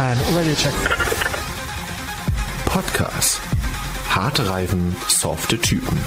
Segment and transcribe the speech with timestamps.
[0.00, 0.72] And ready check.
[2.66, 3.40] Podcast.
[4.08, 5.98] Harte Reifen, softe Typen.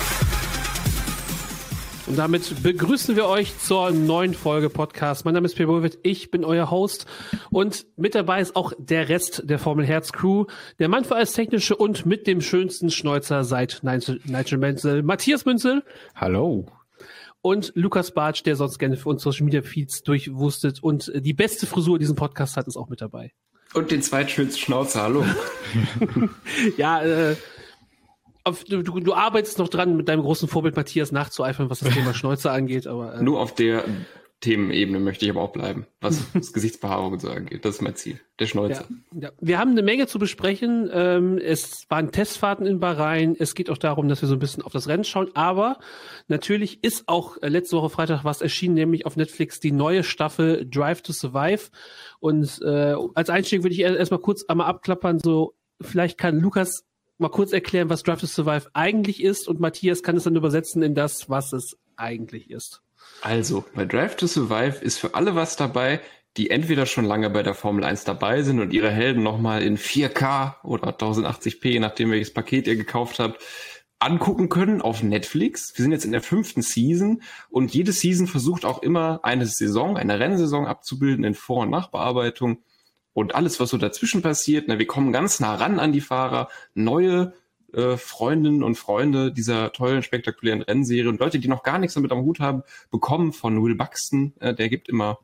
[2.08, 5.26] Und damit begrüßen wir euch zur neuen Folge Podcast.
[5.26, 7.06] Mein Name ist Pierre Bulwitt, ich bin euer Host
[7.50, 10.46] und mit dabei ist auch der Rest der Formel Herz Crew.
[10.80, 15.84] Der Mann für alles Technische und mit dem schönsten Schnäuzer seit Nigel Menzel, Matthias Münzel.
[16.16, 16.66] Hallo
[17.42, 21.66] und Lukas Bartsch, der sonst gerne für uns Social Media Feeds durchwustet und die beste
[21.66, 23.32] Frisur in diesem Podcast hat, ist auch mit dabei.
[23.74, 25.26] Und den zweitschönsten Schnauzer, hallo.
[26.78, 27.36] ja, äh,
[28.44, 32.14] auf, du, du, arbeitest noch dran, mit deinem großen Vorbild Matthias nachzueifern, was das Thema
[32.14, 33.16] Schnäuzer angeht, aber.
[33.16, 33.86] Äh, Nur auf der
[34.42, 37.64] Themenebene möchte ich aber auch bleiben, was das Gesichtsbehaarung so angeht.
[37.64, 38.86] Das ist mein Ziel, der Schnäuzer.
[39.14, 39.32] Ja, ja.
[39.40, 40.90] Wir haben eine Menge zu besprechen.
[40.92, 43.36] Ähm, es waren Testfahrten in Bahrain.
[43.38, 45.30] Es geht auch darum, dass wir so ein bisschen auf das Rennen schauen.
[45.36, 45.80] Aber
[46.28, 50.68] natürlich ist auch äh, letzte Woche Freitag was erschienen, nämlich auf Netflix die neue Staffel
[50.70, 51.70] Drive to Survive.
[52.20, 55.20] Und äh, als Einstieg würde ich erstmal kurz einmal abklappern.
[55.20, 56.84] So, vielleicht kann Lukas
[57.20, 60.82] mal kurz erklären, was Drive to Survive eigentlich ist und Matthias kann es dann übersetzen
[60.82, 62.82] in das, was es eigentlich ist.
[63.22, 66.02] Also, bei Drive to Survive ist für alle was dabei,
[66.38, 69.78] die entweder schon lange bei der Formel 1 dabei sind und ihre Helden nochmal in
[69.78, 73.42] 4K oder 1080p, je nachdem welches Paket ihr gekauft habt,
[74.00, 75.74] angucken können auf Netflix.
[75.76, 79.98] Wir sind jetzt in der fünften Season und jede Season versucht auch immer eine Saison,
[79.98, 82.64] eine Rennsaison abzubilden in Vor- und Nachbearbeitung
[83.14, 84.66] und alles, was so dazwischen passiert.
[84.68, 87.34] Na, wir kommen ganz nah ran an die Fahrer, neue
[87.74, 92.12] äh, Freundinnen und Freunde dieser tollen, spektakulären Rennserie und Leute, die noch gar nichts damit
[92.12, 94.34] am Hut haben, bekommen von Will Buxton.
[94.40, 95.20] Äh, der gibt immer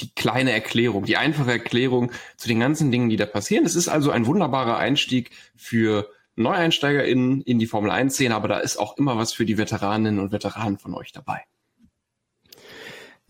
[0.00, 3.64] die kleine Erklärung, die einfache Erklärung zu den ganzen Dingen, die da passieren.
[3.64, 8.76] Es ist also ein wunderbarer Einstieg für NeueinsteigerInnen in die Formel 1-Szene, aber da ist
[8.76, 11.42] auch immer was für die Veteraninnen und Veteranen von euch dabei.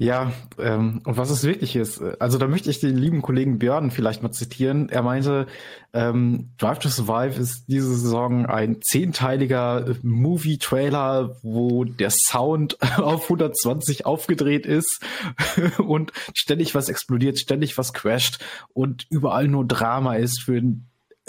[0.00, 3.90] Ja, ähm, und was es wirklich ist, also da möchte ich den lieben Kollegen Björn
[3.90, 4.88] vielleicht mal zitieren.
[4.90, 5.48] Er meinte,
[5.92, 14.06] ähm, Drive to Survive ist diese Saison ein zehnteiliger Movie-Trailer, wo der Sound auf 120
[14.06, 15.02] aufgedreht ist
[15.78, 18.38] und ständig was explodiert, ständig was crasht
[18.72, 20.88] und überall nur Drama ist für einen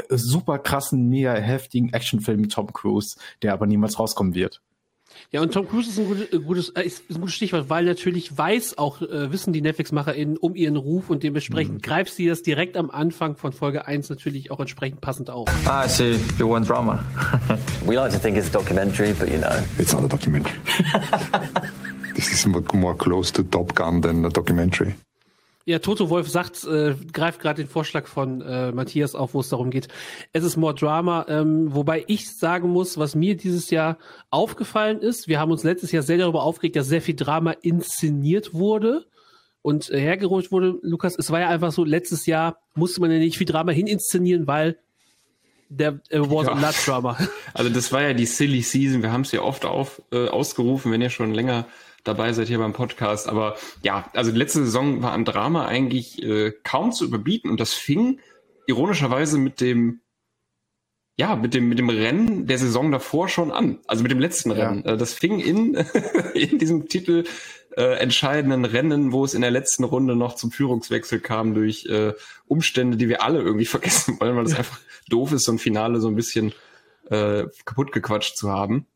[0.09, 4.61] super krassen, mega heftigen Actionfilm mit Tom Cruise, der aber niemals rauskommen wird.
[5.31, 7.85] Ja, und Tom Cruise ist ein gutes, äh, gutes, äh, ist ein gutes Stichwort, weil
[7.85, 11.81] natürlich weiß auch, äh, wissen die Netflix-MacherInnen um ihren Ruf und dementsprechend mhm.
[11.81, 15.47] greift sie das direkt am Anfang von Folge 1 natürlich auch entsprechend passend auf.
[15.65, 16.19] Ah, I see.
[16.39, 17.03] You want drama.
[17.85, 19.53] We like to think it's a documentary, but you know.
[19.77, 20.57] It's not a documentary.
[22.15, 24.95] This is more close to Top Gun than a documentary.
[25.65, 29.49] Ja, Toto Wolf sagt, äh, greift gerade den Vorschlag von äh, Matthias auf, wo es
[29.49, 29.87] darum geht.
[30.33, 33.97] Es ist more Drama, ähm, wobei ich sagen muss, was mir dieses Jahr
[34.29, 38.53] aufgefallen ist, wir haben uns letztes Jahr sehr darüber aufgeregt, dass sehr viel Drama inszeniert
[38.53, 39.05] wurde
[39.61, 40.79] und äh, hergeholt wurde.
[40.81, 44.47] Lukas, es war ja einfach so, letztes Jahr musste man ja nicht viel Drama hininszenieren,
[44.47, 44.77] weil
[45.69, 46.53] der äh, was ja.
[46.53, 47.17] a Drama.
[47.53, 50.91] Also das war ja die Silly Season, wir haben es ja oft auf, äh, ausgerufen,
[50.91, 51.67] wenn ihr schon länger
[52.03, 53.27] dabei seid hier beim Podcast.
[53.27, 57.59] Aber ja, also die letzte Saison war an Drama eigentlich äh, kaum zu überbieten und
[57.59, 58.19] das fing
[58.67, 60.01] ironischerweise mit dem
[61.19, 63.79] ja, mit dem, mit dem Rennen der Saison davor schon an.
[63.87, 64.83] Also mit dem letzten Rennen.
[64.85, 64.93] Ja.
[64.93, 65.75] Äh, das fing in,
[66.33, 67.25] in diesem Titel
[67.75, 72.13] äh, entscheidenden Rennen, wo es in der letzten Runde noch zum Führungswechsel kam durch äh,
[72.47, 74.79] Umstände, die wir alle irgendwie vergessen wollen, weil es einfach
[75.09, 76.53] doof ist, so ein Finale so ein bisschen
[77.09, 78.87] äh, kaputt gequatscht zu haben.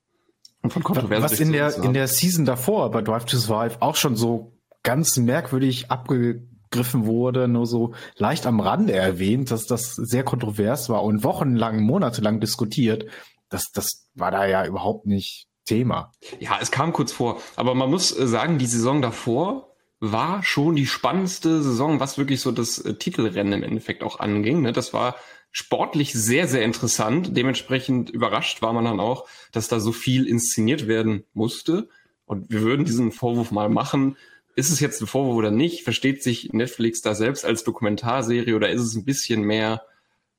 [0.63, 1.23] Und von Kontroversen.
[1.23, 5.17] Was in der, in der Season davor bei Drive to Survive auch schon so ganz
[5.17, 11.23] merkwürdig abgegriffen wurde, nur so leicht am Rande erwähnt, dass das sehr kontrovers war und
[11.23, 13.05] wochenlang, monatelang diskutiert.
[13.49, 16.11] Das, das war da ja überhaupt nicht Thema.
[16.39, 17.41] Ja, es kam kurz vor.
[17.55, 19.69] Aber man muss äh, sagen, die Saison davor
[19.99, 24.61] war schon die spannendste Saison, was wirklich so das äh, Titelrennen im Endeffekt auch anging.
[24.61, 24.73] Ne?
[24.73, 25.15] Das war
[25.53, 27.37] sportlich sehr, sehr interessant.
[27.37, 31.87] Dementsprechend überrascht war man dann auch, dass da so viel inszeniert werden musste.
[32.25, 34.17] Und wir würden diesen Vorwurf mal machen.
[34.55, 35.83] Ist es jetzt ein Vorwurf oder nicht?
[35.83, 39.83] Versteht sich Netflix da selbst als Dokumentarserie oder ist es ein bisschen mehr,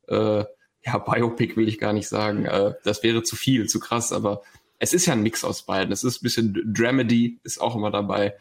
[0.08, 0.44] äh,
[0.84, 2.44] ja, Biopic will ich gar nicht sagen.
[2.46, 4.42] Äh, das wäre zu viel, zu krass, aber
[4.80, 5.92] es ist ja ein Mix aus beiden.
[5.92, 8.34] Es ist ein bisschen Dramedy, ist auch immer dabei.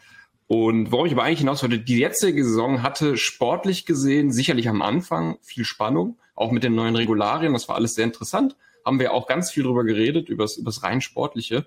[0.48, 4.82] Und worauf ich aber eigentlich hinaus wollte, die jetzige Saison hatte sportlich gesehen sicherlich am
[4.82, 7.54] Anfang viel Spannung auch mit den neuen Regularien.
[7.54, 8.56] Das war alles sehr interessant.
[8.86, 11.66] Haben wir auch ganz viel drüber geredet, über das rein Sportliche.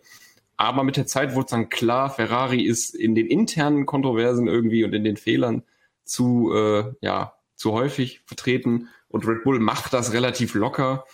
[0.56, 4.84] Aber mit der Zeit wurde es dann klar, Ferrari ist in den internen Kontroversen irgendwie
[4.84, 5.62] und in den Fehlern
[6.04, 8.88] zu, äh, ja, zu häufig vertreten.
[9.08, 11.04] Und Red Bull macht das relativ locker.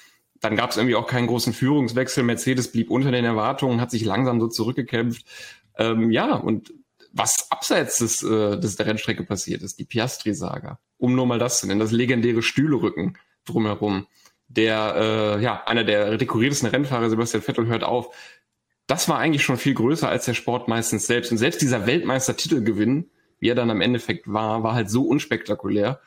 [0.41, 2.25] Dann gab es irgendwie auch keinen großen Führungswechsel.
[2.25, 5.27] Mercedes blieb unter den Erwartungen, hat sich langsam so zurückgekämpft.
[5.77, 6.73] Ähm, ja, und
[7.13, 11.59] was abseits des, äh, des der Rennstrecke passiert ist, die Piastri-Saga um nur mal das
[11.59, 14.07] zu nennen, das legendäre Stühlerücken drumherum.
[14.49, 14.95] Der,
[15.39, 18.15] äh, ja, einer der dekoriertesten Rennfahrer, Sebastian Vettel, hört auf.
[18.87, 21.33] Das war eigentlich schon viel größer als der Sport meistens selbst.
[21.33, 26.01] Und selbst dieser Weltmeistertitelgewinn, wie er dann am Endeffekt war, war halt so unspektakulär,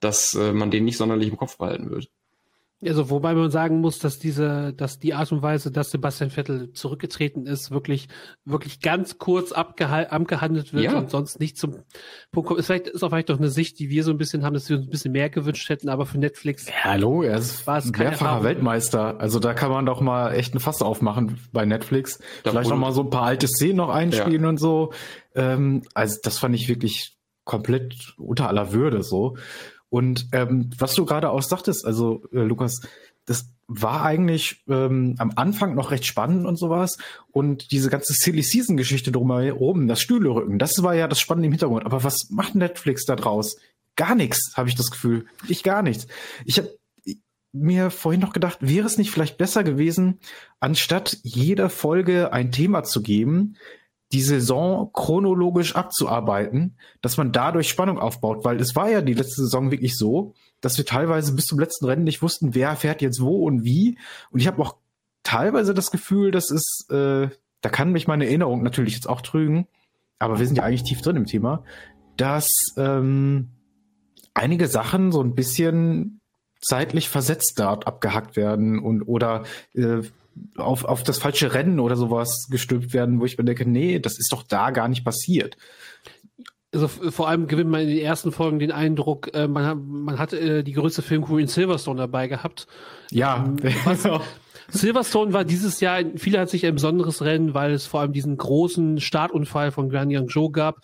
[0.00, 2.10] dass äh, man den nicht sonderlich im Kopf behalten wird.
[2.82, 6.72] Also wobei man sagen muss, dass diese, dass die Art und Weise, dass Sebastian Vettel
[6.72, 8.08] zurückgetreten ist, wirklich,
[8.44, 10.98] wirklich ganz kurz abgehandelt wird ja.
[10.98, 11.76] und sonst nicht zum
[12.30, 12.60] Punkt kommt.
[12.60, 14.68] Ist vielleicht ist auch vielleicht doch eine Sicht, die wir so ein bisschen haben, dass
[14.68, 16.66] wir uns ein bisschen mehr gewünscht hätten, aber für Netflix.
[16.66, 19.18] Ja, hallo, er ist war es mehrfacher Weltmeister.
[19.18, 22.18] Also da kann man doch mal echt ein Fass aufmachen bei Netflix.
[22.42, 24.48] Da vielleicht noch mal so ein paar alte Szenen noch einspielen ja.
[24.48, 24.92] und so.
[25.34, 29.36] Ähm, also das fand ich wirklich komplett unter aller Würde so.
[29.94, 32.80] Und ähm, was du gerade auch sagtest, also äh, Lukas,
[33.26, 36.98] das war eigentlich ähm, am Anfang noch recht spannend und sowas.
[37.30, 41.52] Und diese ganze Silly Season Geschichte drumherum, das Stühlerücken, das war ja das Spannende im
[41.52, 41.86] Hintergrund.
[41.86, 43.54] Aber was macht Netflix da draus?
[43.94, 45.26] Gar nichts, habe ich das Gefühl.
[45.46, 46.08] Ich gar nichts.
[46.44, 46.76] Ich habe
[47.52, 50.18] mir vorhin noch gedacht, wäre es nicht vielleicht besser gewesen,
[50.58, 53.54] anstatt jeder Folge ein Thema zu geben,
[54.12, 59.42] die Saison chronologisch abzuarbeiten, dass man dadurch Spannung aufbaut, weil es war ja die letzte
[59.42, 63.20] Saison wirklich so, dass wir teilweise bis zum letzten Rennen nicht wussten, wer fährt jetzt
[63.20, 63.98] wo und wie.
[64.30, 64.76] Und ich habe auch
[65.22, 67.28] teilweise das Gefühl, dass es, äh,
[67.60, 69.66] da kann mich meine Erinnerung natürlich jetzt auch trügen,
[70.18, 71.64] aber wir sind ja eigentlich tief drin im Thema,
[72.16, 73.50] dass ähm,
[74.34, 76.20] einige Sachen so ein bisschen
[76.60, 80.02] zeitlich versetzt dort abgehackt werden und oder äh,
[80.56, 84.18] auf, auf das falsche Rennen oder sowas gestülpt werden, wo ich mir denke, nee, das
[84.18, 85.56] ist doch da gar nicht passiert.
[86.72, 90.18] Also vor allem gewinnt man in den ersten Folgen den Eindruck, äh, man hat, man
[90.18, 92.66] hat äh, die größte Filmcrew in Silverstone dabei gehabt.
[93.10, 93.44] Ja.
[93.44, 94.08] Ähm, was,
[94.68, 98.36] Silverstone war dieses Jahr, viele hat sich ein besonderes Rennen, weil es vor allem diesen
[98.36, 100.78] großen Startunfall von Guan Yang Zhou gab,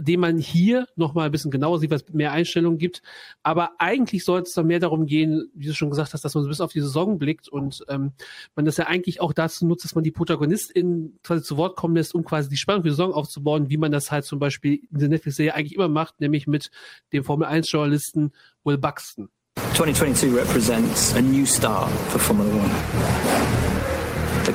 [0.00, 3.02] den man hier noch mal ein bisschen genauer sieht, weil mehr Einstellungen gibt.
[3.42, 6.44] Aber eigentlich sollte es dann mehr darum gehen, wie du schon gesagt hast, dass man
[6.44, 8.12] so bis auf die Saison blickt und ähm,
[8.54, 11.96] man das ja eigentlich auch dazu nutzt, dass man die ProtagonistInnen quasi zu Wort kommen
[11.96, 14.80] lässt, um quasi die Spannung für die Saison aufzubauen, wie man das halt zum Beispiel
[14.90, 16.70] in der Netflix-Serie eigentlich immer macht, nämlich mit
[17.12, 18.32] dem Formel-1-Journalisten
[18.64, 19.28] Will Buxton.
[19.74, 23.69] 2022 represents a new start for Formula One.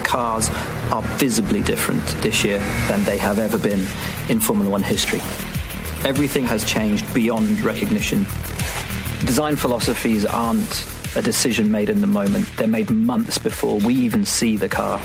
[0.06, 0.50] Cars
[0.92, 3.86] are visibly different this year than they have ever been
[4.30, 5.22] in Formula One history.
[6.06, 8.26] Everything has changed beyond recognition.
[9.26, 10.86] Design philosophies aren't
[11.16, 15.02] a decision made in the moment, they're made months before we even see the car.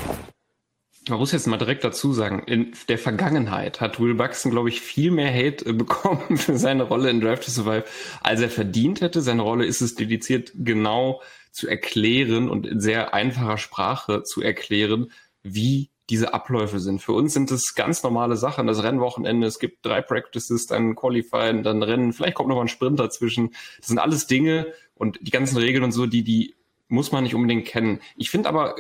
[1.09, 4.81] Man muss jetzt mal direkt dazu sagen, in der Vergangenheit hat Will Buxton, glaube ich,
[4.83, 7.85] viel mehr Hate äh, bekommen für seine Rolle in Drive to Survive,
[8.23, 9.23] als er verdient hätte.
[9.23, 15.11] Seine Rolle ist es dediziert genau zu erklären und in sehr einfacher Sprache zu erklären,
[15.43, 17.01] wie diese Abläufe sind.
[17.01, 18.67] Für uns sind es ganz normale Sachen.
[18.67, 22.69] Das Rennwochenende, es gibt drei Practices, dann Qualifying, dann Rennen, vielleicht kommt noch mal ein
[22.69, 23.55] Sprint dazwischen.
[23.79, 26.57] Das sind alles Dinge und die ganzen Regeln und so, die, die
[26.89, 28.01] muss man nicht unbedingt kennen.
[28.17, 28.75] Ich finde aber,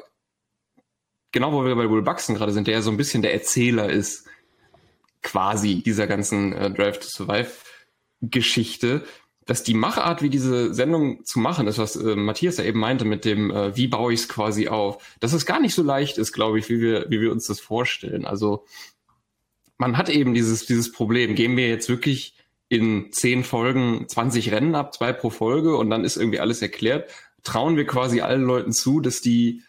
[1.30, 3.88] genau wo wir bei Will Buxton gerade sind, der ja so ein bisschen der Erzähler
[3.88, 4.26] ist,
[5.22, 7.52] quasi dieser ganzen äh, Drive to Survive
[8.22, 9.04] Geschichte,
[9.50, 13.04] dass die Machart, wie diese Sendung zu machen ist, was äh, Matthias ja eben meinte
[13.04, 16.18] mit dem, äh, wie baue ich es quasi auf, dass es gar nicht so leicht
[16.18, 18.26] ist, glaube ich, wie wir, wie wir uns das vorstellen.
[18.26, 18.64] Also
[19.76, 21.34] man hat eben dieses, dieses Problem.
[21.34, 22.36] Gehen wir jetzt wirklich
[22.68, 27.10] in zehn Folgen 20 Rennen ab, zwei pro Folge und dann ist irgendwie alles erklärt.
[27.42, 29.64] Trauen wir quasi allen Leuten zu, dass die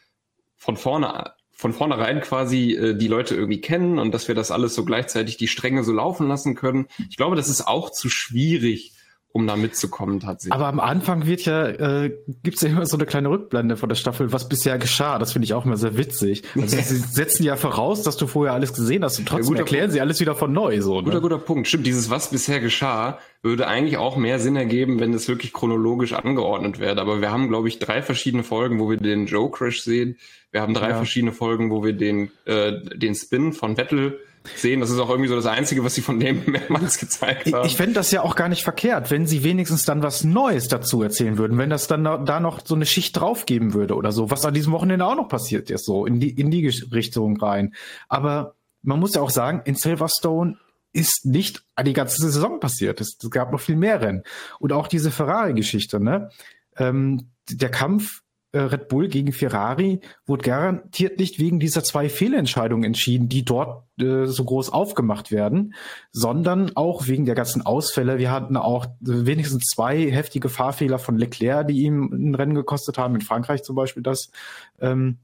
[0.58, 4.76] von vorne von vornherein quasi äh, die Leute irgendwie kennen und dass wir das alles
[4.76, 6.86] so gleichzeitig die Stränge so laufen lassen können.
[7.10, 8.94] Ich glaube, das ist auch zu schwierig
[9.34, 10.54] um da mitzukommen tatsächlich.
[10.54, 13.88] Aber am Anfang wird ja, äh, gibt es ja immer so eine kleine Rückblende von
[13.88, 15.20] der Staffel, was bisher geschah.
[15.20, 16.44] Das finde ich auch immer sehr witzig.
[16.56, 19.84] Also sie setzen ja voraus, dass du vorher alles gesehen hast und trotzdem ja, erklären
[19.86, 19.94] Punkt.
[19.94, 20.82] sie alles wieder von neu.
[20.82, 21.06] So, ne?
[21.06, 21.68] Guter, guter Punkt.
[21.68, 26.14] Stimmt, dieses was bisher geschah, würde eigentlich auch mehr Sinn ergeben, wenn es wirklich chronologisch
[26.14, 27.00] angeordnet wäre.
[27.00, 30.18] Aber wir haben, glaube ich, drei verschiedene Folgen, wo wir den Joe Crash sehen.
[30.52, 30.96] Wir haben drei ja.
[30.98, 34.20] verschiedene Folgen, wo wir den, äh, den Spin von Vettel
[34.56, 34.80] sehen.
[34.80, 37.66] Das ist auch irgendwie so das Einzige, was sie von dem mehrmals gezeigt haben.
[37.66, 40.68] Ich, ich fände das ja auch gar nicht verkehrt, wenn sie wenigstens dann was Neues
[40.68, 44.32] dazu erzählen würden, wenn das dann da noch so eine Schicht draufgeben würde oder so,
[44.32, 47.74] was an diesem Wochenende auch noch passiert ist, so in die, in die Richtung rein.
[48.10, 50.58] Aber man muss ja auch sagen, in Silverstone
[50.94, 53.00] ist nicht die ganze Saison passiert.
[53.00, 54.24] Es, es gab noch viel mehr Rennen.
[54.60, 56.30] Und auch diese Ferrari-Geschichte, ne?
[56.78, 58.22] Ähm, der Kampf
[58.54, 64.26] Red Bull gegen Ferrari wurde garantiert nicht wegen dieser zwei Fehlentscheidungen entschieden, die dort äh,
[64.26, 65.74] so groß aufgemacht werden,
[66.12, 68.18] sondern auch wegen der ganzen Ausfälle.
[68.18, 73.16] Wir hatten auch wenigstens zwei heftige Fahrfehler von Leclerc, die ihm ein Rennen gekostet haben,
[73.16, 74.32] in Frankreich zum Beispiel das.
[74.80, 75.18] Ähm,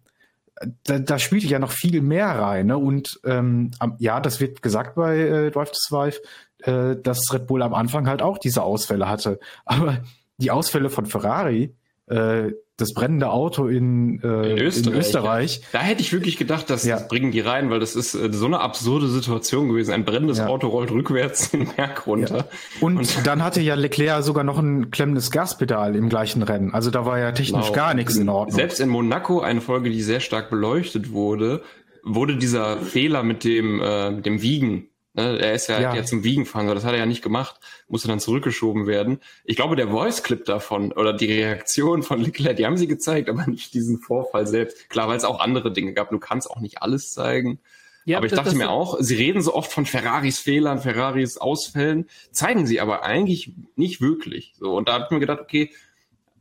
[0.85, 2.67] da, da spielte ja noch viel mehr rein.
[2.67, 2.77] Ne?
[2.77, 6.21] Und ähm, ja, das wird gesagt bei äh, Drive to Survive,
[6.59, 9.39] äh, dass Red Bull am Anfang halt auch diese Ausfälle hatte.
[9.65, 9.99] Aber
[10.37, 11.75] die Ausfälle von Ferrari,
[12.07, 14.93] äh, das brennende Auto in, äh, in Österreich.
[14.93, 15.61] In Österreich.
[15.71, 16.97] Da hätte ich wirklich gedacht, dass ja.
[16.97, 19.93] das bringen die rein, weil das ist äh, so eine absurde Situation gewesen.
[19.93, 20.47] Ein brennendes ja.
[20.47, 22.47] Auto rollt rückwärts den Berg runter.
[22.79, 26.73] Und, Und, dann hatte ja Leclerc sogar noch ein klemmendes Gaspedal im gleichen Rennen.
[26.73, 27.75] Also da war ja technisch genau.
[27.75, 28.55] gar nichts in Ordnung.
[28.55, 31.63] Selbst in Monaco, eine Folge, die sehr stark beleuchtet wurde,
[32.03, 36.05] wurde dieser Fehler mit dem, äh, mit dem Wiegen Ne, er ist ja, ja.
[36.05, 39.19] zum Wiegen fahren, das hat er ja nicht gemacht, musste dann zurückgeschoben werden.
[39.45, 43.47] Ich glaube, der Voice-Clip davon oder die Reaktion von Leclerc, die haben sie gezeigt, aber
[43.47, 44.91] nicht diesen Vorfall selbst.
[44.91, 46.11] Klar, weil es auch andere Dinge gab.
[46.11, 47.57] Du kannst auch nicht alles zeigen.
[48.05, 52.07] Ja, aber ich dachte mir auch, sie reden so oft von Ferraris Fehlern, Ferraris Ausfällen,
[52.31, 54.53] zeigen sie aber eigentlich nicht wirklich.
[54.59, 55.71] So und da habe ich mir gedacht, okay,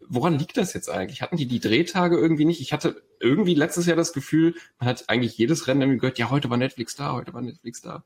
[0.06, 1.22] woran liegt das jetzt eigentlich?
[1.22, 2.60] Hatten die die Drehtage irgendwie nicht?
[2.60, 6.28] Ich hatte irgendwie letztes Jahr das Gefühl, man hat eigentlich jedes Rennen irgendwie gehört, ja,
[6.28, 8.04] heute war Netflix da, heute war Netflix da.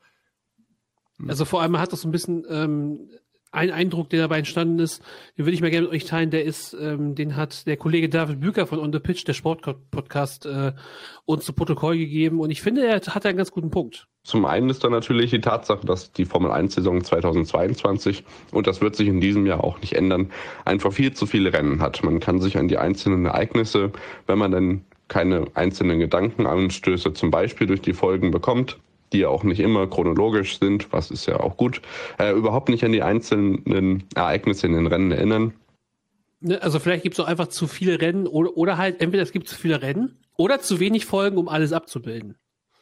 [1.29, 3.09] Also vor allem hat das so ein bisschen ähm,
[3.53, 5.03] ein Eindruck, der dabei entstanden ist,
[5.37, 8.09] den würde ich mal gerne mit euch teilen, der ist, ähm, den hat der Kollege
[8.09, 10.73] David Büker von On the Pitch, der Sportpodcast, äh,
[11.25, 14.07] uns zu Protokoll gegeben und ich finde, er hat einen ganz guten Punkt.
[14.23, 18.81] Zum einen ist da natürlich die Tatsache, dass die Formel 1 Saison 2022 und das
[18.81, 20.31] wird sich in diesem Jahr auch nicht ändern,
[20.65, 22.05] einfach viel zu viele Rennen hat.
[22.05, 23.91] Man kann sich an die einzelnen Ereignisse,
[24.27, 28.79] wenn man dann keine einzelnen Gedankenanstöße zum Beispiel durch die Folgen bekommt,
[29.13, 31.83] die ja auch nicht immer chronologisch sind, was ist ja auch gut,
[32.19, 35.55] äh, überhaupt nicht an die einzelnen Ereignisse in den Rennen erinnern.
[36.41, 39.33] Ne, also vielleicht gibt es auch einfach zu viele Rennen oder, oder halt entweder es
[39.33, 42.37] gibt zu viele Rennen oder zu wenig Folgen, um alles abzubilden.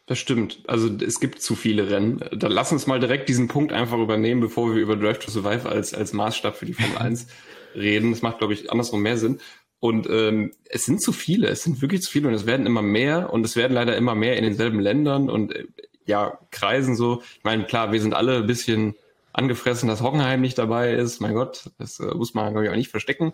[0.07, 0.63] Das stimmt.
[0.67, 2.25] Also es gibt zu viele Rennen.
[2.33, 5.69] Dann lass uns mal direkt diesen Punkt einfach übernehmen, bevor wir über Drive to Survive
[5.69, 7.27] als, als Maßstab für die Formel 1
[7.75, 8.13] reden.
[8.13, 9.39] Das macht, glaube ich, andersrum mehr Sinn.
[9.81, 12.83] Und ähm, es sind zu viele, es sind wirklich zu viele und es werden immer
[12.83, 15.67] mehr und es werden leider immer mehr in denselben Ländern und äh,
[16.09, 17.23] ja, Kreisen so.
[17.37, 18.95] Ich meine, klar, wir sind alle ein bisschen
[19.33, 21.21] angefressen, dass Hockenheim nicht dabei ist.
[21.21, 23.33] Mein Gott, das äh, muss man, glaube ich, auch nicht verstecken.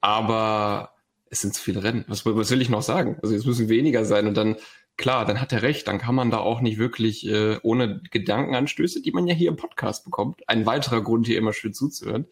[0.00, 0.94] Aber
[1.28, 2.04] es sind zu viele Rennen.
[2.08, 3.18] Was, was will ich noch sagen?
[3.22, 4.56] Also es müssen weniger sein und dann,
[4.96, 9.02] klar, dann hat er recht, dann kann man da auch nicht wirklich äh, ohne Gedankenanstöße,
[9.02, 12.26] die man ja hier im Podcast bekommt, ein weiterer Grund, hier immer schön zuzuhören,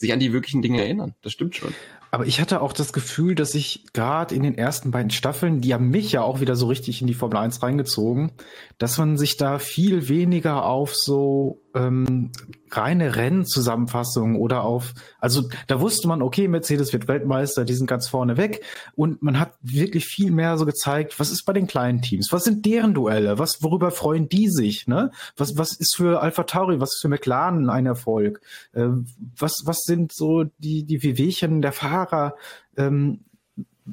[0.00, 1.14] sich an die wirklichen Dinge erinnern.
[1.22, 1.74] Das stimmt schon.
[2.10, 5.74] Aber ich hatte auch das Gefühl, dass ich gerade in den ersten beiden Staffeln, die
[5.74, 8.32] haben mich ja auch wieder so richtig in die Formel 1 reingezogen,
[8.78, 12.32] dass man sich da viel weniger auf so ähm,
[12.72, 18.08] reine Rennzusammenfassungen oder auf, also da wusste man, okay, Mercedes wird Weltmeister, die sind ganz
[18.08, 18.64] vorne weg
[18.96, 22.44] und man hat wirklich viel mehr so gezeigt, was ist bei den kleinen Teams, was
[22.44, 25.10] sind deren Duelle, was, worüber freuen die sich, ne?
[25.36, 28.40] Was, was ist für Alpha Tauri, was ist für McLaren ein Erfolg,
[28.72, 28.88] äh,
[29.36, 32.36] was, was sind so die, die Wehwehchen der Fahrer,
[32.76, 33.20] ähm,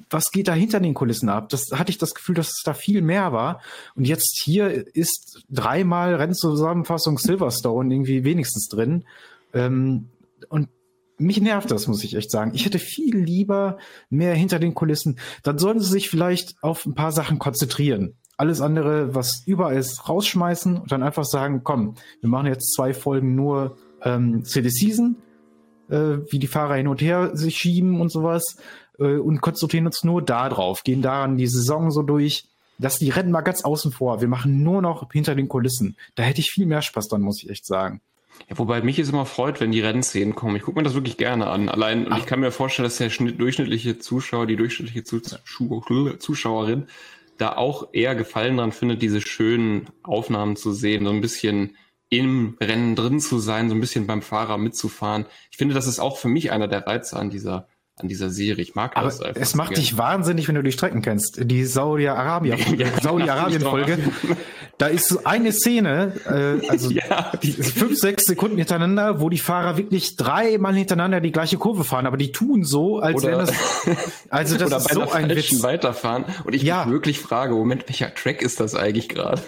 [0.10, 1.50] was geht da hinter den Kulissen ab?
[1.50, 3.62] Das hatte ich das Gefühl, dass es da viel mehr war.
[3.96, 9.06] Und jetzt hier ist dreimal Rennzusammenfassung Silverstone irgendwie wenigstens drin.
[9.54, 10.10] Ähm,
[10.50, 10.70] und
[11.18, 12.52] mich nervt das, muss ich echt sagen.
[12.54, 15.18] Ich hätte viel lieber mehr hinter den Kulissen.
[15.42, 18.14] Dann sollen sie sich vielleicht auf ein paar Sachen konzentrieren.
[18.38, 22.94] Alles andere, was über ist, rausschmeißen und dann einfach sagen, komm, wir machen jetzt zwei
[22.94, 25.16] Folgen nur ähm, Silly Season,
[25.90, 28.58] äh, wie die Fahrer hin und her sich schieben und sowas
[29.00, 32.46] äh, und konzentrieren uns nur da drauf, gehen daran die Saison so durch.
[32.80, 34.22] Lass die Rennen mal ganz außen vor.
[34.22, 35.98] Wir machen nur noch hinter den Kulissen.
[36.14, 38.02] Da hätte ich viel mehr Spaß dran, muss ich echt sagen.
[38.50, 40.56] Ja, wobei mich es immer freut, wenn die Rennszenen kommen.
[40.56, 41.70] Ich gucke mir das wirklich gerne an.
[41.70, 46.88] Allein, und ich kann mir vorstellen, dass der durchschnittliche Zuschauer, die durchschnittliche Zuschauerin
[47.38, 51.76] da auch eher Gefallen dran findet, diese schönen Aufnahmen zu sehen, so ein bisschen
[52.10, 55.26] im Rennen drin zu sein, so ein bisschen beim Fahrer mitzufahren.
[55.52, 57.68] Ich finde, das ist auch für mich einer der Reize an dieser
[58.00, 58.62] an dieser Serie.
[58.64, 59.42] Ich mag Aber das einfach.
[59.42, 61.40] Es macht dich wahnsinnig, wenn du die Strecken kennst.
[61.44, 63.98] Die Saudi-Arabien, ja, Saudi-Arabien-Folge.
[64.78, 67.32] Da ist so eine Szene, äh, also ja.
[67.42, 72.06] die, fünf, sechs Sekunden hintereinander, wo die Fahrer wirklich dreimal hintereinander die gleiche Kurve fahren,
[72.06, 73.52] aber die tun so, als wenn das,
[74.30, 75.64] also das ist so ein Witz.
[75.64, 76.26] weiterfahren.
[76.44, 76.88] Und ich ja.
[76.88, 79.42] wirklich frage, Moment, welcher Track ist das eigentlich gerade?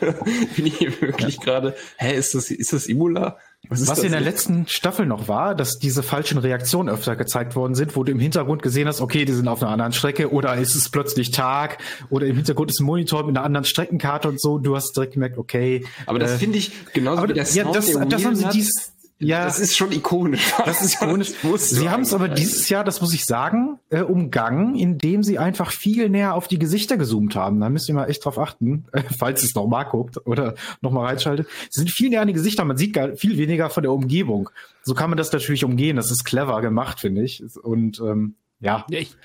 [0.56, 1.44] Bin ich hier wirklich ja.
[1.44, 3.38] gerade, hä, ist das, ist das Imola?
[3.68, 7.76] Was, Was in der letzten Staffel noch war, dass diese falschen Reaktionen öfter gezeigt worden
[7.76, 10.56] sind, wo du im Hintergrund gesehen hast, okay, die sind auf einer anderen Strecke oder
[10.56, 11.78] ist es plötzlich Tag
[12.10, 14.58] oder im Hintergrund ist ein Monitor mit einer anderen Streckenkarte und so.
[14.58, 15.86] Du hast direkt gemerkt, okay.
[16.06, 18.48] Aber das äh, finde ich genauso aber, wie der Sound, ja, das, das haben sie
[18.50, 20.54] dies, ja, das ist schon ikonisch.
[20.66, 21.34] Das ist ikonisch.
[21.58, 25.72] sie haben es aber dieses Jahr, das muss ich sagen, äh, umgangen, indem sie einfach
[25.72, 27.60] viel näher auf die Gesichter gezoomt haben.
[27.60, 31.08] Da müsst ihr mal echt drauf achten, äh, falls ihr es nochmal guckt oder nochmal
[31.08, 31.48] reinschaltet.
[31.70, 34.50] Sie sind viel näher an die Gesichter, man sieht gar viel weniger von der Umgebung.
[34.84, 35.98] So kann man das natürlich umgehen.
[35.98, 37.44] Das ist clever gemacht, finde ich.
[37.62, 38.86] Und ähm, ja.
[38.90, 39.16] ja ich,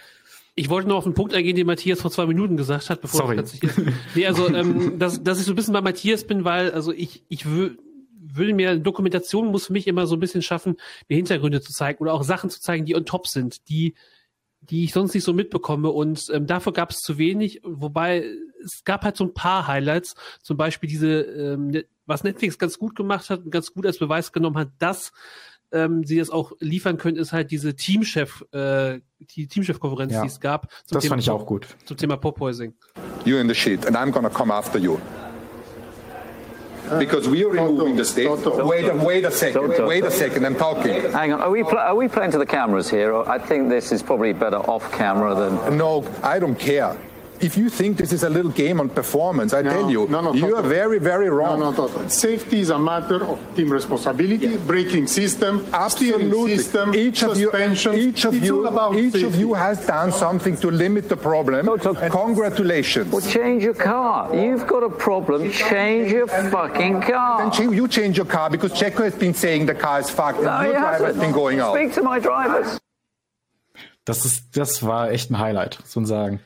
[0.57, 3.21] Ich wollte noch auf einen Punkt eingehen, den Matthias vor zwei Minuten gesagt hat, bevor
[3.21, 3.41] Sorry.
[3.41, 3.63] ich
[4.15, 7.23] Nee, also, ähm, dass, dass ich so ein bisschen bei Matthias bin, weil, also ich,
[7.29, 7.79] ich will,
[8.37, 10.77] will mir, Dokumentation muss für mich immer so ein bisschen schaffen,
[11.09, 13.95] mir Hintergründe zu zeigen oder auch Sachen zu zeigen, die on top sind, die,
[14.61, 15.91] die ich sonst nicht so mitbekomme.
[15.91, 18.25] Und ähm, dafür gab es zu wenig, wobei
[18.65, 22.79] es gab halt so ein paar Highlights, zum Beispiel diese, ähm, ne- was Netflix ganz
[22.79, 25.13] gut gemacht hat und ganz gut als Beweis genommen hat, dass
[25.73, 29.01] ähm, sie das auch liefern können, ist halt diese Teamchef, äh,
[29.35, 30.21] die Teamchef-Konferenz, Ja.
[30.23, 30.71] die es gab.
[30.85, 31.67] Zum Das Thema fand ich auch gut.
[31.85, 32.75] Zum Thema Pophoising.
[33.25, 34.99] You're in the shit, and I'm gonna come after you.
[36.91, 38.29] Uh, because we are removing the state.
[38.29, 39.87] Wait, a- wait a second.
[39.87, 40.45] Wait a second.
[40.45, 40.93] I'm talking.
[41.13, 43.13] Hang on, are we, pl- are we playing to the cameras here?
[43.13, 45.77] Or I think this is probably better off camera than.
[45.79, 46.97] No, I don't care.
[47.41, 50.33] If you think this is a little game on performance, I tell you, no, no,
[50.33, 50.57] you Toto.
[50.59, 51.59] are very, very wrong.
[51.61, 52.07] No, no, Toto.
[52.09, 56.57] Safety is a matter of team responsibility, braking system, steering Absolutely.
[56.57, 57.95] system, each of you, suspension.
[57.95, 61.17] each of it's you, all about each of you has done something to limit the
[61.17, 61.67] problem.
[61.67, 61.95] Toto.
[61.95, 63.13] And congratulations.
[63.13, 64.35] Well, change your car.
[64.35, 65.51] You've got a problem.
[65.51, 67.39] Change your fucking car.
[67.39, 70.39] Then cha- you change your car because Checo has been saying the car is fucked
[70.39, 71.21] and No, your he driver has hasn't.
[71.21, 71.75] been going out.
[71.75, 72.79] Speak to my drivers.
[74.07, 76.41] Das ist, das war echt ein Highlight, muss man sagen.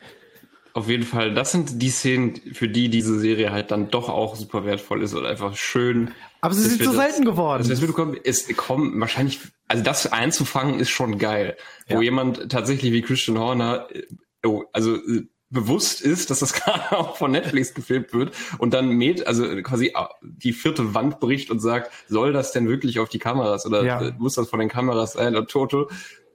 [0.79, 4.37] Auf jeden Fall, das sind die Szenen, für die diese Serie halt dann doch auch
[4.37, 6.13] super wertvoll ist und einfach schön.
[6.41, 7.67] Aber sie sind so das- selten geworden.
[7.69, 11.57] das mitbekommen, es kommen wahrscheinlich, also das einzufangen ist schon geil.
[11.89, 12.03] Wo Ja.
[12.03, 14.03] jemand tatsächlich wie Christian Horner, äh,
[14.47, 18.91] oh, also äh, bewusst ist, dass das gerade auch von Netflix gefilmt wird und dann
[18.91, 23.09] met, also quasi äh, die vierte Wand bricht und sagt, soll das denn wirklich auf
[23.09, 24.01] die Kameras oder Ja.
[24.01, 25.35] äh, muss das von den Kameras sein?
[25.35, 25.89] Und Toto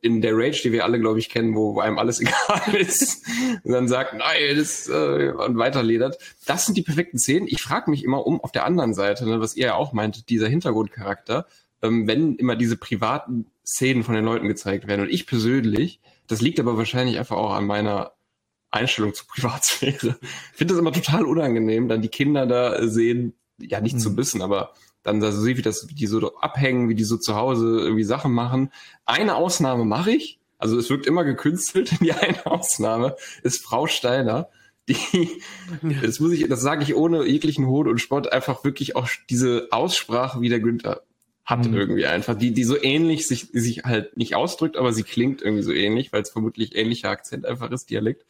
[0.03, 3.25] in der Rage, die wir alle, glaube ich, kennen, wo einem alles egal ist,
[3.63, 6.17] und dann sagt, nein, das äh, und weiterledert.
[6.45, 7.47] Das sind die perfekten Szenen.
[7.47, 10.29] Ich frage mich immer um auf der anderen Seite, ne, was ihr ja auch meint,
[10.29, 11.47] dieser Hintergrundcharakter,
[11.81, 15.01] ähm, wenn immer diese privaten Szenen von den Leuten gezeigt werden.
[15.01, 18.11] Und ich persönlich, das liegt aber wahrscheinlich einfach auch an meiner
[18.71, 20.17] Einstellung zur Privatsphäre.
[20.21, 24.15] Ich finde das immer total unangenehm, dann die Kinder da äh, sehen, ja nicht zu
[24.15, 27.17] bissen, aber dann da so sehe, wie das, wie die so abhängen, wie die so
[27.17, 28.71] zu Hause irgendwie Sachen machen.
[29.05, 31.91] Eine Ausnahme mache ich, also es wirkt immer gekünstelt.
[32.01, 34.49] Die eine Ausnahme ist Frau Steiner,
[34.87, 34.97] die,
[36.01, 39.67] das muss ich, das sage ich ohne jeglichen Hohn und Spott, einfach wirklich auch diese
[39.71, 41.01] Aussprache wie der Günther
[41.45, 41.75] hat Mhm.
[41.75, 45.63] irgendwie einfach, die, die so ähnlich sich, sich halt nicht ausdrückt, aber sie klingt irgendwie
[45.63, 48.25] so ähnlich, weil es vermutlich ähnlicher Akzent einfach ist, Dialekt.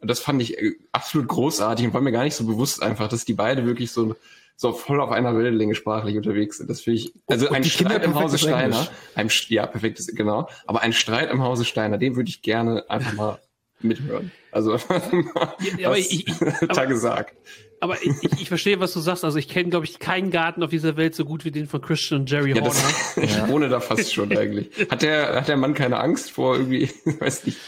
[0.00, 3.08] Und das fand ich äh, absolut großartig und war mir gar nicht so bewusst einfach,
[3.08, 4.14] dass die beide wirklich so,
[4.56, 6.70] so voll auf einer Wellenlänge sprachlich unterwegs sind.
[6.70, 8.90] Das finde ich, also Und ein die Kinder Streit im Hause Steiner, Englisch.
[9.14, 13.12] ein, ja, perfektes, genau, aber ein Streit im Hause Steiner, den würde ich gerne einfach
[13.14, 13.38] mal
[13.80, 14.30] mithören.
[14.52, 14.76] Also,
[15.78, 17.36] Ja, aber ich- ich- da aber- gesagt.
[17.80, 19.24] Aber ich, ich, ich verstehe, was du sagst.
[19.24, 21.82] Also ich kenne, glaube ich, keinen Garten auf dieser Welt so gut wie den von
[21.82, 22.68] Christian und Jerry Ja, Horner.
[22.70, 24.70] das, ich wohne da fast schon eigentlich.
[24.90, 27.58] Hat der, hat der Mann keine Angst vor irgendwie, weiß nicht.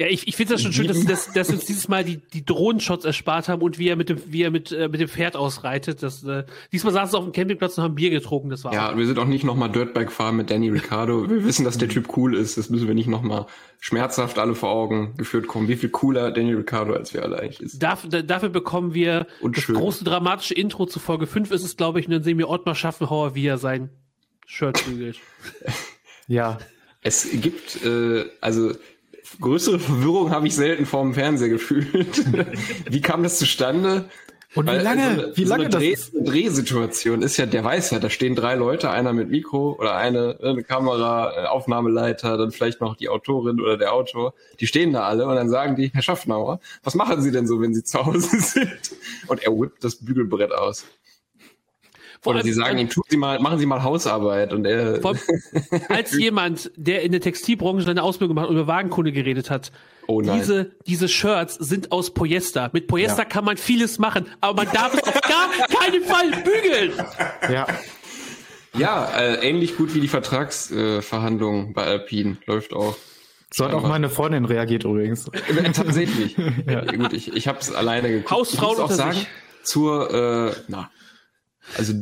[0.00, 2.16] Ja, ich, ich finde das schon schön, dass, dass, dass wir uns dieses Mal die,
[2.32, 5.08] die Drohnenshots erspart haben und wie er mit dem, wie er mit, äh, mit dem
[5.08, 6.02] Pferd ausreitet.
[6.02, 8.48] Das, äh, diesmal saßen sie auf dem Campingplatz und haben Bier getrunken.
[8.48, 11.28] Das war Ja, wir sind auch nicht nochmal Dirtbike fahren mit Danny Ricciardo.
[11.28, 12.56] Wir wissen, dass der Typ cool ist.
[12.56, 13.44] Das müssen wir nicht nochmal
[13.78, 15.68] schmerzhaft alle vor Augen geführt kommen.
[15.68, 17.82] Wie viel cooler Danny Ricciardo als wir alle eigentlich ist.
[17.82, 19.74] Dafür, da- dafür bekommen wir Und das schön.
[19.76, 22.74] große dramatische Intro zu Folge 5 ist es, glaube ich, und dann sehen wir Ottmar
[22.74, 23.90] Schaffenhauer, wie er sein
[24.46, 25.18] Shirt bügelt.
[26.26, 26.58] Ja.
[27.02, 28.72] Es gibt, äh, also
[29.40, 32.24] größere Verwirrung habe ich selten vorm Fernseher gefühlt.
[32.90, 34.06] wie kam das zustande?
[34.56, 36.12] Und wie lange, also, wie so lange eine das Dreh, ist?
[36.12, 40.38] Drehsituation ist ja, der weiß ja, da stehen drei Leute, einer mit Mikro oder eine,
[40.42, 44.34] eine Kamera, äh, Aufnahmeleiter, dann vielleicht noch die Autorin oder der Autor.
[44.58, 47.60] Die stehen da alle und dann sagen die, Herr Schaffnauer, was machen Sie denn so,
[47.60, 48.96] wenn Sie zu Hause sind?
[49.28, 50.84] Und er whippt das Bügelbrett aus.
[52.22, 55.00] Vor Oder allem- sie sagen ihm, tun Sie mal, machen Sie mal Hausarbeit und er,
[55.00, 55.16] Vor
[55.88, 59.72] als jemand, der in der Textilbranche seine Ausbildung gemacht und über Wagenkunde geredet hat,
[60.06, 60.38] Oh nein.
[60.38, 62.68] diese, diese Shirts sind aus Polyester.
[62.72, 63.24] Mit Polyester Ja.
[63.28, 66.92] kann man vieles machen, aber man darf es auf gar keinen Fall bügeln.
[67.50, 67.66] Ja.
[68.76, 72.96] ja, äh, ähnlich gut wie die Vertragsverhandlungen bei Alpine läuft auch.
[73.52, 75.26] So hat auch meine Freundin reagiert übrigens.
[75.28, 76.36] Äh, Tatsächlich.
[76.66, 76.84] ja.
[76.84, 78.30] Gut, ich, ich habe es alleine geguckt.
[78.30, 79.26] Hausfrauen ich muss auch sagen, sich.
[79.62, 80.90] zur, äh, na,
[81.76, 81.94] also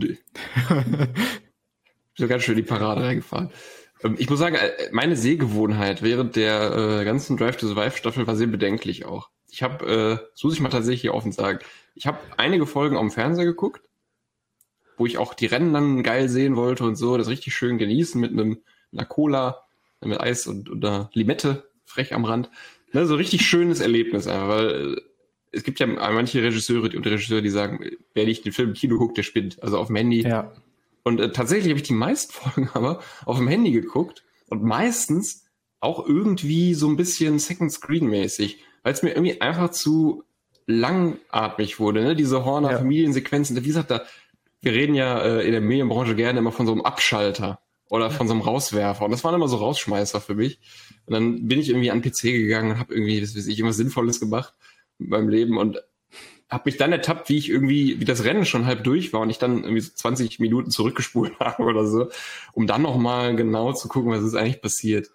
[2.14, 3.50] so ganz schön die Parade reingefahren.
[4.02, 8.26] Ähm, Ich muss sagen, äh, meine Sehgewohnheit während der äh, ganzen Drive to Survive Staffel
[8.26, 9.30] war sehr bedenklich auch.
[9.50, 11.60] Ich habe, äh, muss ich mal tatsächlich hier offen sagen,
[11.94, 13.82] ich habe einige Folgen am Fernseher geguckt,
[14.96, 18.20] wo ich auch die Rennen dann geil sehen wollte und so, das richtig schön genießen
[18.20, 18.58] mit einem
[18.92, 19.64] einer Cola,
[20.00, 22.50] mit Eis und, einer Limette frech am Rand.
[22.92, 25.00] Ne, so richtig schönes Erlebnis einfach, weil äh,
[25.52, 27.80] es gibt ja manche Regisseure und Regisseure, die sagen,
[28.14, 29.62] wer nicht den Film im Kino guckt, der spinnt.
[29.62, 30.22] Also auf dem Handy.
[30.22, 30.52] Ja.
[31.04, 35.44] Und äh, tatsächlich habe ich die meisten Folgen aber auf dem Handy geguckt und meistens
[35.80, 40.24] auch irgendwie so ein bisschen Second Screen mäßig, weil es mir irgendwie einfach zu
[40.66, 42.16] langatmig wurde, ne?
[42.16, 42.78] Diese Horner Ja.
[42.78, 43.56] Familiensequenzen.
[43.56, 44.02] Wie gesagt, da,
[44.60, 48.26] wir reden ja äh, in der Medienbranche gerne immer von so einem Abschalter oder von
[48.28, 49.04] so einem Rauswerfer.
[49.04, 50.58] Und das waren immer so Rausschmeißer für mich.
[51.06, 53.58] Und dann bin ich irgendwie an den PC gegangen und habe irgendwie, das weiß ich,
[53.58, 54.52] irgendwas Sinnvolles gemacht
[54.98, 55.82] meinem Leben und
[56.50, 59.28] habe mich dann ertappt, wie ich irgendwie, wie das Rennen schon halb durch war und
[59.30, 62.08] ich dann irgendwie so 20 Minuten zurückgespult habe oder so,
[62.52, 65.10] um dann nochmal genau zu gucken, was ist eigentlich passiert.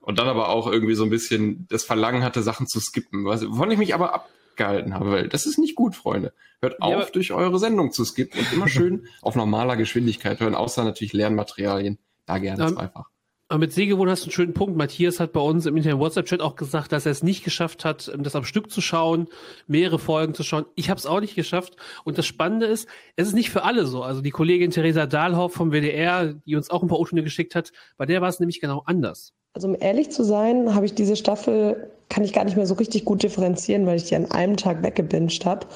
[0.00, 3.48] Und dann aber auch irgendwie so ein bisschen das Verlangen hatte, Sachen zu skippen, was-
[3.48, 6.34] wovon ich mich aber abgehalten habe, weil das ist nicht gut, Freunde.
[6.60, 10.84] Hört auf, durch eure Sendung zu skippen und immer schön auf normaler Geschwindigkeit hören, außer
[10.84, 11.98] natürlich Lernmaterialien.
[12.26, 13.08] Da gerne Ähm, zweifach.
[13.54, 14.76] Aber mit Sehgewohn hast du einen schönen Punkt.
[14.76, 18.10] Matthias hat bei uns im internen WhatsApp-Chat auch gesagt, dass er es nicht geschafft hat,
[18.12, 19.28] ähm, das am Stück zu schauen,
[19.68, 20.64] mehrere Folgen zu schauen.
[20.74, 21.76] Ich habe es auch nicht geschafft.
[22.02, 24.02] Und das Spannende ist, es ist nicht für alle so.
[24.02, 27.70] Also die Kollegin Theresa Dahlhoff vom WDR, die uns auch ein paar O-Töne geschickt hat,
[27.96, 29.34] bei der war es nämlich genau anders.
[29.52, 32.74] Also um ehrlich zu sein, habe ich diese Staffel, kann ich gar nicht mehr so
[32.74, 35.68] richtig gut differenzieren, weil ich die an einem Tag weggebinged habe.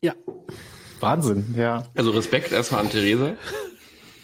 [0.00, 0.14] Ja.
[1.00, 1.84] Wahnsinn, ja.
[1.94, 3.34] Also Respekt erstmal an Theresa.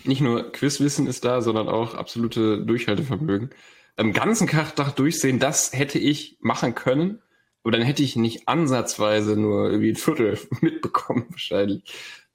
[0.04, 3.50] Nicht nur Quizwissen ist da, sondern auch absolute Durchhaltevermögen.
[3.96, 7.20] Am ganzen Tag durchsehen, das hätte ich machen können,
[7.62, 11.84] aber dann hätte ich nicht ansatzweise nur irgendwie ein Viertel mitbekommen wahrscheinlich.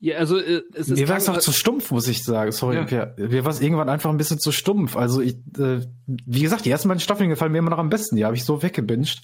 [0.01, 2.53] Ja, also äh, es ist Mir war es auch zu stumpf, muss ich sagen.
[2.53, 2.83] Sorry, Ja.
[2.85, 3.15] Pierre.
[3.17, 4.95] Mir war es irgendwann einfach ein bisschen zu stumpf.
[4.95, 8.15] Also ich, äh, wie gesagt, die ersten beiden Staffeln gefallen mir immer noch am besten.
[8.15, 9.21] Die habe ich so weggebinged.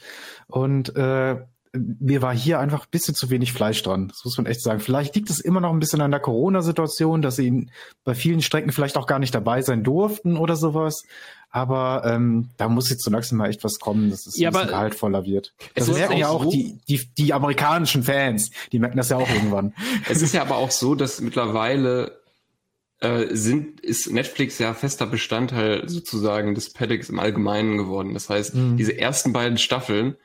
[0.47, 1.37] Und äh,
[1.75, 4.07] mir war hier einfach ein bisschen zu wenig Fleisch dran.
[4.09, 4.79] Das muss man echt sagen.
[4.79, 7.67] Vielleicht liegt es immer noch ein bisschen an der Corona-Situation, dass sie
[8.03, 11.03] bei vielen Strecken vielleicht auch gar nicht dabei sein durften oder sowas.
[11.49, 14.53] Aber ähm, da muss jetzt so langsam mal echt was kommen, dass es Ja, ein
[14.53, 15.53] bisschen gehaltvoller wird.
[15.73, 18.51] Das merken ja auch so- die, die, die amerikanischen Fans.
[18.71, 19.73] Die merken das ja auch irgendwann.
[20.09, 22.19] Es ist ja aber auch so, dass mittlerweile
[22.99, 28.13] äh, sind, ist Netflix ja fester Bestandteil sozusagen des Paddocks im Allgemeinen geworden.
[28.13, 28.77] Das heißt, Mhm.
[28.77, 30.15] diese ersten beiden Staffeln,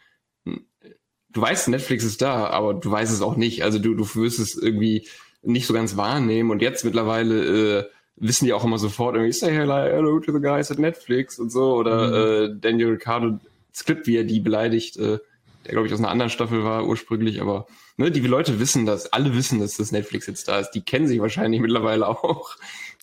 [1.33, 3.65] du weißt, Netflix ist da, aber du weißt es auch nicht.
[3.65, 5.07] Also du, du wirst es irgendwie
[5.43, 6.51] nicht so ganz wahrnehmen.
[6.51, 7.85] Und jetzt mittlerweile äh,
[8.17, 11.75] wissen die auch immer sofort irgendwie, say hello to the guys at Netflix und so.
[11.75, 13.39] Oder äh, Daniel Ricciardo,
[13.75, 15.19] Skript, wie er die beleidigt, äh,
[15.65, 17.67] der glaube ich aus einer anderen Staffel war ursprünglich, aber
[17.97, 20.71] ne, die Leute wissen das, alle wissen, dass das Netflix jetzt da ist.
[20.73, 22.57] Die kennen sich wahrscheinlich mittlerweile auch.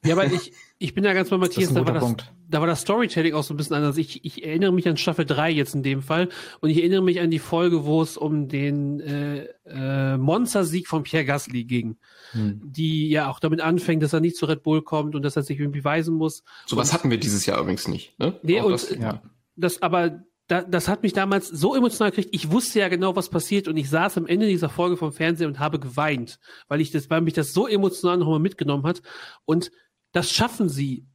[0.03, 2.15] Ja, aber ich, ich bin ja ganz bei Matthias, da war, das,
[2.49, 3.97] da war das Storytelling auch so ein bisschen anders.
[3.97, 6.29] Ich, ich erinnere mich an Staffel 3 jetzt in dem Fall
[6.61, 11.03] und ich erinnere mich an die Folge, wo es um den äh, äh, Monster-Sieg von
[11.03, 11.97] Pierre Gasly ging,
[12.31, 12.61] Hm.
[12.63, 15.43] die ja auch damit anfängt, dass er nicht zu Red Bull kommt und dass er
[15.43, 16.43] sich irgendwie beweisen muss.
[16.65, 18.17] Sowas hatten wir dieses Jahr übrigens nicht.
[18.19, 18.37] Ne?
[18.43, 19.21] Nee, Auch und das, Ja.
[19.55, 22.29] das aber da, das hat mich damals so emotional gekriegt.
[22.33, 25.47] Ich wusste ja genau, was passiert und ich saß am Ende dieser Folge vom Fernseher
[25.47, 29.01] und habe geweint, weil ich das, weil mich das so emotional nochmal mitgenommen hat.
[29.45, 29.71] Und
[30.17, 31.05] das schaffen sie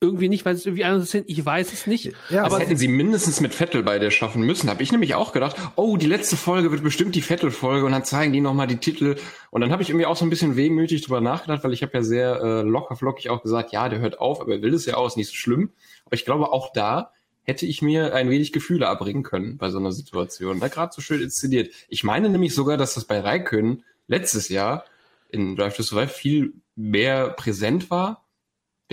[0.00, 1.28] irgendwie nicht, weil es irgendwie anders sind.
[1.28, 2.12] Ich weiß es nicht.
[2.28, 4.70] Ja, aber aber hätten sie mindestens mit Vettel bei der schaffen müssen.
[4.70, 8.04] Habe ich nämlich auch gedacht, oh, die letzte Folge wird bestimmt die Vettel-Folge und dann
[8.04, 9.16] zeigen die nochmal die Titel.
[9.50, 11.94] Und dann habe ich irgendwie auch so ein bisschen wehmütig drüber nachgedacht, weil ich habe
[11.94, 14.86] ja sehr äh, locker flockig auch gesagt, ja, der hört auf, aber er will es
[14.86, 15.72] ja auch, ist nicht so schlimm.
[16.04, 17.10] Aber ich glaube, auch da
[17.42, 20.60] hätte ich mir ein wenig Gefühle abbringen können bei so einer Situation.
[20.60, 21.72] Da gerade so schön inszeniert.
[21.88, 24.84] Ich meine nämlich sogar, dass das bei Raikön letztes Jahr
[25.30, 28.23] in Drive to Survive viel mehr präsent war.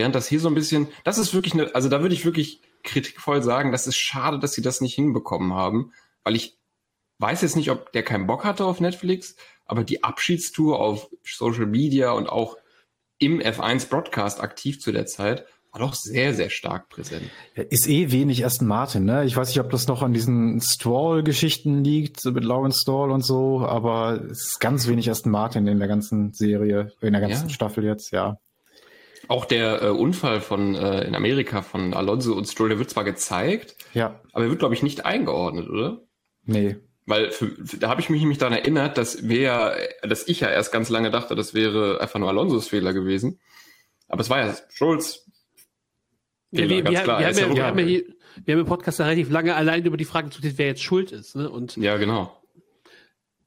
[0.01, 2.59] Während das hier so ein bisschen, das ist wirklich eine, also da würde ich wirklich
[2.81, 6.57] kritikvoll sagen, das ist schade, dass sie das nicht hinbekommen haben, weil ich
[7.19, 9.35] weiß jetzt nicht, ob der keinen Bock hatte auf Netflix,
[9.67, 12.57] aber die Abschiedstour auf Social Media und auch
[13.19, 17.29] im F1 Broadcast aktiv zu der Zeit war doch sehr, sehr stark präsent.
[17.53, 19.23] Ist eh wenig Aston Martin, ne?
[19.25, 23.23] Ich weiß nicht, ob das noch an diesen Stroll-Geschichten liegt, so mit Lawrence Stroll und
[23.23, 27.49] so, aber es ist ganz wenig Aston Martin in der ganzen Serie, in der ganzen
[27.49, 27.53] Ja.
[27.53, 28.39] Staffel jetzt, ja.
[29.31, 33.05] Auch der äh, Unfall von äh, in Amerika von Alonso und Stroll, der wird zwar
[33.05, 36.01] gezeigt, Ja, aber er wird, glaube ich, nicht eingeordnet, oder?
[36.43, 36.75] nee.
[37.07, 40.39] Weil für, für, da habe ich mich nämlich daran erinnert, dass wir ja, dass ich
[40.41, 43.39] ja erst ganz lange dachte, das wäre einfach nur Alonsos Fehler gewesen.
[44.07, 45.25] Aber es war ja Strolls
[46.51, 47.19] Ja, Fehler, wir, ganz wir, klar.
[47.19, 48.03] wir, haben ja, ja wir, haben ja rüber- hier,
[48.45, 51.11] wir haben im Podcast ja relativ lange allein über die Frage diskutiert, wer jetzt schuld
[51.11, 51.35] ist.
[51.35, 51.49] Ne?
[51.49, 52.40] Und, ja, genau.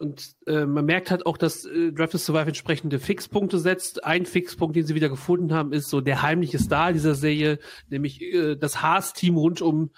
[0.04, 4.04] Und äh, man merkt halt auch, dass äh, Drive to Survive entsprechende Fixpunkte setzt.
[4.04, 8.20] Ein Fixpunkt, den sie wieder gefunden haben, ist so der heimliche Star dieser Serie, nämlich
[8.22, 9.90] äh, das Haas-Team rund um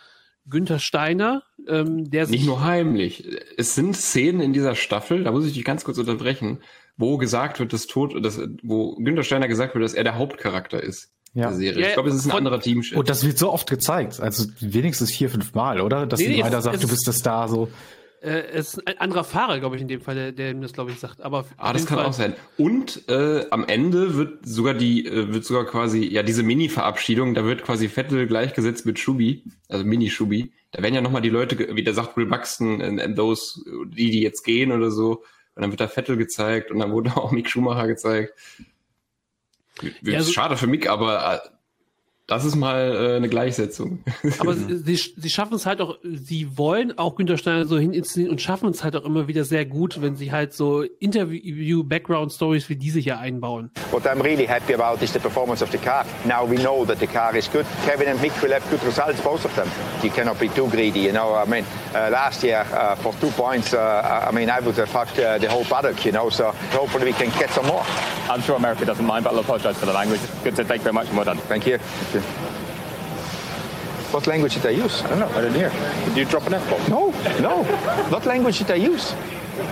[0.49, 3.25] Günther Steiner, ähm, der Nicht nur heimlich.
[3.57, 6.59] Es sind Szenen in dieser Staffel, da muss ich dich ganz kurz unterbrechen,
[6.97, 10.81] wo gesagt wird, dass Tod, dass, wo Günther Steiner gesagt wird, dass er der Hauptcharakter
[10.83, 11.49] ist Ja.
[11.49, 11.83] der Serie.
[11.83, 12.81] Ja, ich glaube, es ist ein von- anderer Team.
[12.95, 16.07] Und das wird so oft gezeigt, also wenigstens vier, fünf Mal, oder?
[16.07, 17.69] Dass Nee, es- sagt, es- du bist der Star, so.
[18.27, 20.73] Äh, es ist ein anderer Fahrer, glaube ich, in dem Fall, der, der ihm das,
[20.73, 21.23] glaube ich, sagt.
[21.23, 22.07] Aber ah, das kann Fall.
[22.07, 22.35] auch sein.
[22.59, 27.45] Und äh, am Ende wird sogar die, äh, wird sogar quasi, ja, diese Mini-Verabschiedung, da
[27.45, 30.53] wird quasi Vettel gleichgesetzt mit Schubi, also Mini-Schubi.
[30.73, 34.11] Da werden ja nochmal die Leute, wie der sagt Will Buxton, and, and those, die,
[34.11, 35.23] die jetzt gehen oder so.
[35.55, 38.35] Und dann wird da Vettel gezeigt und dann wurde auch Mick Schumacher gezeigt.
[40.03, 41.49] Ja, also, schade für Mick, aber äh,
[42.27, 44.03] das ist mal äh, eine Gleichsetzung.
[44.39, 48.33] Aber sie, sie schaffen es halt auch, sie wollen auch Günter Steiner so hin inszenieren
[48.33, 52.75] und schaffen es halt auch immer wieder sehr gut, wenn sie halt so Interview-Background-Stories wie
[52.75, 53.71] diese hier einbauen.
[53.93, 56.05] What I'm really happy about is the performance of the car.
[56.25, 57.65] Now we know that the car is good.
[57.85, 59.69] Kevin and Mick will have good results, both of them.
[60.03, 61.35] You cannot be too greedy, you know.
[61.35, 64.89] I mean, uh, last year uh, for two points, uh, I mean, I would have
[64.89, 66.29] fucked uh, the whole paddock, you know.
[66.31, 67.85] So hopefully we can get some more.
[68.29, 70.21] I'm sure America doesn't mind, but I'll apologise for the language.
[70.43, 71.39] Good to thank you very much and well done.
[71.39, 71.79] Thank you.
[72.17, 72.23] You.
[74.13, 75.03] What language did I use?
[75.03, 75.29] I don't know.
[75.29, 75.71] I didn't hear.
[76.07, 76.81] Did you drop an F bomb?
[76.89, 77.65] No, no.
[78.11, 79.13] what language did I use?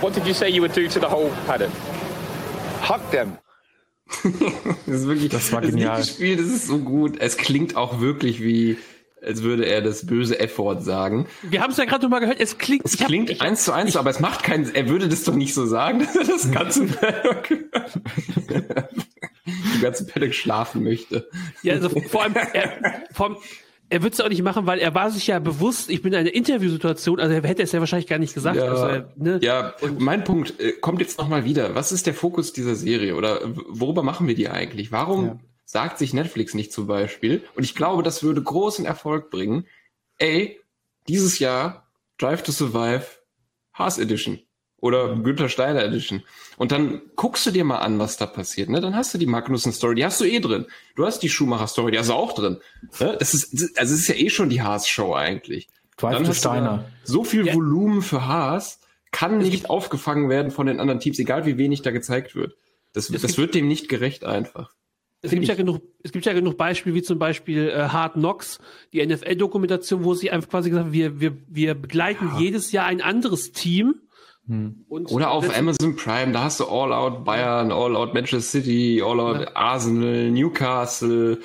[0.01, 1.71] What did you say you would do to the whole paddock?
[2.81, 3.37] Hug them.
[4.85, 5.97] das ist wirklich, das war genial.
[5.97, 7.19] Das Spiel, das ist so gut.
[7.19, 8.77] Es klingt auch wirklich wie,
[9.25, 11.27] als würde er das böse F-Wort sagen.
[11.43, 12.39] Wir haben es ja gerade mal gehört.
[12.39, 14.73] Es klingt, es klingt hab, eins zu eins, ich, aber es macht keinen.
[14.73, 17.47] Er würde das doch nicht so sagen, dass er das ganze Paddock,
[19.47, 21.29] die ganze Paddock schlafen möchte.
[21.63, 23.37] Ja, also vor allem, er, vor allem,
[23.89, 26.19] er würde es auch nicht machen, weil er war sich ja bewusst, ich bin in
[26.19, 28.57] einer Interviewsituation, also er hätte es ja wahrscheinlich gar nicht gesagt.
[28.57, 29.39] Ja, also er, ne?
[29.41, 31.75] ja und mein Punkt äh, kommt jetzt nochmal wieder.
[31.75, 34.91] Was ist der Fokus dieser Serie oder worüber machen wir die eigentlich?
[34.91, 35.39] Warum ja.
[35.75, 37.43] Sagt sich Netflix nicht zum Beispiel?
[37.53, 39.67] Und ich glaube, das würde großen Erfolg bringen.
[40.17, 40.61] Ey,
[41.09, 41.85] dieses Jahr
[42.17, 43.05] Drive to Survive
[43.73, 44.39] Haas Edition
[44.77, 46.23] oder Günther Steiner Edition.
[46.55, 48.69] Und dann guckst du dir mal an, was da passiert.
[48.69, 48.79] Ne?
[48.79, 50.65] Dann hast du die Magnussen-Story, die hast du eh drin.
[50.95, 52.61] Du hast die Schumacher-Story, die hast du auch drin.
[53.01, 53.17] Ne?
[53.19, 55.67] Das ist, also es ist ja eh schon die Haas-Show eigentlich.
[55.97, 56.85] Drive dann Steiner.
[57.03, 57.53] So viel ja.
[57.53, 58.79] Volumen für Haas
[59.11, 62.55] kann nicht aufgefangen werden von den anderen Teams, egal wie wenig da gezeigt wird.
[62.93, 64.71] Das, das wird dem nicht gerecht einfach.
[65.25, 68.59] Es gibt, ja genug, es gibt ja genug Beispiele, wie zum Beispiel äh, Hard Knocks,
[68.93, 72.39] die NFL-Dokumentation, wo sie einfach quasi gesagt haben, wir, wir, wir begleiten ja.
[72.39, 73.95] jedes Jahr ein anderes Team
[74.47, 74.85] hm.
[74.89, 79.19] Oder auf Amazon Prime, da hast du All Out Bayern, All Out Manchester City, All
[79.19, 79.55] Out ja.
[79.55, 81.39] Arsenal, Newcastle.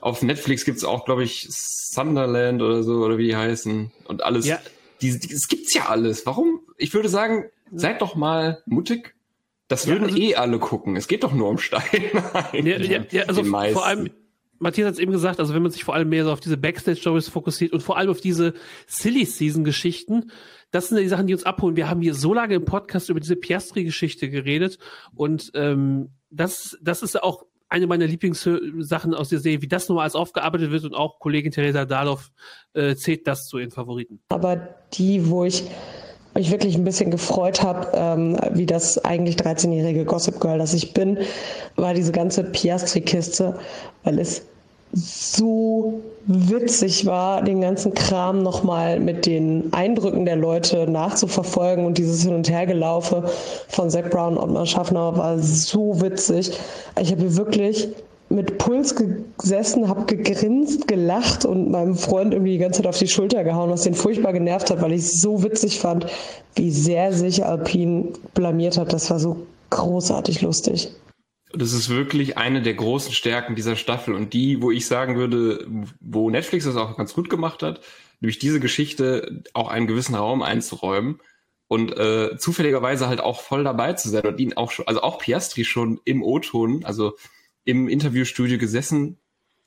[0.00, 3.90] Auf Netflix gibt's auch, glaube ich, Sunderland oder so, oder wie die heißen.
[4.06, 4.46] Und alles.
[4.46, 4.60] Ja.
[5.02, 6.24] Die, die, das gibt's ja alles.
[6.24, 6.60] Warum?
[6.76, 9.15] Ich würde sagen, seid doch mal mutig.
[9.68, 10.96] Das würden ja, also, eh alle gucken.
[10.96, 11.82] Es geht doch nur um Stein.
[12.52, 14.10] ja, ja, ja, also vor allem,
[14.58, 16.56] Matthias hat es eben gesagt, also wenn man sich vor allem mehr so auf diese
[16.56, 18.54] Backstage-Stories fokussiert und vor allem auf diese
[18.86, 20.30] Silly-Season-Geschichten,
[20.70, 21.76] das sind die Sachen, die uns abholen.
[21.76, 24.78] Wir haben hier so lange im Podcast über diese Piastri-Geschichte geredet
[25.14, 30.00] und ähm, das, das ist auch eine meiner Lieblingssachen aus der Serie, wie das nur
[30.02, 32.30] als aufgearbeitet wird und auch Kollegin Theresa Dahloff
[32.74, 34.20] äh, zählt das zu ihren Favoriten.
[34.28, 35.64] Aber die, wo ich
[36.36, 40.92] mich wirklich ein bisschen gefreut habe, ähm, wie das eigentlich 13-jährige Gossip Girl, das ich
[40.94, 41.18] bin,
[41.76, 43.58] war diese ganze Piastri-Kiste,
[44.04, 44.42] weil es
[44.92, 52.22] so witzig war, den ganzen Kram nochmal mit den Eindrücken der Leute nachzuverfolgen und dieses
[52.22, 53.24] Hin- und Hergelaufe
[53.68, 56.52] von Zac Brown und Ottmar Schaffner war so witzig.
[57.00, 57.88] Ich habe wirklich
[58.28, 58.94] mit Puls
[59.38, 63.70] gesessen, habe gegrinst, gelacht und meinem Freund irgendwie die ganze Zeit auf die Schulter gehauen,
[63.70, 66.06] was den furchtbar genervt hat, weil ich es so witzig fand,
[66.56, 68.92] wie sehr sich Alpine blamiert hat.
[68.92, 70.90] Das war so großartig lustig.
[71.52, 75.66] Das ist wirklich eine der großen Stärken dieser Staffel und die, wo ich sagen würde,
[76.00, 77.80] wo Netflix das auch ganz gut gemacht hat,
[78.20, 81.20] durch diese Geschichte auch einen gewissen Raum einzuräumen
[81.68, 85.18] und äh, zufälligerweise halt auch voll dabei zu sein und ihn auch schon, also auch
[85.18, 87.14] Piastri schon im O-Ton, also
[87.66, 89.18] im Interviewstudio gesessen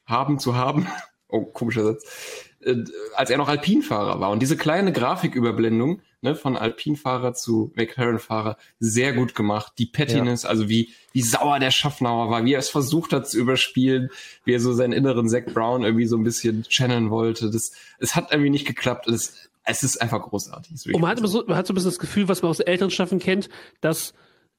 [0.06, 0.88] haben zu haben.
[1.32, 2.48] Oh, komischer Satz.
[2.62, 2.86] Äh,
[3.16, 4.32] als er noch Alpinfahrer war.
[4.32, 9.74] Und diese kleine Grafiküberblendung ne, von Alpinfahrer zu McLaren-Fahrer sehr gut gemacht.
[9.78, 10.50] Die Pettiness, ja.
[10.50, 14.10] also wie, wie sauer der Schaffnauer war, wie er es versucht hat zu überspielen,
[14.44, 17.52] wie er so seinen inneren Zack Brown irgendwie so ein bisschen channeln wollte.
[17.52, 19.08] Das, es hat irgendwie nicht geklappt.
[19.08, 20.74] Es, es ist einfach großartig.
[20.74, 22.60] Ist und man hat, so, man hat so ein bisschen das Gefühl, was man aus
[22.60, 23.50] älteren Staffeln kennt,
[23.82, 24.16] dass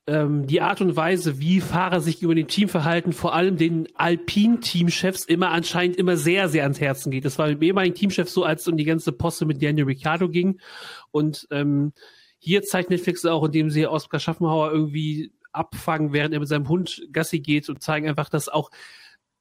[0.07, 3.89] ähm, die Art und Weise, wie Fahrer sich über dem Team verhalten, vor allem den
[3.95, 7.25] Alpin-Teamchefs immer anscheinend immer sehr, sehr ans Herzen geht.
[7.25, 9.87] Das war mit dem ehemaligen Teamchef so, als es um die ganze Poste mit Daniel
[9.87, 10.61] Ricciardo ging.
[11.11, 11.93] Und ähm,
[12.39, 17.03] hier zeigt Netflix auch, indem sie Oskar Schaffenhauer irgendwie abfangen, während er mit seinem Hund
[17.13, 18.71] Gassi geht und zeigen einfach, dass auch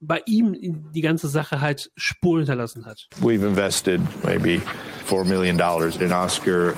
[0.01, 3.07] bei ihm die ganze Sache halt Spuren hinterlassen hat.
[3.21, 4.61] We've invested maybe
[5.05, 6.73] four million dollars in Oscar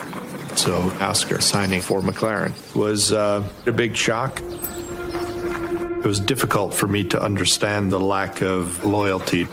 [0.56, 4.42] So Oscar signing for McLaren was uh, a big shock.
[4.42, 9.48] It was difficult for me to understand the lack of loyalty.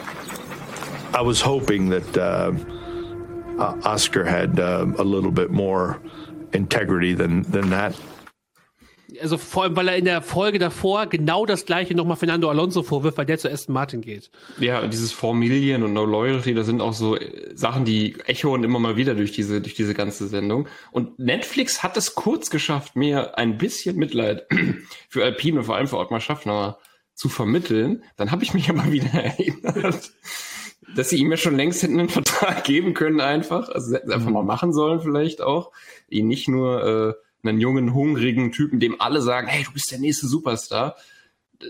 [1.15, 2.53] I was hoping that uh,
[3.59, 6.01] uh, Oscar had uh, a little bit more
[6.53, 7.95] integrity than than that.
[9.23, 12.83] Also vor allem, weil er in der Folge davor genau das gleiche nochmal Fernando Alonso
[12.83, 14.31] vorwirft, weil der zu Aston Martin geht.
[14.59, 18.65] Ja, dieses Four Million und No Loyalty, das sind auch so äh, Sachen, die echoen
[18.65, 20.69] immer mal wieder durch diese, durch diese ganze Sendung.
[20.93, 24.47] Und Netflix hat es kurz geschafft, mir ein bisschen Mitleid
[25.09, 26.79] für Alpine und vor allem für Ottmar Schaffner
[27.15, 28.05] zu vermitteln.
[28.17, 30.13] Dann habe ich mich aber wieder erinnert,
[30.95, 33.71] dass sie ihm ja schon längst hätten einen Vertrag geben können einfach.
[33.71, 35.73] Also sie hätten es einfach mal machen sollen vielleicht auch.
[36.11, 37.17] Ihn nicht nur...
[37.17, 40.97] Äh, einen jungen, hungrigen Typen, dem alle sagen, hey, du bist der nächste Superstar.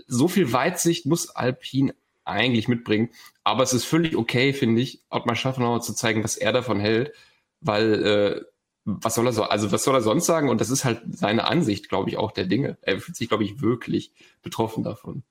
[0.07, 1.93] So viel Weitsicht muss Alpine
[2.25, 3.09] eigentlich mitbringen.
[3.43, 7.13] Aber es ist völlig okay, finde ich, Ottmar Schaffenauer zu zeigen, was er davon hält,
[7.61, 8.41] weil äh,
[8.85, 10.49] was soll er so, also was soll er sonst sagen?
[10.49, 12.77] Und das ist halt seine Ansicht, glaube ich, auch der Dinge.
[12.81, 15.23] Er fühlt sich, glaube ich, wirklich betroffen davon.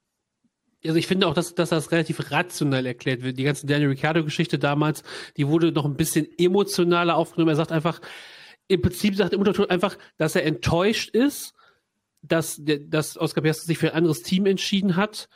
[0.85, 3.37] Also ich finde auch, dass, dass das relativ rational erklärt wird.
[3.37, 5.03] Die ganze Daniel Ricciardo-Geschichte damals,
[5.37, 7.51] die wurde noch ein bisschen emotionaler aufgenommen.
[7.51, 8.01] Er sagt einfach,
[8.69, 11.55] im Prinzip sagt der Unterton einfach, dass er enttäuscht ist,
[12.23, 15.29] dass, dass Oscar Piastri sich für ein anderes Team entschieden hat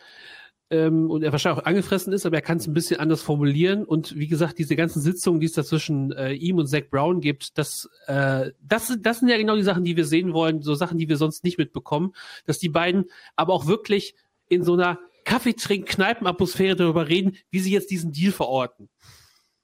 [0.71, 3.85] ähm, und er wahrscheinlich auch angefressen ist, aber er kann es ein bisschen anders formulieren.
[3.85, 7.21] Und wie gesagt, diese ganzen Sitzungen, die es da zwischen äh, ihm und Zach Brown
[7.21, 10.75] gibt, das, äh, das, das sind ja genau die Sachen, die wir sehen wollen, so
[10.75, 12.15] Sachen, die wir sonst nicht mitbekommen,
[12.47, 14.15] dass die beiden aber auch wirklich
[14.49, 18.89] in so einer Kaffeetrink-Kneipen-Atmosphäre darüber reden, wie sie jetzt diesen Deal verorten.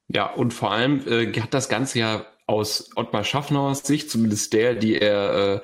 [0.09, 4.75] Ja, und vor allem äh, hat das Ganze ja aus Ottmar Schaffners Sicht, zumindest der,
[4.75, 5.61] die er äh,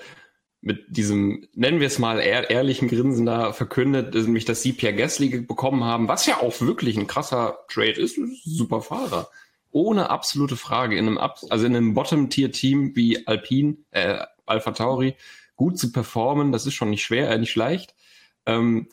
[0.61, 4.95] mit diesem, nennen wir es mal, ehr ehrlichen Grinsen da verkündet, nämlich, dass sie Pierre
[4.95, 9.29] Gasly bekommen haben, was ja auch wirklich ein krasser Trade ist, super Fahrer.
[9.71, 10.97] Ohne absolute Frage.
[10.97, 15.17] In einem, Ab also in einem Bottom-Tier-Team wie Alpine, äh, Alpha Tauri,
[15.57, 17.95] gut zu performen, das ist schon nicht schwer, äh, nicht leicht.
[18.47, 18.89] Ähm,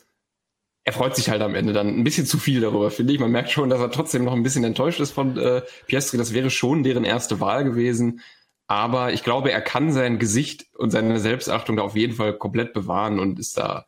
[0.84, 3.20] er freut sich halt am Ende dann ein bisschen zu viel darüber, finde ich.
[3.20, 6.18] Man merkt schon, dass er trotzdem noch ein bisschen enttäuscht ist von äh, Piastri.
[6.18, 8.20] Das wäre schon deren erste Wahl gewesen.
[8.66, 12.72] Aber ich glaube, er kann sein Gesicht und seine Selbstachtung da auf jeden Fall komplett
[12.72, 13.86] bewahren und ist da,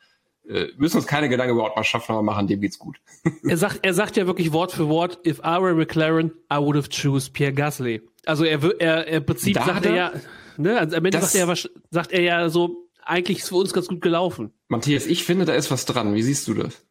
[0.49, 2.99] äh, müssen uns keine Gedanken über Ottmar Schaffner machen, dem geht's gut.
[3.49, 6.77] er sagt, er sagt ja wirklich Wort für Wort, if I were McLaren, I would
[6.77, 8.03] have choose Pierre Gasly.
[8.27, 10.13] Also er, er, er im Prinzip da sagt er ja,
[10.59, 13.89] ne, also am Ende sagt er, sagt er ja so, eigentlich ist für uns ganz
[13.89, 14.53] gut gelaufen.
[14.69, 16.15] Matthias, ich finde, da ist was dran.
[16.15, 16.85] Wie siehst du das?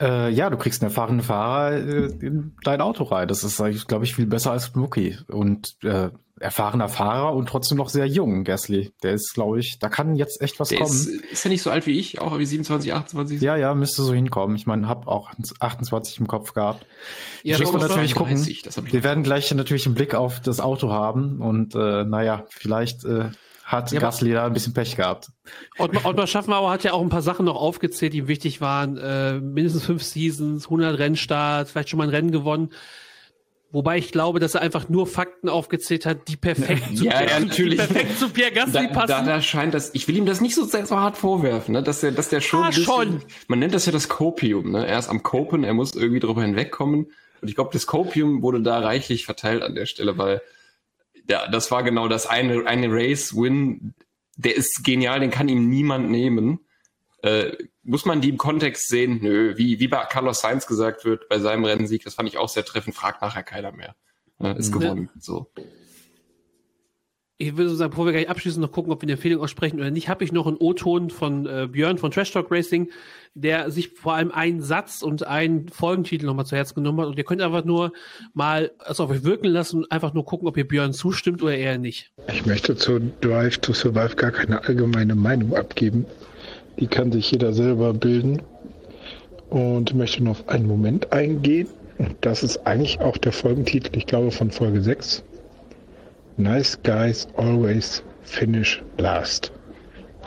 [0.00, 3.28] Äh, ja, du kriegst einen erfahrenen Fahrer äh, in dein Auto rein.
[3.28, 5.16] Das ist, glaube ich, viel besser als ein Rookie.
[5.28, 6.10] Und äh,
[6.42, 8.92] erfahrener Fahrer und trotzdem noch sehr jung, Gasly.
[9.02, 10.90] Der ist, glaube ich, da kann jetzt echt was Der kommen.
[10.90, 13.40] Ist, ist er nicht so alt wie ich, auch wie 27, 28?
[13.40, 14.56] Ja, ja, müsste so hinkommen.
[14.56, 16.84] Ich meine, habe auch 28 im Kopf gehabt.
[17.44, 18.36] Ja, das muss man natürlich gucken.
[18.36, 23.04] 30, Wir werden gleich natürlich einen Blick auf das Auto haben und äh, naja, vielleicht
[23.04, 23.30] äh,
[23.72, 25.30] hat ja, Gasly da ein bisschen Pech gehabt.
[25.78, 28.96] Ottmar, Ottmar Schaffenauer hat ja auch ein paar Sachen noch aufgezählt, die ihm wichtig waren.
[28.96, 32.70] Äh, mindestens fünf Seasons, 100 Rennstarts, vielleicht schon mal ein Rennen gewonnen.
[33.72, 37.40] Wobei ich glaube, dass er einfach nur Fakten aufgezählt hat, die perfekt, zu, ja, ja,
[37.40, 37.78] natürlich.
[37.78, 39.08] perfekt zu Pierre Gasly da, passen.
[39.08, 41.82] Da, da scheint das, ich will ihm das nicht so, so hart vorwerfen, ne?
[41.82, 43.22] dass er, dass der schon, ah, bisschen, schon.
[43.48, 44.86] man nennt das ja das Copium, ne?
[44.86, 47.06] Er ist am Copen, er muss irgendwie drüber hinwegkommen.
[47.40, 50.42] Und ich glaube, das Copium wurde da reichlich verteilt an der Stelle, weil
[51.28, 53.94] ja, das war genau das eine, eine Race-Win.
[54.36, 56.60] Der ist genial, den kann ihm niemand nehmen.
[57.22, 57.52] Äh,
[57.84, 59.20] muss man die im Kontext sehen?
[59.22, 62.48] Nö, wie, wie bei Carlos Sainz gesagt wird bei seinem Rennsieg, das fand ich auch
[62.48, 63.94] sehr treffend, fragt nachher keiner mehr.
[64.40, 65.10] Äh, ist gewonnen.
[65.14, 65.20] Ja.
[65.20, 65.50] So
[67.42, 69.90] ich würde sagen, bevor wir gleich abschließen, noch gucken, ob wir eine Empfehlung aussprechen oder
[69.90, 72.88] nicht, habe ich noch einen O-Ton von äh, Björn von Trash Talk Racing,
[73.34, 77.08] der sich vor allem einen Satz und einen Folgentitel nochmal zu Herzen genommen hat.
[77.08, 77.92] Und ihr könnt einfach nur
[78.32, 81.56] mal es auf euch wirken lassen und einfach nur gucken, ob ihr Björn zustimmt oder
[81.56, 82.12] eher nicht.
[82.32, 86.06] Ich möchte zu Drive to Survive gar keine allgemeine Meinung abgeben.
[86.78, 88.40] Die kann sich jeder selber bilden.
[89.50, 91.68] Und möchte nur auf einen Moment eingehen.
[92.20, 95.24] Das ist eigentlich auch der Folgentitel, ich glaube, von Folge 6
[96.36, 99.52] Nice guys always finish last.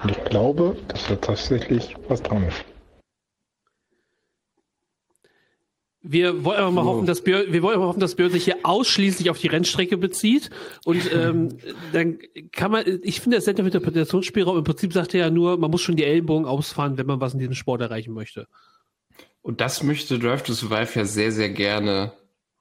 [0.04, 2.64] Und ich glaube, dass da tatsächlich was dran ist.
[6.08, 6.86] Wir wollen aber mal oh.
[6.86, 9.98] hoffen, dass Björn, wir wollen aber hoffen, dass Björn sich hier ausschließlich auf die Rennstrecke
[9.98, 10.52] bezieht.
[10.86, 11.58] Und ähm,
[11.94, 12.20] dann
[12.52, 14.60] kann man, ich finde, das mit Interpretationsspielraum.
[14.60, 17.34] Im Prinzip sagt er ja nur, man muss schon die Ellenbogen ausfahren, wenn man was
[17.34, 18.48] in diesem Sport erreichen möchte.
[19.42, 22.14] Und das möchte Drive to Survive ja sehr, sehr gerne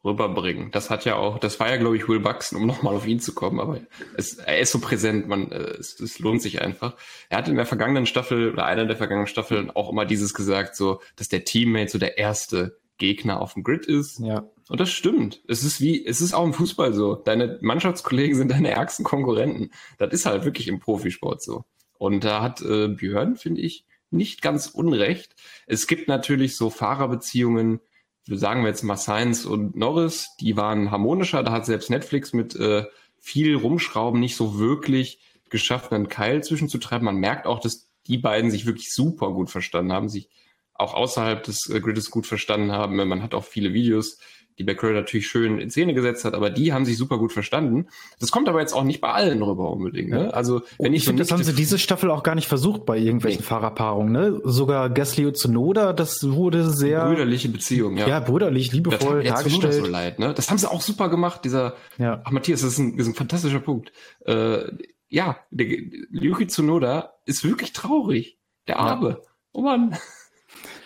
[0.04, 0.70] rüberbringen.
[0.70, 3.20] Das hat ja auch, das war ja, glaube ich, Will Buxton, um nochmal auf ihn
[3.20, 3.80] zu kommen, aber
[4.16, 6.94] es, er ist so präsent, man, äh, es, es lohnt sich einfach.
[7.30, 10.76] Er hat in der vergangenen Staffel oder einer der vergangenen Staffeln auch immer dieses gesagt,
[10.76, 14.20] so, dass der Teammate so der erste Gegner auf dem Grid ist.
[14.20, 14.44] Ja.
[14.68, 15.42] Und das stimmt.
[15.48, 17.16] Es ist wie, es ist auch im Fußball so.
[17.16, 19.70] Deine Mannschaftskollegen sind deine ärgsten Konkurrenten.
[19.98, 21.64] Das ist halt wirklich im Profisport so.
[21.98, 25.34] Und da hat äh, Björn, finde ich, nicht ganz unrecht.
[25.66, 27.80] Es gibt natürlich so Fahrerbeziehungen,
[28.26, 31.42] sagen wir jetzt mal Sainz und Norris, die waren harmonischer.
[31.42, 32.84] Da hat selbst Netflix mit äh,
[33.20, 35.20] viel rumschrauben nicht so wirklich
[35.50, 37.04] geschafft, einen Keil zwischenzutreiben.
[37.04, 40.28] Man merkt auch, dass die beiden sich wirklich super gut verstanden haben, sich
[40.74, 42.96] auch außerhalb des äh, Grids gut verstanden haben.
[42.96, 44.18] Man hat auch viele Videos,
[44.58, 47.88] die Batgirl natürlich schön in Szene gesetzt hat, aber die haben sich super gut verstanden.
[48.20, 50.10] Das kommt aber jetzt auch nicht bei allen rüber unbedingt.
[50.10, 50.32] Ne?
[50.32, 52.86] Also wenn Und ich, ich finde, das haben sie diese Staffel auch gar nicht versucht
[52.86, 53.46] bei irgendwelchen nee.
[53.46, 54.12] Fahrerpaarungen.
[54.12, 54.40] Ne?
[54.44, 57.96] Sogar Gasly und Tsunoda, das wurde sehr brüderliche Beziehung.
[57.96, 59.74] Ja, ja brüderlich, liebevoll das dargestellt.
[59.74, 60.32] So leid, ne?
[60.34, 61.44] Das haben sie auch super gemacht.
[61.44, 62.22] Dieser, ja.
[62.24, 63.92] ach Matthias, das ist ein, das ist ein fantastischer Punkt.
[64.24, 64.66] Äh,
[65.08, 68.38] ja, der, Yuki Tsunoda ist wirklich traurig.
[68.68, 69.08] Der Arme.
[69.08, 69.18] Ja.
[69.52, 69.96] Oh Mann.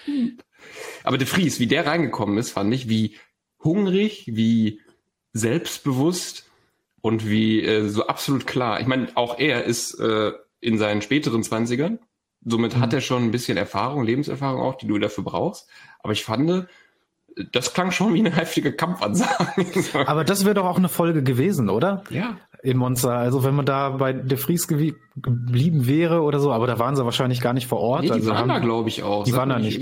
[1.04, 3.16] Aber De Vries, wie der reingekommen ist, fand ich, wie
[3.68, 4.80] hungrig, wie
[5.32, 6.50] selbstbewusst
[7.00, 8.80] und wie äh, so absolut klar.
[8.80, 11.98] Ich meine, auch er ist äh, in seinen späteren Zwanzigern.
[12.44, 12.80] Somit mhm.
[12.80, 15.68] hat er schon ein bisschen Erfahrung, Lebenserfahrung auch, die du dafür brauchst.
[16.00, 16.66] Aber ich fand,
[17.52, 19.54] das klang schon wie eine heftige Kampfansage.
[20.06, 22.04] Aber das wäre doch auch eine Folge gewesen, oder?
[22.10, 22.36] Ja.
[22.62, 23.12] In Monster.
[23.12, 27.04] Also wenn man da bei De Vries geblieben wäre oder so, aber da waren sie
[27.04, 28.00] wahrscheinlich gar nicht vor Ort.
[28.00, 29.22] Nee, die also waren haben, da, glaube ich, auch.
[29.22, 29.80] Die waren da nicht.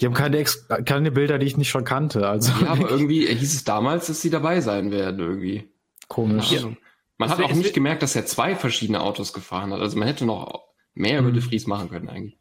[0.00, 2.28] Die haben keine, Ex keine Bilder, die ich nicht schon kannte.
[2.28, 5.68] Also ja, aber irgendwie hieß es damals, dass sie dabei sein werden, irgendwie.
[6.08, 6.52] Komisch.
[6.52, 6.68] Ja.
[7.16, 9.80] Man hat auch nicht gemerkt, dass er zwei verschiedene Autos gefahren hat.
[9.80, 10.64] Also man hätte noch
[10.94, 11.34] mehr über mhm.
[11.34, 12.38] De Vries machen können eigentlich.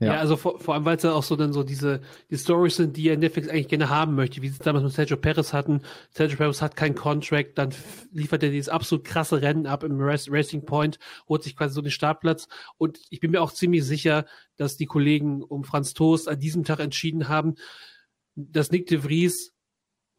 [0.00, 2.00] Ja, ja also vor, vor allem, weil es ja auch so dann so diese
[2.30, 4.92] die Stories sind, die ja Netflix eigentlich gerne haben möchte, wie sie es damals mit
[4.92, 5.82] Sergio Perez hatten.
[6.10, 7.70] Sergio Perez hat keinen Contract, dann
[8.12, 10.98] liefert er dieses absolut krasse Rennen ab im Racing Point,
[11.28, 12.48] holt sich quasi so den Startplatz.
[12.78, 16.64] Und ich bin mir auch ziemlich sicher, dass die Kollegen um Franz Toast an diesem
[16.64, 17.54] Tag entschieden haben,
[18.34, 19.52] dass Nick de Vries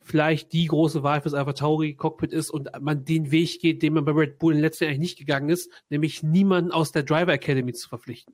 [0.03, 3.93] vielleicht die große Wahl fürs Alpha Tauri Cockpit ist und man den Weg geht, den
[3.93, 7.33] man bei Red Bull in Jahren eigentlich nicht gegangen ist, nämlich niemanden aus der Driver
[7.33, 8.33] Academy zu verpflichten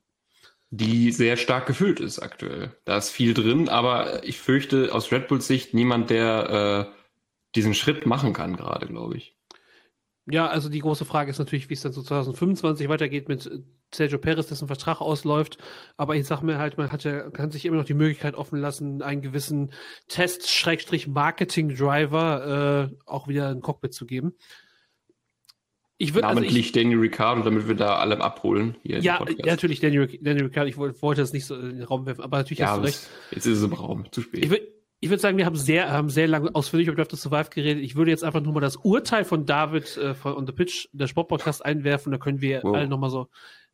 [0.70, 2.76] die sehr stark gefüllt ist aktuell.
[2.84, 6.92] Da ist viel drin, aber ich fürchte aus Red Bulls Sicht niemand, der äh,
[7.54, 9.38] diesen Schritt machen kann gerade, glaube ich.
[10.30, 13.50] Ja, also die große Frage ist natürlich, wie es dann so 2025 weitergeht mit
[13.94, 15.56] Sergio Perez, dessen Vertrag ausläuft.
[15.96, 18.60] Aber ich sag mir halt, man hat ja, kann sich immer noch die Möglichkeit offen
[18.60, 19.72] lassen, einen gewissen
[20.08, 24.34] Test-Marketing-Driver äh, auch wieder ein Cockpit zu geben.
[26.00, 28.76] Ich würde Namentlich also ich, Daniel Ricciardo, damit wir da alle abholen.
[28.84, 30.68] Ja, natürlich Daniel, Daniel Ricciardo.
[30.68, 33.08] Ich wollte das nicht so in den Raum werfen, aber natürlich ja, hast du recht.
[33.32, 34.44] Jetzt ist es im Raum, zu spät.
[34.44, 34.68] Ich würde
[35.00, 37.82] ich würd sagen, wir haben sehr, haben sehr lange ausführlich über Draft to Survive geredet.
[37.82, 40.88] Ich würde jetzt einfach nur mal das Urteil von David äh, von On the Pitch,
[40.92, 42.10] der Sportpodcast, einwerfen.
[42.10, 42.76] Da können wir wow.
[42.76, 43.28] alle nochmal so,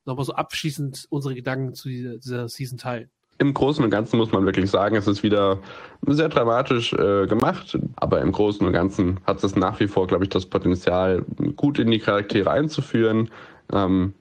[0.05, 4.17] noch mal so abschließend unsere Gedanken zu dieser, dieser Season teilen im Großen und Ganzen
[4.17, 5.59] muss man wirklich sagen, es ist wieder
[6.07, 10.25] sehr dramatisch äh, gemacht, aber im Großen und Ganzen hat es nach wie vor, glaube
[10.25, 11.25] ich, das Potenzial,
[11.57, 13.31] gut in die Charaktere einzuführen.
[13.73, 14.15] Ähm,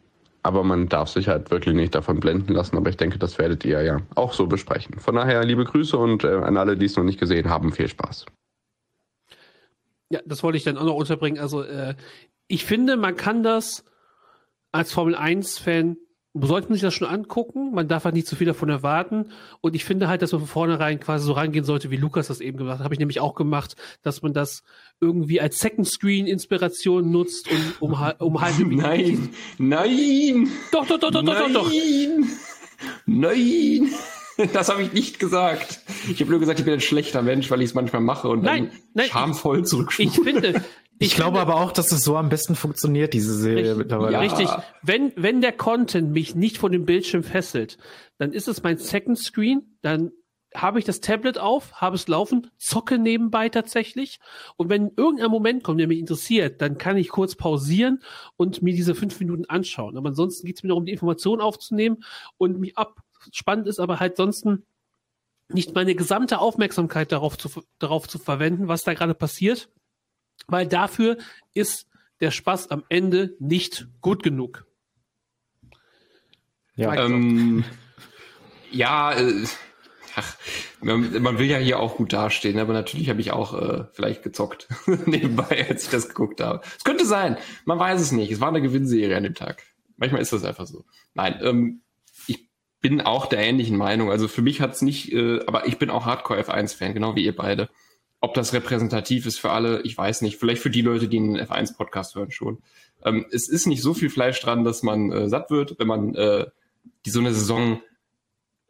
[0.43, 2.75] aber man darf sich halt wirklich nicht davon blenden lassen.
[2.75, 4.99] Aber ich denke, das werdet ihr ja auch so besprechen.
[4.99, 7.87] Von daher liebe Grüße und äh, an alle, die es noch nicht gesehen haben, viel
[7.87, 8.25] Spaß.
[10.09, 11.41] Ja, das wollte ich dann auch noch unterbringen.
[11.41, 11.95] Also äh,
[12.47, 13.85] ich finde, man kann das
[14.73, 15.95] als Formel 1-Fan
[16.33, 17.73] sollte man sich das schon angucken.
[17.73, 19.27] Man darf halt nicht zu viel davon erwarten.
[19.61, 22.41] Und ich finde halt, dass man von vornherein quasi so rangehen sollte, wie Lukas das
[22.41, 22.83] eben gemacht hat.
[22.83, 24.63] Habe ich nämlich auch gemacht, dass man das
[24.99, 28.53] irgendwie als Second Screen Inspiration nutzt und um, um halt.
[28.67, 30.47] Nein, nein!
[30.71, 31.71] Doch, doch, doch, doch, nein, doch, doch.
[33.05, 33.91] Nein!
[34.51, 35.81] Das habe ich nicht gesagt.
[36.09, 38.41] Ich habe nur gesagt, ich bin ein schlechter Mensch, weil ich es manchmal mache und
[38.41, 40.07] nein, dann nein, schamvoll zurückspule.
[40.07, 40.63] Ich finde,
[40.99, 44.13] ich, ich glaube aber auch, dass es so am besten funktioniert, diese Serie richtig, mittlerweile.
[44.13, 44.19] Ja.
[44.19, 44.49] Richtig.
[44.81, 47.77] Wenn, wenn der Content mich nicht von dem Bildschirm fesselt,
[48.17, 50.11] dann ist es mein Second Screen, dann
[50.55, 54.19] habe ich das Tablet auf, habe es laufen, zocke nebenbei tatsächlich.
[54.55, 58.03] Und wenn irgendein Moment kommt, der mich interessiert, dann kann ich kurz pausieren
[58.37, 59.97] und mir diese fünf Minuten anschauen.
[59.97, 62.03] Aber ansonsten geht es mir darum, die Informationen aufzunehmen
[62.37, 63.01] und mich ab.
[63.31, 64.45] Spannend ist aber halt sonst
[65.49, 69.69] nicht meine gesamte Aufmerksamkeit darauf zu, darauf zu verwenden, was da gerade passiert,
[70.47, 71.17] weil dafür
[71.53, 71.87] ist
[72.19, 74.65] der Spaß am Ende nicht gut genug.
[76.75, 77.63] Ja, ähm,
[78.71, 79.45] ja äh,
[80.15, 80.37] ach,
[80.81, 84.23] man, man, will ja hier auch gut dastehen, aber natürlich habe ich auch äh, vielleicht
[84.23, 84.67] gezockt
[85.05, 86.61] nebenbei, als ich das geguckt habe.
[86.77, 88.31] Es könnte sein, man weiß es nicht.
[88.31, 89.63] Es war eine Gewinnserie an dem Tag.
[89.97, 90.85] Manchmal ist das einfach so.
[91.13, 91.81] Nein, ähm,
[92.27, 94.09] ich bin auch der ähnlichen Meinung.
[94.09, 97.25] Also für mich hat es nicht, äh, aber ich bin auch Hardcore F1-Fan, genau wie
[97.25, 97.69] ihr beide.
[98.23, 100.37] Ob das repräsentativ ist für alle, ich weiß nicht.
[100.37, 102.59] Vielleicht für die Leute, die einen F1-Podcast hören, schon.
[103.03, 106.15] Ähm, es ist nicht so viel Fleisch dran, dass man äh, satt wird, wenn man
[106.15, 106.45] äh,
[107.05, 107.81] die so eine Saison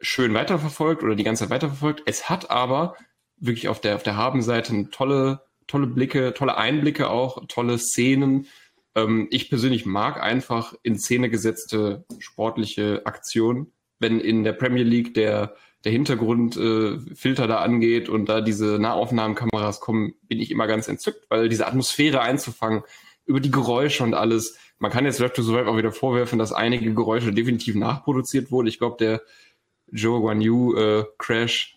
[0.00, 2.02] schön weiterverfolgt oder die ganze Zeit weiterverfolgt.
[2.04, 2.96] Es hat aber
[3.36, 8.48] wirklich auf der, auf der Habenseite tolle, tolle Blicke, tolle Einblicke auch, tolle Szenen.
[8.96, 13.70] Ähm, ich persönlich mag einfach in Szene gesetzte sportliche Aktionen.
[14.00, 19.80] Wenn in der Premier League der der Hintergrundfilter äh, da angeht und da diese Nahaufnahmenkameras
[19.80, 22.82] kommen, bin ich immer ganz entzückt, weil diese Atmosphäre einzufangen,
[23.26, 24.58] über die Geräusche und alles.
[24.78, 28.66] Man kann jetzt Drive to Survive auch wieder vorwerfen, dass einige Geräusche definitiv nachproduziert wurden.
[28.66, 29.22] Ich glaube, der
[29.90, 31.73] Joe Guan Yu äh, Crash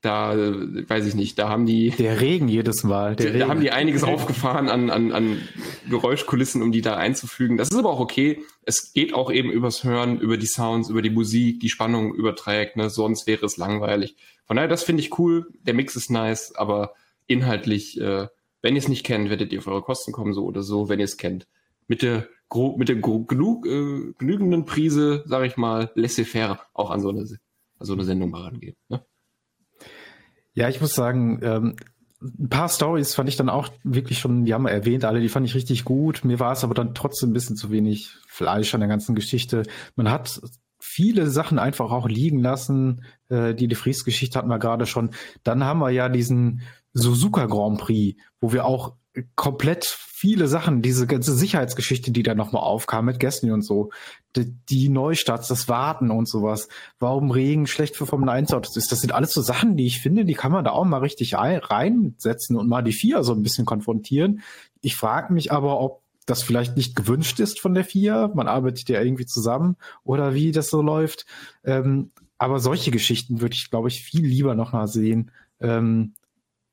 [0.00, 1.90] da weiß ich nicht, da haben die.
[1.90, 3.16] Der Regen jedes Mal.
[3.16, 5.42] da, da haben die einiges aufgefahren an, an, an
[5.90, 7.56] Geräuschkulissen, um die da einzufügen.
[7.56, 8.40] Das ist aber auch okay.
[8.62, 12.76] Es geht auch eben übers Hören, über die Sounds, über die Musik, die Spannung überträgt,
[12.76, 12.90] ne?
[12.90, 14.16] sonst wäre es langweilig.
[14.44, 15.48] Von daher, das finde ich cool.
[15.62, 16.94] Der Mix ist nice, aber
[17.26, 18.28] inhaltlich, äh,
[18.62, 21.00] wenn ihr es nicht kennt, werdet ihr auf eure Kosten kommen, so oder so, wenn
[21.00, 21.48] ihr es kennt.
[21.88, 22.28] Mit der,
[22.76, 27.86] mit der genug, äh, genügenden Prise, sage ich mal, laissez-faire auch an so eine, an
[27.86, 28.76] so eine Sendung mal rangehen.
[28.88, 29.04] Ne?
[30.58, 31.76] Ja, ich muss sagen, ähm,
[32.20, 35.28] ein paar Stories fand ich dann auch wirklich schon, die haben wir erwähnt, alle, die
[35.28, 36.24] fand ich richtig gut.
[36.24, 39.62] Mir war es aber dann trotzdem ein bisschen zu wenig Fleisch an der ganzen Geschichte.
[39.94, 40.40] Man hat
[40.80, 43.04] viele Sachen einfach auch liegen lassen.
[43.28, 45.10] Äh, die De Vries-Geschichte hatten wir gerade schon.
[45.44, 48.96] Dann haben wir ja diesen Suzuka Grand Prix, wo wir auch
[49.36, 53.90] komplett viele Sachen, diese ganze Sicherheitsgeschichte, die da nochmal aufkam mit Gästen und so,
[54.36, 56.68] die, die Neustarts, das Warten und sowas,
[56.98, 60.00] warum Regen schlecht für Formel 1 Autos ist, das sind alles so Sachen, die ich
[60.00, 63.42] finde, die kann man da auch mal richtig reinsetzen und mal die vier so ein
[63.42, 64.42] bisschen konfrontieren.
[64.80, 68.88] Ich frage mich aber, ob das vielleicht nicht gewünscht ist von der vier, man arbeitet
[68.88, 71.24] ja irgendwie zusammen oder wie das so läuft.
[71.64, 75.30] Ähm, aber solche Geschichten würde ich, glaube ich, viel lieber noch mal sehen.
[75.60, 76.14] Ähm,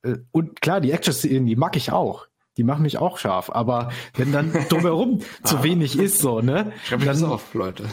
[0.03, 2.28] äh, und klar, die Action-Szenen, die mag ich auch
[2.58, 3.49] die machen mich auch scharf.
[3.49, 6.72] Aber wenn dann drumherum zu wenig ist, so, ne?
[6.86, 7.86] Schreib dann, das auf, Leute.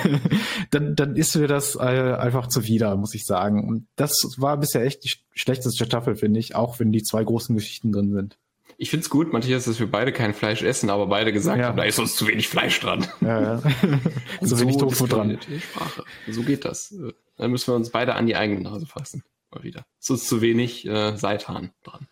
[0.70, 3.68] dann, dann ist mir das äh, einfach zuwider, muss ich sagen.
[3.68, 7.54] Und das war bisher echt die schlechteste Staffel, finde ich, auch wenn die zwei großen
[7.56, 8.38] Geschichten drin sind.
[8.80, 11.66] Ich find's gut, Matthias, dass wir beide kein Fleisch essen, aber beide gesagt ja.
[11.66, 13.08] haben, da ist uns zu wenig Fleisch dran.
[13.20, 13.62] Ja, ja.
[14.40, 15.36] so, so wenig Tofu dran.
[15.58, 16.04] Sprache.
[16.28, 16.94] So geht das.
[17.36, 19.24] Dann müssen wir uns beide an die eigene Nase fassen.
[19.50, 19.84] Mal wieder.
[20.00, 22.06] Es ist zu wenig äh, Seitan dran.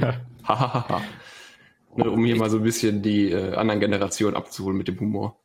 [0.00, 1.00] Ja.
[1.96, 5.40] ne, um hier mal so ein bisschen die äh, anderen Generationen abzuholen mit dem Humor.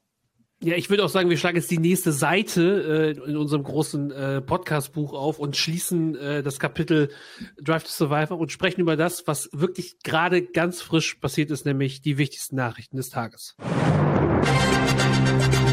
[0.63, 4.11] Ja, ich würde auch sagen, wir schlagen jetzt die nächste Seite äh, in unserem großen
[4.11, 7.09] äh, Podcast-Buch auf und schließen äh, das Kapitel
[7.61, 12.01] Drive to Survive und sprechen über das, was wirklich gerade ganz frisch passiert ist, nämlich
[12.01, 13.55] die wichtigsten Nachrichten des Tages.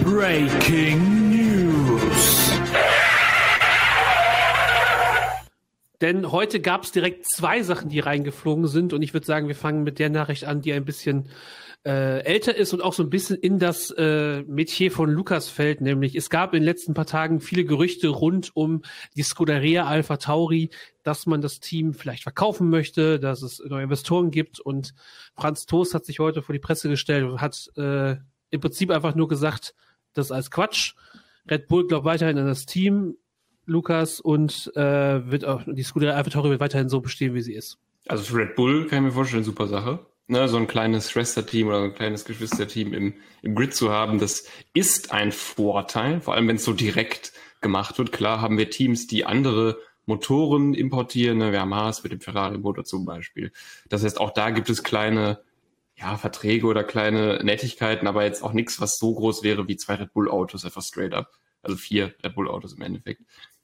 [0.05, 1.32] Breaking
[6.03, 8.93] Denn heute gab es direkt zwei Sachen, die reingeflogen sind.
[8.93, 11.29] Und ich würde sagen, wir fangen mit der Nachricht an, die ein bisschen
[11.87, 15.81] äh, älter ist und auch so ein bisschen in das äh, Metier von Lukas fällt.
[15.81, 18.83] Nämlich, es gab in den letzten paar Tagen viele Gerüchte rund um
[19.17, 20.71] die Scuderia Alpha Tauri,
[21.05, 24.59] dass man das Team vielleicht verkaufen möchte, dass es neue Investoren gibt.
[24.59, 24.95] Und
[25.37, 28.17] Franz Toast hat sich heute vor die Presse gestellt und hat äh,
[28.51, 29.75] im Prinzip einfach nur gesagt,
[30.15, 30.95] das ist als Quatsch.
[31.49, 33.17] Red Bull glaubt weiterhin an das Team.
[33.67, 37.79] Lukas, und äh, wird auch die Scuderia AlphaTauri wird weiterhin so bestehen, wie sie ist.
[38.09, 40.01] Also für Red Bull kann ich mir vorstellen, super Sache.
[40.29, 44.47] Ne, so ein kleines Schwesterteam oder ein kleines Geschwisterteam im, im Grid zu haben, das
[44.73, 48.13] ist ein Vorteil, vor allem wenn es so direkt gemacht wird.
[48.13, 51.39] Klar haben wir Teams, die andere Motoren importieren.
[51.39, 51.53] Ne?
[51.53, 53.53] Wir haben Haas mit dem Ferrari-Motor zum Beispiel.
[53.89, 55.41] Das heißt, auch da gibt es kleine
[55.97, 59.95] ja, Verträge oder kleine Nettigkeiten, aber jetzt auch nichts, was so groß wäre wie zwei
[59.95, 61.31] Red Bull-Autos, einfach straight up.
[61.63, 63.23] Also vier Red Bull-Autos im Endeffekt.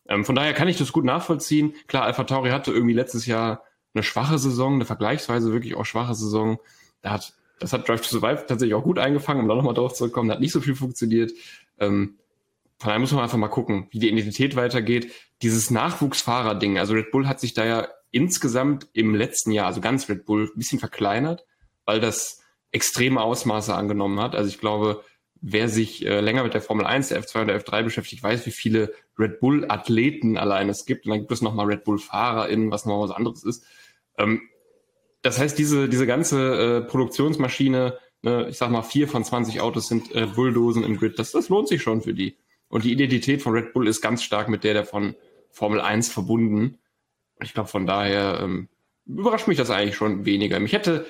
[0.09, 1.75] Ähm, von daher kann ich das gut nachvollziehen.
[1.87, 3.63] Klar, Alpha Tauri hatte irgendwie letztes Jahr
[3.95, 6.59] eine schwache Saison, eine vergleichsweise wirklich auch schwache Saison.
[7.03, 9.95] Da hat, das hat Drive to Survive tatsächlich auch gut eingefangen, um da nochmal drauf
[9.95, 10.29] zurückzukommen.
[10.29, 11.33] Da hat nicht so viel funktioniert.
[11.79, 12.19] Ähm,
[12.79, 15.13] von daher muss man einfach mal gucken, wie die Identität weitergeht.
[15.43, 20.09] Dieses Nachwuchsfahrer-Ding, also Red Bull hat sich da ja insgesamt im letzten Jahr, also ganz
[20.09, 21.45] Red Bull, ein bisschen verkleinert,
[21.85, 22.41] weil das
[22.71, 24.35] extreme Ausmaße angenommen hat.
[24.35, 25.05] Also ich glaube,
[25.41, 28.47] wer sich äh, länger mit der Formel 1, der F2 und der F3 beschäftigt, weiß,
[28.47, 31.07] wie viele Red Bull-Athleten allein es gibt.
[31.07, 33.65] Und dann gibt es nochmal Red Bull-FahrerInnen, was nochmal was anderes ist.
[34.17, 34.43] Ähm,
[35.23, 39.89] das heißt, diese, diese ganze äh, Produktionsmaschine, ne, ich sag mal, vier von 20 Autos
[39.89, 42.37] sind äh, Bulldosen im Grid, das, das lohnt sich schon für die.
[42.69, 45.15] Und die Identität von Red Bull ist ganz stark mit der der von
[45.51, 46.79] Formel 1 verbunden.
[47.43, 48.69] Ich glaube, von daher ähm,
[49.07, 50.61] überrascht mich das eigentlich schon weniger.
[50.61, 51.07] Mich hätte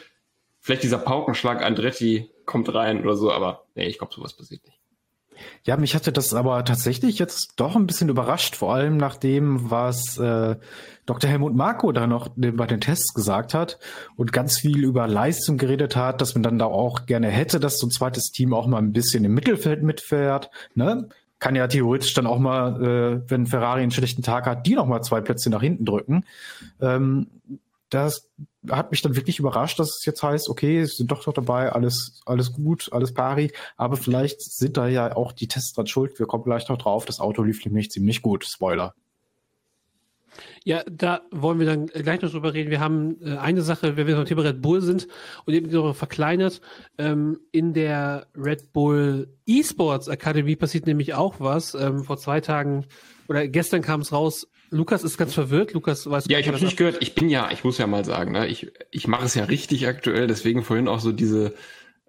[0.60, 4.80] vielleicht dieser Paukenschlag Andretti kommt rein oder so, aber nee, ich glaube, sowas passiert nicht.
[5.62, 9.70] Ja, mich hatte das aber tatsächlich jetzt doch ein bisschen überrascht, vor allem nach dem,
[9.70, 10.56] was äh,
[11.06, 11.30] Dr.
[11.30, 13.78] Helmut Marko da noch bei den Tests gesagt hat
[14.16, 17.78] und ganz viel über Leistung geredet hat, dass man dann da auch gerne hätte, dass
[17.78, 20.50] so ein zweites Team auch mal ein bisschen im Mittelfeld mitfährt.
[20.74, 21.08] Ne?
[21.38, 24.86] Kann ja theoretisch dann auch mal, äh, wenn Ferrari einen schlechten Tag hat, die noch
[24.86, 26.24] mal zwei Plätze nach hinten drücken.
[26.80, 27.28] Ähm,
[27.90, 28.28] das
[28.70, 31.72] hat mich dann wirklich überrascht, dass es jetzt heißt, okay, es sind doch noch dabei,
[31.72, 36.18] alles, alles gut, alles pari, aber vielleicht sind da ja auch die Tests dran schuld.
[36.18, 37.04] Wir kommen gleich noch drauf.
[37.04, 38.44] Das Auto lief nämlich ziemlich gut.
[38.44, 38.94] Spoiler.
[40.64, 42.70] Ja, da wollen wir dann gleich noch drüber reden.
[42.70, 45.08] Wir haben äh, eine Sache, wenn wir beim Thema Red Bull sind
[45.44, 46.60] und eben noch verkleinert,
[46.98, 51.74] ähm, in der Red Bull Esports Akademie passiert nämlich auch was.
[51.74, 52.86] Ähm, vor zwei Tagen
[53.28, 55.72] oder gestern kam es raus, Lukas ist ganz verwirrt.
[55.72, 56.98] Lukas weiß Ja, ich habe nicht gehört.
[57.00, 59.86] Ich bin ja, ich muss ja mal sagen, ne, ich, ich mache es ja richtig
[59.86, 61.54] aktuell, deswegen vorhin auch so diese,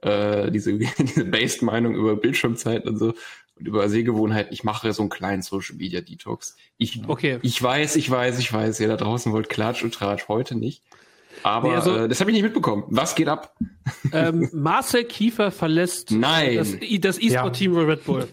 [0.01, 3.13] äh, diese, diese Based-Meinung über Bildschirmzeit und so
[3.57, 4.53] und über Sehgewohnheiten.
[4.53, 6.55] Ich mache so einen kleinen Social Media Detox.
[6.77, 7.39] Ich, okay.
[7.41, 10.83] ich weiß, ich weiß, ich weiß, ihr da draußen wollt Klatsch und Tratsch, heute nicht.
[11.43, 12.83] Aber nee, also, äh, das habe ich nicht mitbekommen.
[12.87, 13.55] Was geht ab?
[14.11, 16.55] Ähm, Marcel Kiefer verlässt Nein.
[16.57, 17.81] das, das E-Sport-Team ja.
[17.81, 18.27] Red Bull.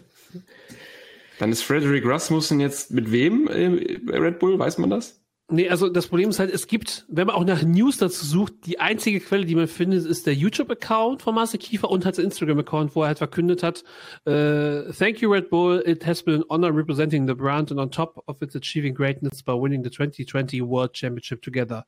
[1.39, 4.57] Dann ist Frederick Rasmussen jetzt mit wem bei Red Bull?
[4.57, 5.23] Weiß man das?
[5.49, 8.53] Nee, also das Problem ist halt, es gibt, wenn man auch nach News dazu sucht,
[8.65, 12.25] die einzige Quelle, die man findet, ist der YouTube-Account von Marcel Kiefer und halt der
[12.25, 13.85] Instagram-Account, wo er halt verkündet hat,
[14.25, 17.89] uh, Thank you Red Bull, it has been an honor representing the brand and on
[17.89, 21.85] top of its achieving greatness by winning the 2020 World Championship together.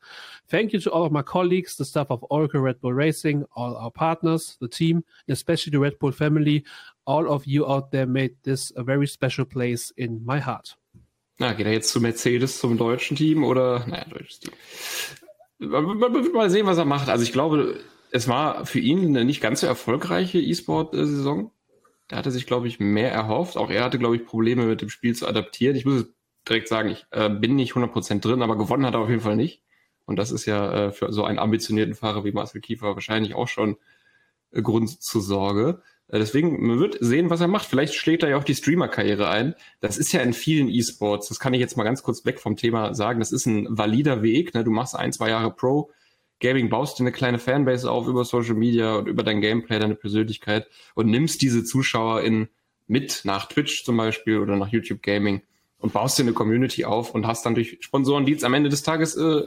[0.47, 3.75] Thank you to all of my colleagues, the staff of Oracle Red Bull Racing, all
[3.75, 6.63] our partners, the team, especially the Red Bull family.
[7.05, 10.77] All of you out there made this a very special place in my heart.
[11.39, 14.53] Na, geht er jetzt zu Mercedes, zum deutschen Team oder, naja, deutsches Team.
[15.57, 17.09] Man wird mal sehen, was er macht.
[17.09, 17.79] Also ich glaube,
[18.11, 21.51] es war für ihn eine nicht ganz so erfolgreiche E-Sport-Saison.
[22.09, 23.55] Da hatte sich, glaube ich, mehr erhofft.
[23.55, 25.77] Auch er hatte, glaube ich, Probleme mit dem Spiel zu adaptieren.
[25.77, 26.07] Ich muss
[26.47, 29.35] direkt sagen, ich äh, bin nicht 100% drin, aber gewonnen hat er auf jeden Fall
[29.35, 29.63] nicht.
[30.05, 33.47] Und das ist ja äh, für so einen ambitionierten Fahrer wie Marcel Kiefer wahrscheinlich auch
[33.47, 33.77] schon
[34.51, 35.81] äh, Grund zur Sorge.
[36.09, 37.67] Äh, deswegen, man wird sehen, was er macht.
[37.67, 39.55] Vielleicht schlägt er ja auch die Streamer-Karriere ein.
[39.79, 42.55] Das ist ja in vielen E-Sports, das kann ich jetzt mal ganz kurz weg vom
[42.55, 44.53] Thema sagen, das ist ein valider Weg.
[44.53, 44.63] Ne?
[44.63, 45.91] Du machst ein, zwei Jahre Pro,
[46.39, 49.95] Gaming, baust dir eine kleine Fanbase auf über Social Media und über dein Gameplay, deine
[49.95, 52.47] Persönlichkeit und nimmst diese Zuschauer in
[52.87, 55.41] mit nach Twitch zum Beispiel oder nach YouTube Gaming
[55.77, 59.15] und baust dir eine Community auf und hast dann durch Sponsoren-Deals am Ende des Tages
[59.15, 59.43] äh,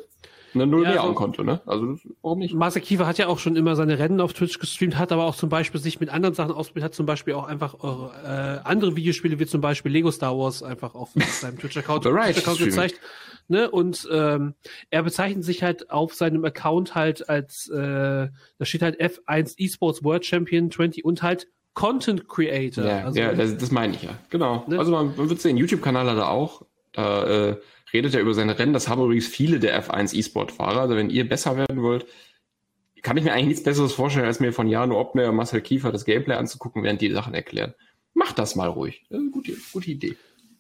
[0.55, 1.61] eine Null ja, mehr also, Konto, ne?
[1.67, 2.55] Also warum nicht?
[2.55, 5.35] Marcel Kiefer hat ja auch schon immer seine Rennen auf Twitch gestreamt, hat aber auch
[5.35, 9.39] zum Beispiel sich mit anderen Sachen ausprobiert, hat zum Beispiel auch einfach äh, andere Videospiele
[9.39, 13.01] wie zum Beispiel Lego Star Wars einfach auf seinem Twitch-Account Twitch gezeigt.
[13.49, 13.71] Ne?
[13.71, 14.55] Und ähm,
[14.91, 18.29] er bezeichnet sich halt auf seinem Account halt als, äh,
[18.59, 22.85] da steht halt F1 Esports World Champion 20 und halt Content Creator.
[22.85, 24.11] Ja, also, ja das, das meine ich ja.
[24.31, 24.65] Genau.
[24.69, 24.79] Ne?
[24.79, 26.63] Also man, man wird sehen, YouTube-Kanal hat er auch.
[26.93, 27.57] Da äh,
[27.93, 28.73] redet er über seine Rennen.
[28.73, 30.81] Das haben übrigens viele der F1 E-Sport-Fahrer.
[30.83, 32.07] Also wenn ihr besser werden wollt,
[33.03, 35.93] kann ich mir eigentlich nichts Besseres vorstellen, als mir von Jano Obner und Marcel Kiefer
[35.93, 37.75] das Gameplay anzugucken, während die Sachen erklären.
[38.15, 39.05] Macht das mal ruhig.
[39.11, 40.17] Das gute, gute Idee.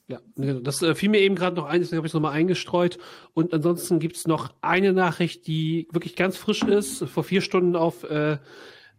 [0.09, 0.61] Ja, genau.
[0.61, 2.99] das äh, fiel mir eben gerade noch ein, deswegen habe ich es nochmal eingestreut.
[3.35, 7.77] Und ansonsten gibt es noch eine Nachricht, die wirklich ganz frisch ist, vor vier Stunden
[7.77, 8.39] auf, äh,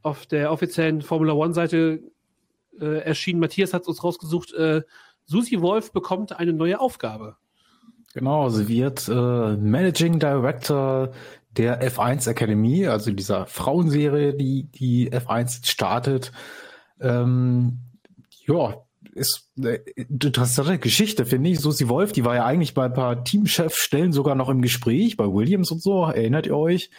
[0.01, 2.01] auf der offiziellen Formula One-Seite
[2.79, 3.39] äh, erschienen.
[3.39, 4.81] Matthias hat uns rausgesucht, äh,
[5.25, 7.37] Susi Wolf bekommt eine neue Aufgabe.
[8.13, 9.11] Genau, sie wird äh,
[9.57, 11.11] Managing Director
[11.57, 16.31] der F1 Academy, also dieser Frauenserie, die die F1 startet.
[16.99, 17.79] Ähm,
[18.45, 18.83] ja,
[19.13, 21.59] ist eine interessante Geschichte, finde ich.
[21.59, 25.25] Susi Wolf, die war ja eigentlich bei ein paar Teamchefstellen sogar noch im Gespräch, bei
[25.25, 26.89] Williams und so, erinnert ihr euch?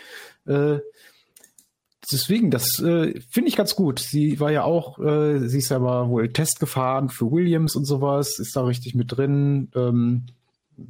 [0.47, 0.79] Äh,
[2.11, 3.99] deswegen, das äh, finde ich ganz gut.
[3.99, 7.85] Sie war ja auch, äh, sie ist ja mal wohl Test gefahren für Williams und
[7.85, 9.71] sowas, ist da richtig mit drin.
[9.75, 10.27] Ähm,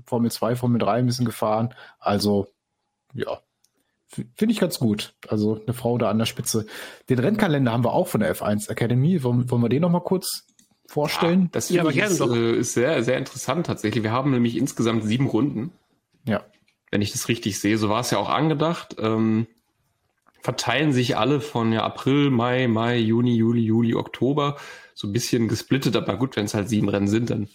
[0.07, 1.75] Formel 2, Formel 3 ein bisschen gefahren.
[1.99, 2.49] Also,
[3.15, 3.41] ja,
[4.09, 5.15] finde ich ganz gut.
[5.29, 6.67] Also eine Frau da an der Spitze.
[7.09, 9.23] Den Rennkalender haben wir auch von der F1 Academy.
[9.23, 10.47] Wollen, wollen wir den noch mal kurz
[10.87, 11.43] vorstellen?
[11.43, 12.35] Ja, das ja, aber gerne ist, doch.
[12.35, 14.05] Äh, ist sehr, sehr interessant tatsächlich.
[14.05, 15.73] Wir haben nämlich insgesamt sieben Runden.
[16.27, 16.45] Ja.
[16.91, 18.97] Wenn ich das richtig sehe, so war es ja auch angedacht.
[18.99, 19.47] Ähm,
[20.43, 24.57] verteilen sich alle von ja, April, Mai, Mai, Juni, Juli, Juli, Oktober
[24.95, 25.97] so ein bisschen gesplittet.
[25.97, 27.49] Aber gut, wenn es halt sieben Rennen sind, dann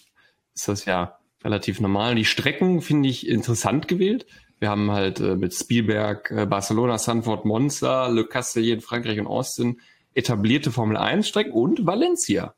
[0.54, 2.14] ist das ja relativ normal.
[2.14, 4.26] Die Strecken finde ich interessant gewählt.
[4.58, 9.26] Wir haben halt äh, mit Spielberg, äh, Barcelona, Sanford, Monza, Le Castellet in Frankreich und
[9.26, 9.80] Austin
[10.14, 12.54] etablierte Formel 1 Strecken und Valencia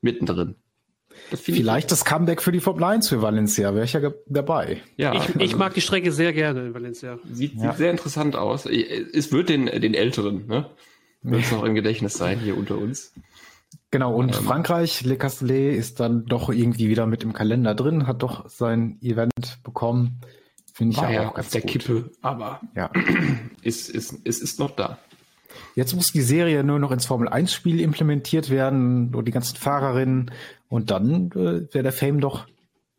[0.00, 0.56] mittendrin.
[1.30, 4.82] Das Vielleicht das Comeback für die Formel 1 für Valencia, wäre ich ja dabei.
[4.96, 7.18] Ja, ich, ich also, mag die Strecke sehr gerne in Valencia.
[7.30, 7.70] Sieht, ja.
[7.70, 8.66] sieht sehr interessant aus.
[8.66, 10.70] Es wird den, den Älteren, ne?
[11.22, 13.14] Wird es noch im Gedächtnis sein hier unter uns.
[13.90, 18.06] Genau, und ähm, Frankreich, Le Castellet ist dann doch irgendwie wieder mit im Kalender drin,
[18.06, 20.20] hat doch sein Event bekommen.
[20.72, 21.70] Finde ich ja, ja auch ganz der gut.
[21.70, 22.90] Kippe, aber ja.
[23.62, 24.98] ist, ist, ist, ist noch da.
[25.76, 29.56] Jetzt muss die Serie nur noch ins Formel 1 Spiel implementiert werden und die ganzen
[29.56, 30.30] Fahrerinnen
[30.68, 32.46] und dann äh, wäre der Fame doch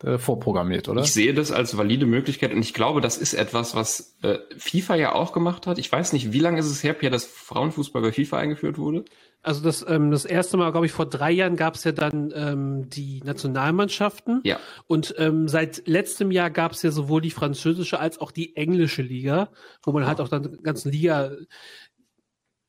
[0.06, 1.02] äh, vorprogrammiert, oder?
[1.02, 4.96] Ich sehe das als valide Möglichkeit und ich glaube, das ist etwas, was äh, FIFA
[4.96, 5.80] ja auch gemacht hat.
[5.80, 9.04] Ich weiß nicht, wie lange ist es her, Pierre, dass Frauenfußball bei FIFA eingeführt wurde?
[9.42, 12.32] Also das, ähm, das erste Mal, glaube ich, vor drei Jahren gab es ja dann
[12.36, 14.42] ähm, die Nationalmannschaften.
[14.44, 14.60] Ja.
[14.86, 19.02] Und ähm, seit letztem Jahr gab es ja sowohl die französische als auch die englische
[19.02, 19.50] Liga,
[19.84, 21.32] wo man halt auch dann ganzen Liga,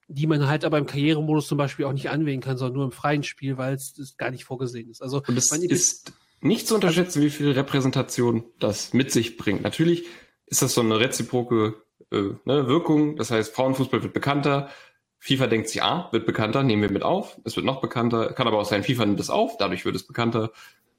[0.08, 2.92] die man halt aber im Karrieremodus zum Beispiel auch nicht anwählen kann, sondern nur im
[2.92, 5.02] freien Spiel, weil es das gar nicht vorgesehen ist.
[5.02, 9.62] Also und es ist nicht zu unterschätzen, wie viel Repräsentation das mit sich bringt.
[9.62, 10.06] Natürlich
[10.46, 11.74] ist das so eine reziproke
[12.12, 13.16] äh, ne, Wirkung.
[13.16, 14.70] Das heißt, Frauenfußball wird bekannter,
[15.18, 17.38] FIFA denkt sich, ah, wird bekannter, nehmen wir mit auf.
[17.44, 20.06] Es wird noch bekannter, kann aber auch sein, FIFA nimmt es auf, dadurch wird es
[20.06, 20.52] bekannter.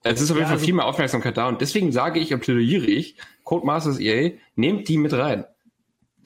[0.04, 2.42] Es ist auf jeden Fall also viel mehr Aufmerksamkeit da und deswegen sage ich und
[2.42, 5.46] plädiere ich, Codemasters EA, nehmt die mit rein.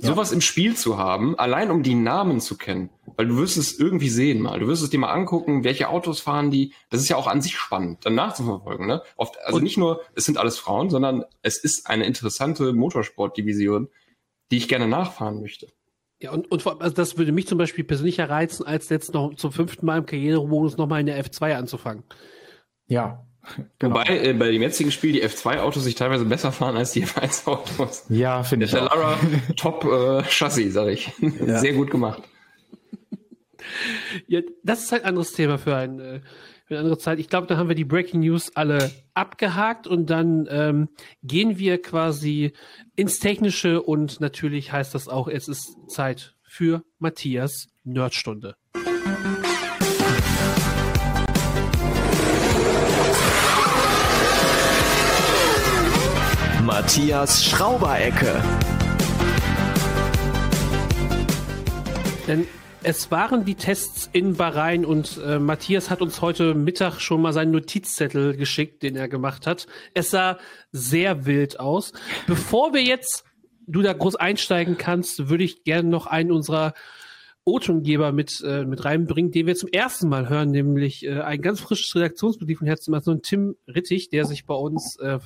[0.01, 0.07] Ja.
[0.07, 3.77] Sowas im Spiel zu haben, allein um die Namen zu kennen, weil du wirst es
[3.77, 7.09] irgendwie sehen mal, du wirst es dir mal angucken, welche Autos fahren die, das ist
[7.09, 9.03] ja auch an sich spannend, dann nachzuverfolgen, ne?
[9.15, 13.89] Oft, also und nicht nur, es sind alles Frauen, sondern es ist eine interessante Motorsportdivision,
[14.49, 15.67] die ich gerne nachfahren möchte.
[16.19, 19.51] Ja, und, und also das würde mich zum Beispiel persönlicher reizen, als jetzt noch zum
[19.51, 22.03] fünften Mal im Karrieremodus nochmal in der F2 anzufangen.
[22.87, 23.25] Ja.
[23.79, 23.95] Genau.
[23.95, 28.05] Wobei äh, bei dem jetzigen Spiel die F2-Autos sich teilweise besser fahren als die F1-Autos.
[28.09, 28.71] Ja, finde ich.
[28.71, 29.17] Der Lara
[29.55, 31.11] Top äh, Chassis, sag ich.
[31.21, 31.59] Ja.
[31.59, 32.21] Sehr gut gemacht.
[34.27, 36.21] Ja, das ist halt ein anderes Thema für ein, äh,
[36.65, 37.19] für eine andere Zeit.
[37.19, 40.89] Ich glaube, da haben wir die Breaking News alle abgehakt und dann ähm,
[41.23, 42.53] gehen wir quasi
[42.95, 48.55] ins Technische und natürlich heißt das auch, es ist Zeit für Matthias Nerdstunde.
[56.71, 58.41] Matthias Schrauberecke.
[62.29, 62.47] Denn
[62.81, 67.33] es waren die Tests in Bahrain und äh, Matthias hat uns heute Mittag schon mal
[67.33, 69.67] seinen Notizzettel geschickt, den er gemacht hat.
[69.93, 70.37] Es sah
[70.71, 71.91] sehr wild aus.
[72.25, 73.25] Bevor wir jetzt
[73.67, 76.73] du da groß einsteigen kannst, würde ich gerne noch einen unserer
[77.43, 81.59] O-Tongeber mit, äh, mit reinbringen, den wir zum ersten Mal hören, nämlich äh, ein ganz
[81.59, 85.17] frisches Redaktionsmitglied von Herzen, so ein Tim Rittig, der sich bei uns, äh,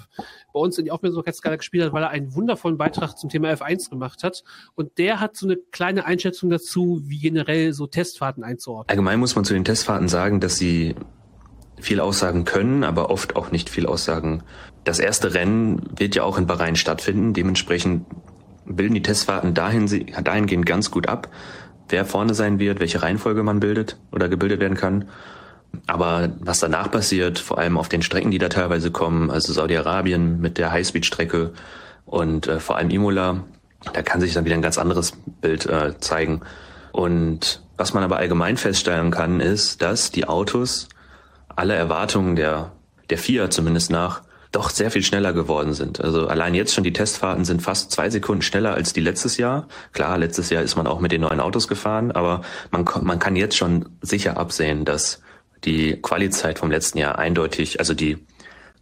[0.54, 3.90] bei uns in die Aufmerksamkeitsskala gespielt hat, weil er einen wundervollen Beitrag zum Thema F1
[3.90, 4.44] gemacht hat.
[4.76, 8.90] Und der hat so eine kleine Einschätzung dazu, wie generell so Testfahrten einzuordnen.
[8.90, 10.96] Allgemein muss man zu den Testfahrten sagen, dass sie
[11.82, 14.42] viel aussagen können, aber oft auch nicht viel aussagen.
[14.86, 17.34] Das erste Rennen wird ja auch in Bahrain stattfinden.
[17.34, 18.06] Dementsprechend
[18.66, 19.88] bilden die Testfahrten dahin,
[20.24, 21.30] dahingehend ganz gut ab
[21.90, 25.06] wer vorne sein wird, welche Reihenfolge man bildet oder gebildet werden kann.
[25.88, 30.40] Aber was danach passiert, vor allem auf den Strecken, die da teilweise kommen, also Saudi-Arabien
[30.40, 31.52] mit der Highspeed-Strecke
[32.06, 33.44] und äh, vor allem Imola,
[33.94, 36.42] da kann sich dann wieder ein ganz anderes Bild äh, zeigen.
[36.92, 40.88] Und was man aber allgemein feststellen kann, ist, dass die Autos
[41.56, 42.72] alle Erwartungen der,
[43.10, 44.22] der FIA zumindest nach
[44.56, 46.00] doch sehr viel schneller geworden sind.
[46.00, 49.68] Also allein jetzt schon die Testfahrten sind fast zwei Sekunden schneller als die letztes Jahr.
[49.92, 52.42] Klar, letztes Jahr ist man auch mit den neuen Autos gefahren, aber
[52.72, 55.22] man, man kann jetzt schon sicher absehen, dass
[55.66, 58.26] die Qualizeit vom letzten Jahr eindeutig, also die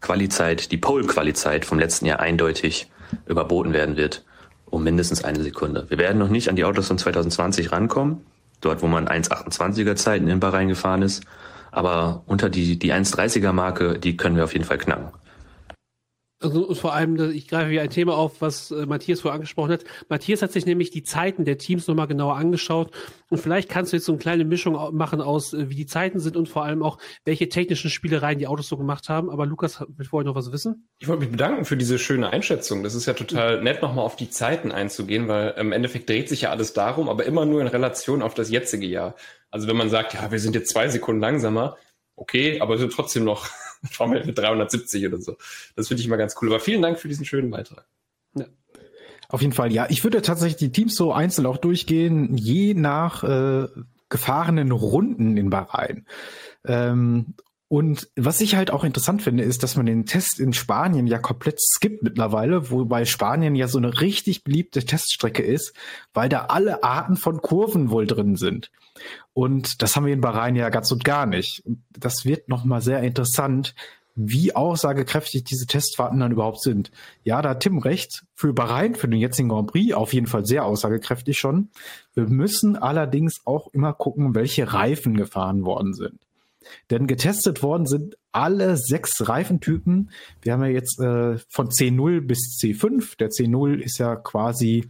[0.01, 2.91] Qualizeit, die Pole-Qualizeit vom letzten Jahr eindeutig
[3.26, 4.24] überboten werden wird.
[4.65, 5.86] Um mindestens eine Sekunde.
[5.89, 8.26] Wir werden noch nicht an die Autos von 2020 rankommen.
[8.59, 11.24] Dort, wo man 1,28er Zeiten in Bahrain gefahren ist.
[11.71, 15.11] Aber unter die, die 1,30er Marke, die können wir auf jeden Fall knacken.
[16.44, 19.86] Also vor allem, ich greife hier ein Thema auf, was äh, Matthias vorher angesprochen hat.
[20.10, 22.91] Matthias hat sich nämlich die Zeiten der Teams nochmal genauer angeschaut
[23.30, 26.20] und vielleicht kannst du jetzt so eine kleine Mischung machen aus, äh, wie die Zeiten
[26.20, 29.30] sind und vor allem auch, welche technischen Spielereien die Autos so gemacht haben.
[29.30, 30.89] Aber Lukas will vorher noch was wissen.
[31.00, 32.84] Ich wollte mich bedanken für diese schöne Einschätzung.
[32.84, 36.41] Das ist ja total nett, nochmal auf die Zeiten einzugehen, weil im Endeffekt dreht sich
[36.41, 39.16] ja alles darum, aber immer nur in Relation auf das jetzige Jahr.
[39.50, 41.78] Also wenn man sagt, ja, wir sind jetzt zwei Sekunden langsamer,
[42.18, 43.48] okay, aber wir sind trotzdem noch
[43.92, 45.38] Formel mit 370 oder so.
[45.76, 46.50] Das finde ich immer ganz cool.
[46.50, 47.86] Aber vielen Dank für diesen schönen Beitrag.
[48.36, 48.46] Ja.
[49.30, 49.88] Auf jeden Fall, ja.
[49.90, 53.68] Ich würde tatsächlich die Teams so einzeln auch durchgehen, je nach äh,
[54.10, 56.06] gefahrenen Runden in Bahrain.
[56.66, 57.34] Ähm,
[57.74, 61.18] und was ich halt auch interessant finde, ist, dass man den Test in Spanien ja
[61.18, 65.74] komplett skippt mittlerweile, wobei Spanien ja so eine richtig beliebte Teststrecke ist,
[66.14, 68.70] weil da alle Arten von Kurven wohl drin sind.
[69.34, 71.64] Und das haben wir in Bahrain ja ganz und gar nicht.
[71.92, 73.74] Das wird nochmal sehr interessant,
[74.16, 76.92] wie aussagekräftig diese Testfahrten dann überhaupt sind.
[77.24, 78.24] Ja, da hat Tim recht.
[78.36, 81.70] Für Bahrain, für den jetzigen Grand Prix auf jeden Fall sehr aussagekräftig schon.
[82.14, 86.20] Wir müssen allerdings auch immer gucken, welche Reifen gefahren worden sind.
[86.92, 90.12] Denn getestet worden sind alle sechs Reifentypen.
[90.42, 93.18] Wir haben ja jetzt äh, von C0 bis C5.
[93.18, 94.90] Der C0 ist ja quasi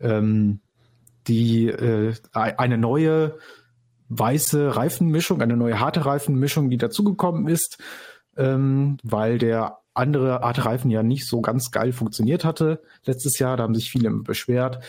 [0.00, 0.60] ähm,
[1.26, 3.38] die äh, eine neue
[4.18, 7.78] weiße Reifenmischung, eine neue harte Reifenmischung, die dazugekommen ist.
[8.36, 13.56] ähm, weil der andere Art Reifen ja nicht so ganz geil funktioniert hatte letztes Jahr.
[13.56, 14.82] Da haben sich viele beschwert.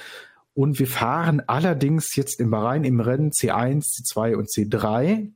[0.54, 5.32] Und wir fahren allerdings jetzt im Bahrain im Rennen C1, C2 und C3.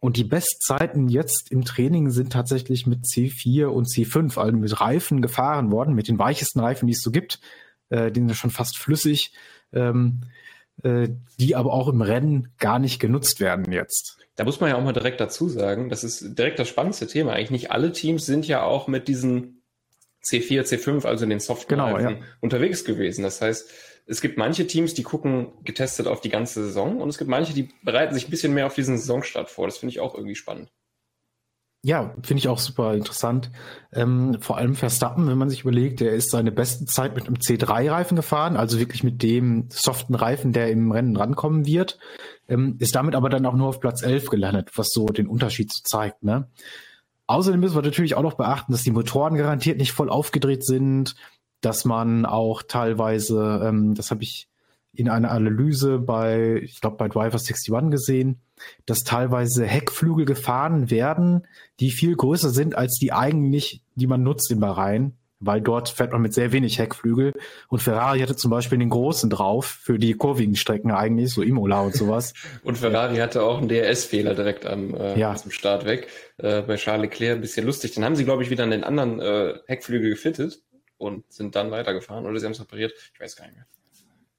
[0.00, 5.22] Und die Bestzeiten jetzt im Training sind tatsächlich mit C4 und C5, also mit Reifen
[5.22, 7.40] gefahren worden, mit den weichesten Reifen, die es so gibt.
[7.90, 9.32] Äh, die sind schon fast flüssig,
[9.72, 10.26] ähm, äh,
[10.84, 14.18] die aber auch im Rennen gar nicht genutzt werden jetzt.
[14.36, 17.32] Da muss man ja auch mal direkt dazu sagen, das ist direkt das spannendste Thema.
[17.32, 19.64] Eigentlich nicht alle Teams sind ja auch mit diesen
[20.24, 22.18] C4, C5, also den Softreifen, genau, ja.
[22.40, 23.24] unterwegs gewesen.
[23.24, 23.68] Das heißt,
[24.06, 27.52] es gibt manche Teams, die gucken getestet auf die ganze Saison und es gibt manche,
[27.52, 29.66] die bereiten sich ein bisschen mehr auf diesen Saisonstart vor.
[29.66, 30.70] Das finde ich auch irgendwie spannend.
[31.82, 33.52] Ja, finde ich auch super interessant.
[33.92, 37.36] Ähm, vor allem Verstappen, wenn man sich überlegt, der ist seine beste Zeit mit einem
[37.36, 41.98] C3-Reifen gefahren, also wirklich mit dem soften Reifen, der im Rennen rankommen wird,
[42.48, 45.72] ähm, ist damit aber dann auch nur auf Platz 11 gelandet, was so den Unterschied
[45.72, 46.24] zeigt.
[46.24, 46.48] Ne?
[47.28, 51.14] Außerdem müssen wir natürlich auch noch beachten, dass die Motoren garantiert nicht voll aufgedreht sind,
[51.60, 54.47] dass man auch teilweise, ähm, das habe ich
[54.98, 58.40] in einer Analyse bei, ich glaube, bei Driver 61 gesehen,
[58.84, 61.46] dass teilweise Heckflügel gefahren werden,
[61.78, 66.10] die viel größer sind als die eigentlich, die man nutzt in Bahrain, weil dort fährt
[66.10, 67.32] man mit sehr wenig Heckflügel.
[67.68, 71.82] Und Ferrari hatte zum Beispiel den großen drauf für die kurvigen Strecken eigentlich, so Imola
[71.82, 72.34] und sowas.
[72.64, 75.36] und Ferrari hatte auch einen DRS-Fehler direkt am äh, Ja.
[75.36, 76.08] zum Start weg.
[76.38, 77.94] Äh, bei Charles Leclerc ein bisschen lustig.
[77.94, 80.60] Dann haben sie, glaube ich, wieder an den anderen äh, Heckflügel gefittet
[80.96, 82.94] und sind dann weitergefahren oder sie haben es repariert.
[83.14, 83.66] Ich weiß gar nicht mehr.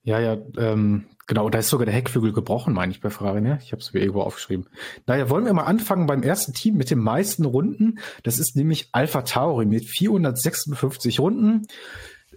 [0.03, 3.59] Ja, ja, ähm, genau, da ist sogar der Heckflügel gebrochen, meine ich, bei Ferrari, ne?
[3.61, 4.67] Ich habe es mir irgendwo aufgeschrieben.
[5.05, 7.99] Naja, wollen wir mal anfangen beim ersten Team mit den meisten Runden.
[8.23, 11.67] Das ist nämlich Alpha Tauri mit 456 Runden.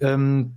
[0.00, 0.56] Ähm,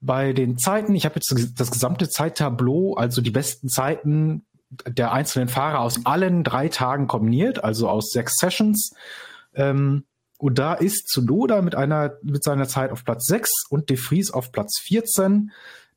[0.00, 4.44] bei den Zeiten, ich habe jetzt das gesamte Zeittableau, also die besten Zeiten
[4.86, 8.94] der einzelnen Fahrer aus allen drei Tagen kombiniert, also aus sechs Sessions.
[9.54, 10.04] Ähm,
[10.38, 14.32] und da ist Tsunoda mit einer, mit seiner Zeit auf Platz 6 und De Vries
[14.32, 15.52] auf Platz 14.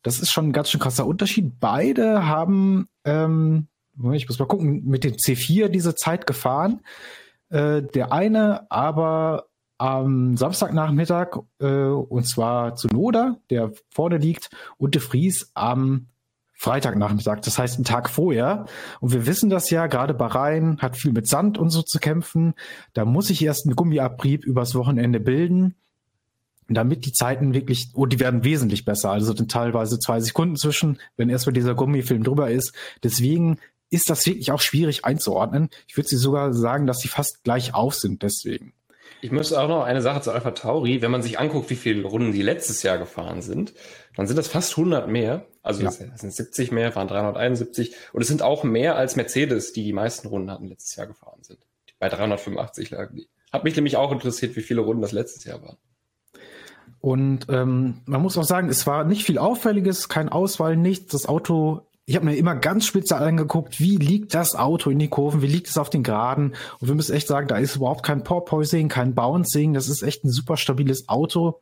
[0.06, 1.60] Das ist schon ein ganz schön krasser Unterschied.
[1.60, 3.70] Beide haben, ähm,
[4.14, 6.82] ich muss mal gucken, mit dem C4 diese Zeit gefahren.
[7.49, 9.47] Äh, der eine aber
[9.80, 16.06] am Samstagnachmittag, äh, und zwar zu Noda, der vorne liegt, und De Vries am
[16.53, 18.68] Freitagnachmittag, das heißt einen Tag vorher.
[18.99, 22.53] Und wir wissen das ja, gerade Bahrain hat viel mit Sand und so zu kämpfen.
[22.93, 25.74] Da muss ich erst einen Gummiabrieb übers Wochenende bilden,
[26.68, 29.11] damit die Zeiten wirklich, oh, die werden wesentlich besser.
[29.11, 32.74] Also sind teilweise zwei Sekunden zwischen, wenn erstmal dieser Gummifilm drüber ist.
[33.03, 33.59] Deswegen
[33.89, 35.70] ist das wirklich auch schwierig einzuordnen.
[35.88, 38.74] Ich würde sie sogar sagen, dass sie fast gleich auf sind, deswegen.
[39.22, 41.01] Ich müsste auch noch eine Sache zu Alpha Tauri.
[41.01, 43.74] Wenn man sich anguckt, wie viele Runden die letztes Jahr gefahren sind,
[44.16, 45.45] dann sind das fast 100 mehr.
[45.63, 45.86] Also Ja.
[45.89, 47.95] das sind 70 mehr, waren 371.
[48.13, 51.41] Und es sind auch mehr als Mercedes, die die meisten Runden hatten letztes Jahr gefahren
[51.41, 51.59] sind.
[51.97, 53.28] Bei 385 lagen die.
[53.51, 55.78] Hat mich nämlich auch interessiert, wie viele Runden das letztes Jahr waren.
[57.06, 61.12] Und ähm, man muss auch sagen, es war nicht viel Auffälliges, kein Auswahl, nichts.
[61.12, 65.08] Das Auto, ich habe mir immer ganz spitze angeguckt, wie liegt das Auto in die
[65.08, 66.56] Kurven, wie liegt es auf den Geraden.
[66.80, 69.76] Und wir müssen echt sagen, da ist überhaupt kein Porpoising, kein Bouncing.
[69.76, 71.62] Das ist echt ein super stabiles Auto.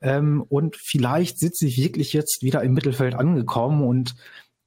[0.00, 4.16] Ähm, und vielleicht sitze ich wirklich jetzt wieder im Mittelfeld angekommen und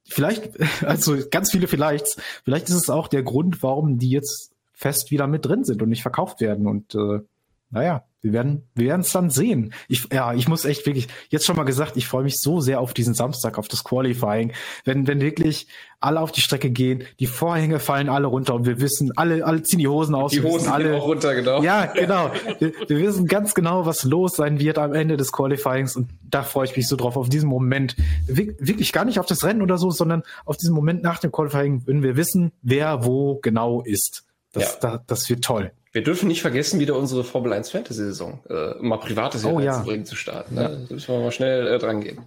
[0.08, 0.50] vielleicht,
[0.82, 5.26] also ganz viele vielleicht, vielleicht ist es auch der Grund, warum die jetzt fest wieder
[5.26, 6.66] mit drin sind und nicht verkauft werden.
[6.66, 7.20] Und äh,
[7.68, 9.72] naja, wir werden wir werden es dann sehen.
[9.88, 12.80] Ich, ja, ich muss echt wirklich, jetzt schon mal gesagt, ich freue mich so sehr
[12.80, 14.52] auf diesen Samstag, auf das Qualifying.
[14.84, 15.68] Wenn, wenn wirklich
[16.00, 19.62] alle auf die Strecke gehen, die Vorhänge fallen alle runter und wir wissen, alle, alle
[19.62, 20.32] ziehen die Hosen aus.
[20.32, 21.62] Die Hosen alle, gehen auch runter, genau.
[21.62, 22.30] Ja, genau.
[22.58, 26.42] Wir, wir wissen ganz genau, was los sein wird am Ende des Qualifyings und da
[26.42, 27.96] freue ich mich so drauf, auf diesen Moment.
[28.26, 31.30] Wir- Wirklich gar nicht auf das Rennen oder so, sondern auf diesen Moment nach dem
[31.32, 34.24] Qualifying, wenn wir wissen, wer wo genau ist.
[34.52, 35.72] Das, da, das wird toll.
[35.96, 39.82] Wir dürfen nicht vergessen, wieder unsere Formel 1 Fantasy-Saison, äh, um mal privates Oh, ja.
[40.04, 40.54] zu starten.
[40.56, 40.60] Ne?
[40.60, 40.68] Ja.
[40.68, 42.18] Da müssen wir mal schnell äh, dran gehen.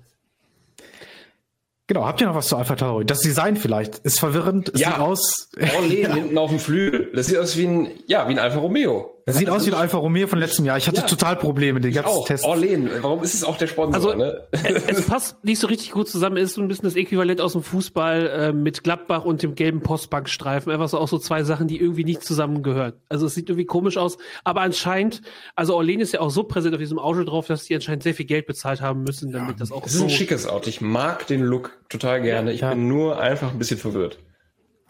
[1.86, 3.06] Genau, habt ihr noch was zu Alpha Tauri?
[3.06, 4.72] Das Design vielleicht ist verwirrend.
[4.74, 4.88] Es Ja.
[4.94, 5.50] sieht aus.
[5.76, 7.12] Orlen hinten auf dem Flügel.
[7.14, 9.19] Das sieht aus wie ein, ja, wie ein Alfa Romeo.
[9.26, 10.78] Es sieht aus wie ein Alfa Romeo von letztem Jahr.
[10.78, 11.08] Ich hatte Ja.
[11.08, 12.26] total Probleme, den Ich ganzen auch.
[12.28, 12.44] Test.
[12.46, 12.90] Orlen.
[13.02, 13.96] Warum ist es auch der Sponsor?
[13.96, 14.44] Also, ne?
[14.88, 16.38] es passt nicht so richtig gut zusammen.
[16.38, 19.56] Es ist so ein bisschen das Äquivalent aus dem Fußball äh, mit Gladbach und dem
[19.56, 20.72] gelben Postbankstreifen.
[20.72, 22.94] Einfach so auch so zwei Sachen, die irgendwie nicht zusammengehören.
[23.10, 24.18] Also es sieht irgendwie komisch aus.
[24.44, 25.22] Aber anscheinend,
[25.56, 28.14] also Orlen ist ja auch so präsent auf diesem Auto drauf, dass die anscheinend sehr
[28.14, 30.06] viel Geld bezahlt haben müssen, damit das auch Es ist so.
[30.06, 30.70] ein schickes Auto.
[30.70, 32.52] Ich mag den Look total gerne.
[32.54, 32.70] Ich Ja.
[32.74, 34.18] bin nur einfach ein bisschen verwirrt.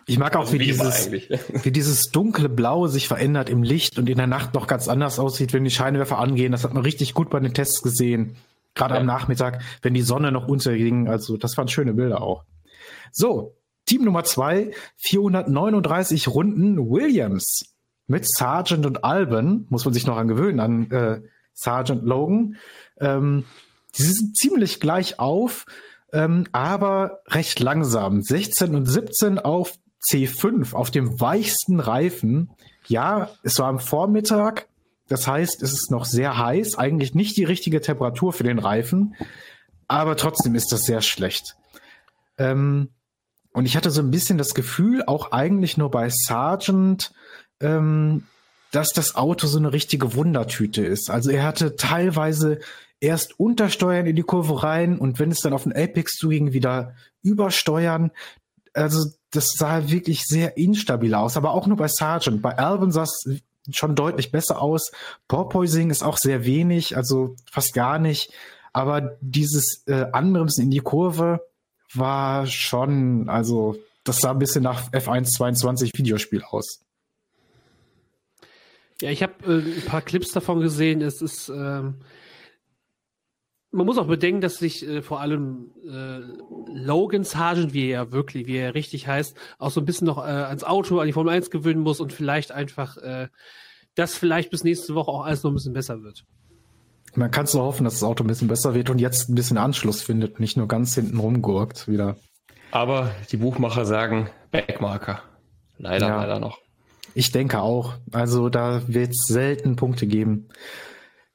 [0.10, 1.12] Ich mag auch, Also wie wie dieses,
[1.64, 5.20] wie dieses dunkle Blau sich verändert im Licht und in der Nacht noch ganz anders
[5.20, 6.52] aussieht, wenn die Scheinwerfer angehen.
[6.52, 8.36] Das hat man richtig gut bei den Tests gesehen.
[8.76, 9.00] Gerade Ja.
[9.02, 11.08] am Nachmittag, wenn die Sonne noch unterging.
[11.08, 12.44] Also, das waren schöne Bilder auch.
[13.12, 13.56] So,
[13.86, 17.66] Team Nummer zwei, 439 Runden, Williams.
[18.08, 21.22] mit Sargent und Alban, muss man sich noch an gewöhnen, an äh,
[21.54, 22.56] Sergeant Logan.
[23.00, 23.44] Ähm,
[23.96, 25.66] die sind ziemlich gleich auf,
[26.12, 28.24] ähm, aber recht langsam.
[28.24, 32.50] 16 und 17 auf C5, auf dem weichsten Reifen.
[32.88, 34.68] Ja, es war am Vormittag,
[35.08, 39.16] das heißt, es ist noch sehr heiß, eigentlich nicht die richtige Temperatur für den Reifen,
[39.88, 41.56] aber trotzdem ist das sehr schlecht.
[42.38, 42.90] Ähm,
[43.52, 47.12] und ich hatte so ein bisschen das Gefühl, auch eigentlich nur bei Sargent,
[47.60, 48.24] ähm,
[48.72, 51.10] dass das Auto so eine richtige Wundertüte ist.
[51.10, 52.60] Also er hatte teilweise
[53.00, 56.94] erst untersteuern in die Kurve rein und wenn es dann auf den Apex zuging, wieder
[57.24, 58.12] übersteuern.
[58.74, 62.42] Also das sah wirklich sehr instabil aus, aber auch nur bei Sargent.
[62.42, 64.92] Bei Alvin sah es schon deutlich besser aus.
[65.28, 68.32] Porpoising ist auch sehr wenig, also fast gar nicht.
[68.74, 71.42] Aber dieses äh, Anbremsen in die Kurve
[71.94, 76.82] war schon, also das sah ein bisschen nach F1 22 Videospiel aus.
[79.02, 81.02] Ja, ich habe äh, ein paar Clips davon gesehen.
[81.02, 81.96] Es ist, ähm,
[83.72, 86.20] man muss auch bedenken, dass sich äh, vor allem äh,
[86.74, 90.30] Logan Sargent, wie er wirklich, wie er richtig heißt, auch so ein bisschen noch äh,
[90.30, 93.28] ans Auto, an die Formel 1 gewöhnen muss und vielleicht einfach, äh,
[93.96, 96.26] dass vielleicht bis nächste Woche auch alles noch ein bisschen besser wird.
[97.16, 99.58] Man kann so hoffen, dass das Auto ein bisschen besser wird und jetzt ein bisschen
[99.58, 102.18] Anschluss findet, nicht nur ganz hinten rumgurkt wieder.
[102.72, 105.22] Aber die Buchmacher sagen Backmarker.
[105.78, 106.22] Leider, ja.
[106.22, 106.60] leider noch.
[107.16, 107.96] Ich denke auch.
[108.12, 110.50] Also da wird es selten Punkte geben.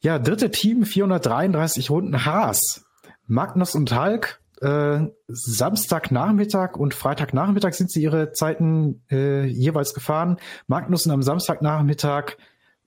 [0.05, 2.85] Ja, dritte Team, 433 Runden Haas.
[3.27, 4.99] Magnus und Hulk, äh,
[5.29, 10.37] Samstagnachmittag und Freitagnachmittag sind sie ihre Zeiten äh, jeweils gefahren.
[10.67, 12.37] Magnussen am Samstagnachmittag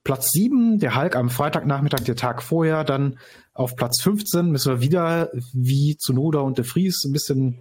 [0.04, 3.18] Platz 7, der Hulk am Freitagnachmittag, der Tag vorher, dann
[3.52, 7.58] auf Platz 15 müssen wir wieder wie Zunoda und De Vries ein bisschen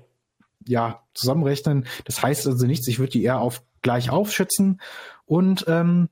[0.68, 1.88] ja, zusammenrechnen.
[2.05, 4.82] Das heißt also nichts, ich würde die eher auf gleich aufschätzen.
[5.26, 6.10] Und ähm,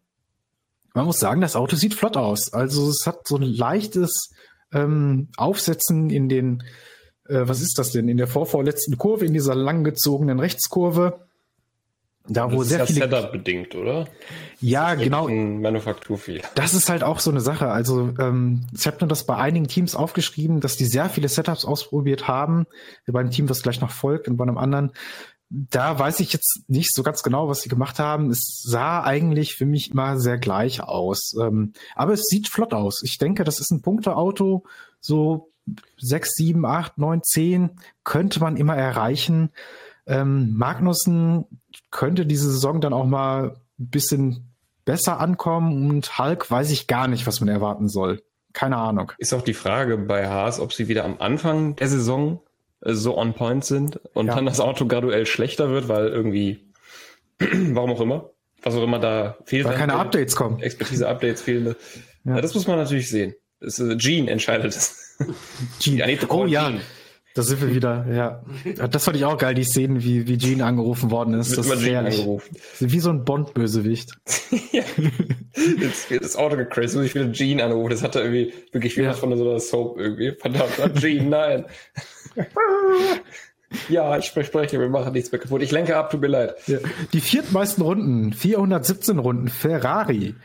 [0.96, 2.54] man muss sagen, das Auto sieht flott aus.
[2.54, 4.34] Also es hat so ein leichtes
[4.74, 6.64] ähm, Aufsetzen in den,
[7.28, 11.20] äh, was ist das denn, in der vorvorletzten Kurve, in dieser langgezogenen Rechtskurve.
[12.28, 14.08] Da, wo das sehr ist ja viele Setup bedingt, oder?
[14.60, 15.28] Ja, genau.
[15.28, 16.43] Manufakturfehler.
[16.56, 17.68] Das ist halt auch so eine Sache.
[17.68, 21.66] Also ähm, ich habe nur das bei einigen Teams aufgeschrieben, dass die sehr viele Setups
[21.66, 22.66] ausprobiert haben.
[23.06, 24.91] Bei einem Team, was gleich noch folgt, und bei einem anderen.
[25.50, 28.32] Da weiß ich jetzt nicht so ganz genau, was sie gemacht haben.
[28.32, 31.36] Es sah eigentlich für mich immer sehr gleich aus.
[31.39, 33.02] Ähm, aber es sieht flott aus.
[33.04, 34.64] Ich denke, das ist ein Punkteauto.
[35.00, 35.52] So
[35.98, 37.72] sechs, sieben, acht, neun, zehn
[38.04, 39.50] könnte man immer erreichen.
[40.08, 41.46] Ähm, Magnussen
[41.91, 44.54] könnte diese Saison dann auch mal ein bisschen
[44.86, 48.22] besser ankommen und Hulk weiß ich gar nicht, was man erwarten soll.
[48.54, 49.12] Keine Ahnung.
[49.18, 52.39] Ist auch die Frage bei Haas, ob sie wieder am Anfang der Saison
[52.86, 54.36] so on point sind und Ja.
[54.36, 56.60] dann das Auto graduell schlechter wird, weil irgendwie,
[57.40, 58.30] warum auch immer,
[58.62, 59.66] was auch immer da fehlt.
[59.66, 60.60] Weil keine Updates kommen.
[60.60, 61.76] Expertise-Updates fehlen.
[62.24, 62.42] Ja.
[62.42, 63.36] das muss man natürlich sehen.
[63.60, 65.18] Das, äh, Gene entscheidet es.
[65.80, 66.18] Gene.
[66.30, 66.72] Oh ja.
[67.36, 68.06] Da sind wir wieder.
[68.10, 71.50] Ja, Ja, das fand ich auch geil, die Szenen, wie, wie Gene angerufen worden ist.
[71.50, 72.20] Wird Das ist herrlich.
[72.20, 72.56] angerufen.
[72.80, 74.14] Wie so ein Bond-Bösewicht.
[74.72, 77.90] Jetzt wird das Auto gecrashed, muss ich wieder Gene anrufen.
[77.90, 80.32] Das hat er irgendwie wirklich wieder von so einer Soap irgendwie.
[80.32, 81.66] Verdammt, Gene, nein.
[83.90, 85.62] ja, ich verspreche, wir machen nichts mehr kaputt.
[85.62, 86.56] Ich lenke ab, tut mir leid.
[86.68, 86.78] Ja.
[87.12, 90.36] Die viertmeisten Runden, 417 Runden, Ferrari.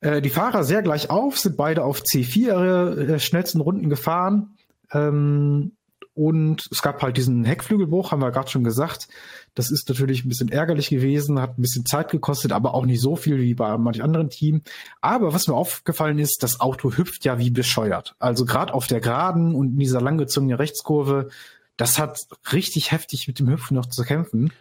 [0.00, 4.56] Äh, die Fahrer sehr gleich auf, sind beide auf C4 ihre äh, schnellsten Runden gefahren.
[4.92, 5.72] Ähm,
[6.16, 9.06] und es gab halt diesen Heckflügelbruch, haben wir gerade schon gesagt.
[9.54, 13.02] Das ist natürlich ein bisschen ärgerlich gewesen, hat ein bisschen Zeit gekostet, aber auch nicht
[13.02, 14.62] so viel wie bei manchen anderen Team.
[15.02, 18.16] Aber was mir aufgefallen ist, das Auto hüpft ja wie bescheuert.
[18.18, 21.28] Also gerade auf der Geraden und in dieser langgezogenen Rechtskurve,
[21.76, 22.18] das hat
[22.50, 24.54] richtig heftig mit dem Hüpfen noch zu kämpfen.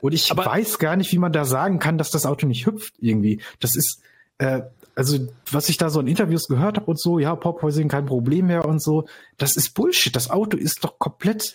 [0.00, 2.94] Und ich weiß gar nicht, wie man da sagen kann, dass das Auto nicht hüpft
[3.00, 3.42] irgendwie.
[3.60, 4.00] Das ist,
[4.38, 4.62] äh,
[4.96, 5.18] also
[5.52, 8.64] was ich da so in Interviews gehört habe und so, ja, Porpoising kein Problem mehr
[8.64, 10.16] und so, das ist Bullshit.
[10.16, 11.54] Das Auto ist doch komplett.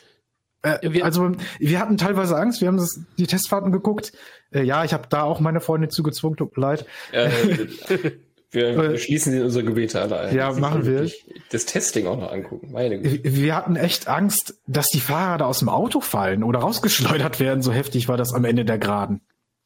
[0.62, 4.14] Äh, also wir hatten teilweise Angst, wir haben das, die Testfahrten geguckt.
[4.52, 6.86] Äh, ja, ich habe da auch meine Freundin zugezwungen, tut mir leid.
[7.12, 7.32] Äh,
[8.52, 10.36] wir, wir schließen in unsere Gebete alle ein.
[10.36, 11.10] Ja, machen wir.
[11.50, 12.72] Das Testing auch noch angucken.
[12.72, 13.36] Meine Güte.
[13.36, 17.64] Wir hatten echt Angst, dass die Fahrer da aus dem Auto fallen oder rausgeschleudert werden.
[17.64, 19.22] So heftig war das am Ende der Geraden.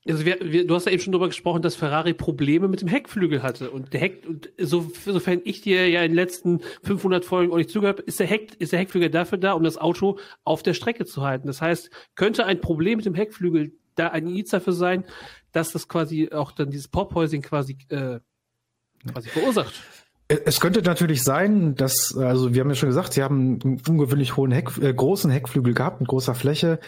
[0.08, 2.88] Also wir, wir, du hast ja eben schon darüber gesprochen, dass Ferrari Probleme mit dem
[2.88, 3.72] Heckflügel hatte.
[3.72, 7.58] Und der Heck, und so, sofern ich dir ja in den letzten 500 Folgen auch
[7.58, 10.62] nicht zugehört habe, ist der, Heck, ist der Heckflügel dafür da, um das Auto auf
[10.62, 11.48] der Strecke zu halten.
[11.48, 15.06] Das heißt, könnte ein Problem mit dem Heckflügel da ein Indiz dafür sein,
[15.52, 18.20] dass das quasi auch dann dieses Porpoising quasi, äh,
[19.12, 19.74] quasi verursacht.
[20.28, 24.36] Es könnte natürlich sein, dass, also wir haben ja schon gesagt, sie haben einen ungewöhnlich
[24.38, 26.80] hohen Heck, äh, großen Heckflügel gehabt mit großer Fläche.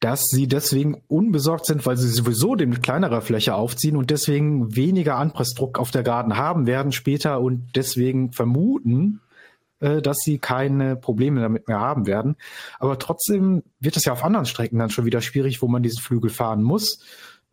[0.00, 5.16] Dass sie deswegen unbesorgt sind, weil sie sowieso den kleinere Fläche aufziehen und deswegen weniger
[5.16, 9.20] Anpressdruck auf der Geraden haben werden später und deswegen vermuten,
[9.80, 12.36] äh, dass sie keine Probleme damit mehr haben werden.
[12.78, 16.02] Aber trotzdem wird es ja auf anderen Strecken dann schon wieder schwierig, wo man diesen
[16.02, 17.04] Flügel fahren muss,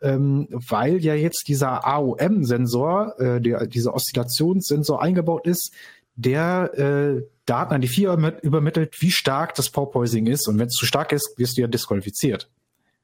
[0.01, 5.73] ähm, weil ja jetzt dieser AOM-Sensor, äh, dieser Oszillationssensor eingebaut ist,
[6.15, 10.47] der äh, Daten an die vier übermittelt, wie stark das Porpoising ist.
[10.47, 12.49] Und wenn es zu stark ist, wirst du ja disqualifiziert.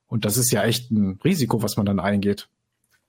[0.08, 2.48] Und das ist ja echt ein Risiko, was man dann eingeht.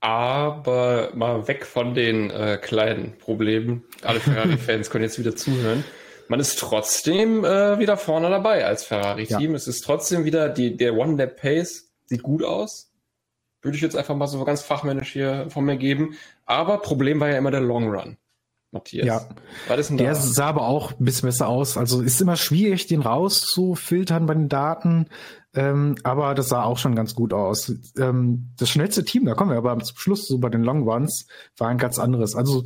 [0.00, 3.84] Aber mal weg von den äh, kleinen Problemen.
[4.02, 5.84] Alle Ferrari-Fans können jetzt wieder zuhören.
[6.28, 9.50] Man ist trotzdem äh, wieder vorne dabei als Ferrari-Team.
[9.50, 9.56] Ja.
[9.56, 12.90] Es ist trotzdem wieder die, der One-Lap-Pace sieht gut aus.
[13.62, 16.16] Würde ich jetzt einfach mal so ganz fachmännisch hier von mir geben.
[16.46, 18.16] Aber Problem war ja immer der Long Run.
[18.72, 19.06] Matthias.
[19.06, 19.28] Ja,
[19.90, 21.76] der sah aber auch ein bisschen besser aus.
[21.76, 25.06] Also ist immer schwierig, den rauszufiltern bei den Daten.
[25.54, 27.72] Ähm, aber das sah auch schon ganz gut aus.
[27.98, 31.26] Ähm, das schnellste Team, da kommen wir aber zum Schluss so bei den Long Runs,
[31.56, 32.36] war ein ganz anderes.
[32.36, 32.64] Also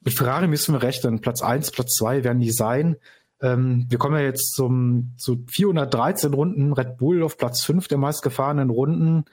[0.00, 1.20] mit Ferrari müssen wir rechnen.
[1.20, 2.96] Platz eins, Platz zwei werden die sein.
[3.40, 6.72] Ähm, wir kommen ja jetzt zum, zu 413 Runden.
[6.74, 9.24] Red Bull auf Platz fünf der meistgefahrenen Runden.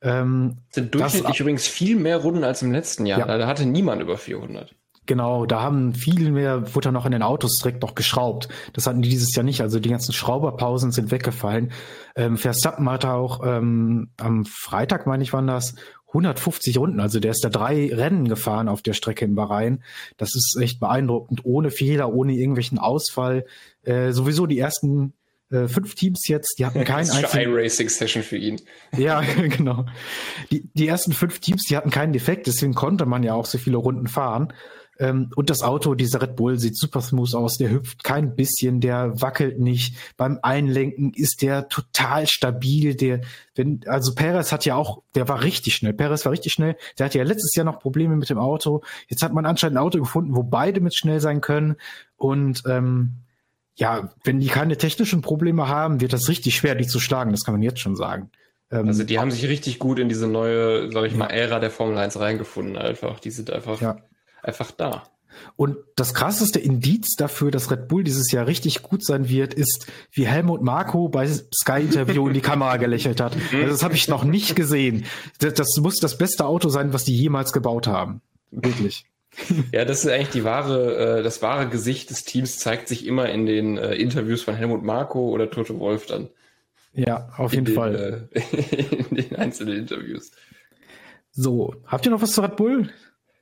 [0.00, 3.20] Ähm, sind durchschnittlich das, übrigens viel mehr Runden als im letzten Jahr.
[3.20, 3.38] Ja.
[3.38, 4.74] Da hatte niemand über 400.
[5.06, 8.48] Genau, da haben viel mehr, wurde noch in den Autos direkt noch geschraubt.
[8.72, 9.60] Das hatten die dieses Jahr nicht.
[9.60, 11.72] Also die ganzen Schrauberpausen sind weggefallen.
[12.16, 15.74] Ähm, Verstappen hatte auch ähm, am Freitag, meine ich, waren das
[16.08, 17.00] 150 Runden.
[17.00, 19.82] Also der ist da drei Rennen gefahren auf der Strecke in Bahrain.
[20.16, 21.44] Das ist echt beeindruckend.
[21.44, 23.44] Ohne Fehler, ohne irgendwelchen Ausfall.
[23.82, 25.12] Äh, sowieso die ersten
[25.50, 27.50] äh, fünf Teams jetzt, die hatten keinen einzigen.
[27.52, 28.60] iRacing-Session für ihn.
[28.96, 29.86] Ja, genau.
[30.50, 33.58] Die, die ersten fünf Teams, die hatten keinen Defekt, deswegen konnte man ja auch so
[33.58, 34.52] viele Runden fahren.
[34.98, 37.58] Ähm, und das Auto, dieser Red Bull, sieht super smooth aus.
[37.58, 39.96] Der hüpft kein bisschen, der wackelt nicht.
[40.16, 42.94] Beim Einlenken ist der total stabil.
[42.94, 43.20] Der,
[43.54, 45.92] wenn, also Perez hat ja auch, der war richtig schnell.
[45.92, 46.76] Perez war richtig schnell.
[46.98, 48.82] Der hatte ja letztes Jahr noch Probleme mit dem Auto.
[49.08, 51.76] Jetzt hat man anscheinend ein Auto gefunden, wo beide mit schnell sein können.
[52.16, 53.16] Und ähm,
[53.76, 57.32] ja, wenn die keine technischen Probleme haben, wird das richtig schwer, die zu schlagen.
[57.32, 58.30] Das kann man jetzt schon sagen.
[58.70, 61.72] Ähm, also die haben sich richtig gut in diese neue, sag ich mal, Ära der
[61.72, 63.18] Formel 1 reingefunden einfach.
[63.18, 63.96] Die sind einfach ja
[64.44, 65.04] einfach da.
[65.56, 69.86] Und das krasseste Indiz dafür, dass Red Bull dieses Jahr richtig gut sein wird, ist,
[70.12, 73.36] wie Helmut Marko bei Sky Interview in die Kamera gelächelt hat.
[73.36, 73.58] Mhm.
[73.58, 75.04] Also das habe ich noch nicht gesehen.
[75.38, 78.20] Das, das, muss das beste Auto sein, was die jemals gebaut haben.
[78.50, 79.06] Wirklich.
[79.72, 83.28] Ja, das ist eigentlich die wahre, äh, das wahre Gesicht des Teams zeigt sich immer
[83.28, 86.28] in den äh, Interviews von Helmut Marko oder Toto Wolf dann.
[86.92, 88.28] Ja, auf jeden den, Fall.
[88.32, 88.40] Äh,
[89.10, 90.30] in den einzelnen Interviews.
[91.32, 92.90] So, habt ihr noch was zu Red Bull?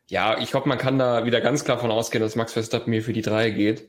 [0.09, 3.03] Ja, ich glaube, man kann da wieder ganz klar von ausgehen, dass Max Verstappen mir
[3.03, 3.89] für die drei geht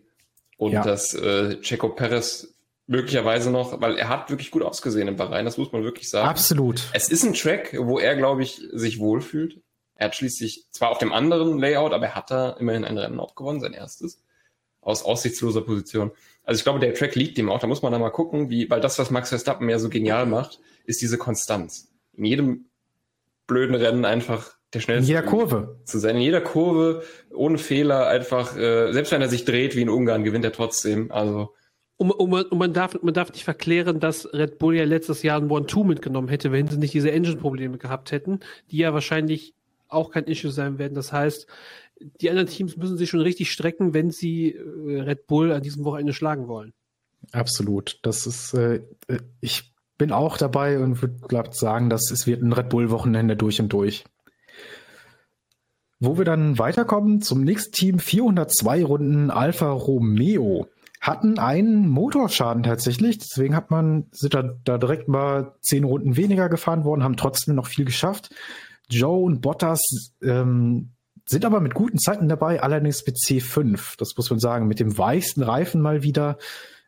[0.58, 0.84] und ja.
[0.84, 2.54] dass äh, Checo Perez
[2.88, 6.28] möglicherweise noch, weil er hat wirklich gut ausgesehen im Bahrain, das muss man wirklich sagen.
[6.28, 6.84] Absolut.
[6.94, 9.62] Es ist ein Track, wo er, glaube ich, sich wohlfühlt.
[9.96, 13.20] Er hat schließlich zwar auf dem anderen Layout, aber er hat da immerhin ein Rennen
[13.20, 14.22] auch gewonnen, sein erstes,
[14.82, 16.12] aus aussichtsloser Position.
[16.44, 17.60] Also ich glaube, der Track liegt ihm auch.
[17.60, 20.26] Da muss man da mal gucken, wie, weil das, was Max Verstappen ja so genial
[20.26, 21.90] macht, ist diese Konstanz.
[22.14, 22.66] In jedem
[23.48, 25.12] blöden Rennen einfach der schnellste.
[25.12, 25.80] In jeder Kurve.
[25.86, 26.16] Zu sein.
[26.16, 27.04] In jeder Kurve,
[27.34, 31.12] ohne Fehler, einfach, äh, selbst wenn er sich dreht wie in Ungarn, gewinnt er trotzdem.
[31.12, 31.54] Also.
[31.98, 35.40] Und, und, und man, darf, man darf nicht verklären, dass Red Bull ja letztes Jahr
[35.40, 38.40] ein One-Two mitgenommen hätte, wenn sie nicht diese Engine-Probleme gehabt hätten,
[38.72, 39.54] die ja wahrscheinlich
[39.88, 40.96] auch kein Issue sein werden.
[40.96, 41.48] Das heißt,
[42.00, 45.86] die anderen Teams müssen sich schon richtig strecken, wenn sie äh, Red Bull an diesem
[45.86, 46.74] Wochenende schlagen wollen.
[47.32, 48.00] Absolut.
[48.02, 52.52] Das ist, äh, äh ich bin auch dabei und würde sagen, dass es wird ein
[52.52, 54.04] Red Bull Wochenende durch und durch.
[56.06, 60.68] Wo wir dann weiterkommen zum nächsten Team, 402 Runden Alfa Romeo
[61.00, 63.20] hatten einen Motorschaden tatsächlich.
[63.20, 67.56] Deswegen hat man, sind da, da direkt mal zehn Runden weniger gefahren worden, haben trotzdem
[67.56, 68.36] noch viel geschafft.
[68.90, 69.80] Joe und Bottas
[70.22, 70.92] ähm,
[71.26, 73.96] sind aber mit guten Zeiten dabei, allerdings mit C5.
[73.98, 76.38] Das muss man sagen, mit dem weichsten Reifen mal wieder.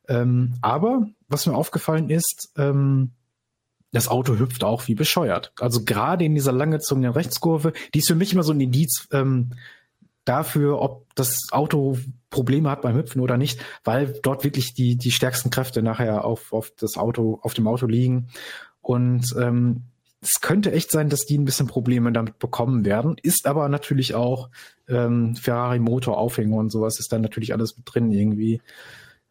[0.10, 3.12] Ähm, aber was mir aufgefallen ist, ähm,
[3.96, 5.54] das Auto hüpft auch wie bescheuert.
[5.60, 9.52] Also gerade in dieser langgezogenen Rechtskurve, die ist für mich immer so ein Indiz ähm,
[10.26, 11.98] dafür, ob das Auto
[12.30, 16.52] Probleme hat beim Hüpfen oder nicht, weil dort wirklich die, die stärksten Kräfte nachher auf,
[16.52, 18.28] auf das Auto, auf dem Auto liegen.
[18.82, 19.84] Und ähm,
[20.22, 23.16] es könnte echt sein, dass die ein bisschen Probleme damit bekommen werden.
[23.22, 24.50] Ist aber natürlich auch
[24.90, 28.62] ähm, Ferrari Motor Aufhänger und sowas ist dann natürlich alles mit drin irgendwie.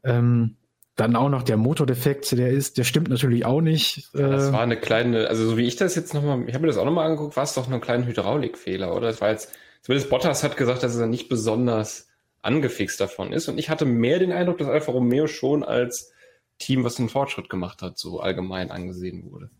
[0.05, 0.57] Ähm,
[0.97, 4.11] dann auch noch der Motordefekt, der ist, der stimmt natürlich auch nicht.
[4.13, 6.69] das äh, war eine kleine, also so wie ich das jetzt nochmal, ich habe mir
[6.69, 9.09] das auch nochmal angeguckt, war es doch nur ein kleiner Hydraulikfehler, oder?
[9.09, 9.53] Das war jetzt,
[9.83, 12.09] zumindest Bottas hat gesagt, dass er nicht besonders
[12.43, 13.49] angefixt davon ist.
[13.49, 16.13] Und ich hatte mehr den Eindruck, dass Alfa Romeo schon als
[16.59, 19.51] Team, was einen Fortschritt gemacht hat, so allgemein angesehen wurde.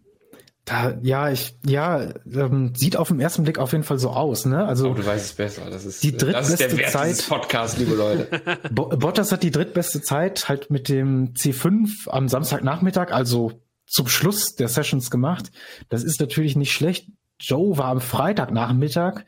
[0.65, 4.47] Da, ja, ich, ja, ähm, sieht auf den ersten Blick auf jeden Fall so aus,
[4.47, 4.65] ne?
[4.65, 5.69] Also Aber du weißt es besser.
[5.71, 7.29] Das ist, die das ist der drittbeste Wert Zeit.
[7.29, 8.41] Podcast, liebe Leute.
[8.73, 14.55] Bo Bottas hat die drittbeste Zeit halt mit dem C5 am Samstagnachmittag, also zum Schluss
[14.55, 15.53] der Sessions gemacht.
[15.91, 17.11] Das ist natürlich nicht schlecht.
[17.39, 19.25] Joe war am Freitagnachmittag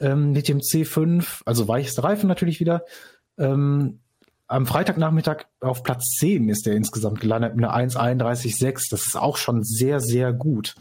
[0.00, 2.84] ähm, mit dem C5, also weiches Reifen natürlich wieder.
[3.36, 4.00] Ähm,
[4.48, 8.88] am Freitagnachmittag auf Platz 10 ist er insgesamt gelandet mit einer 1,31,6.
[8.90, 10.74] Das ist auch schon sehr, sehr gut.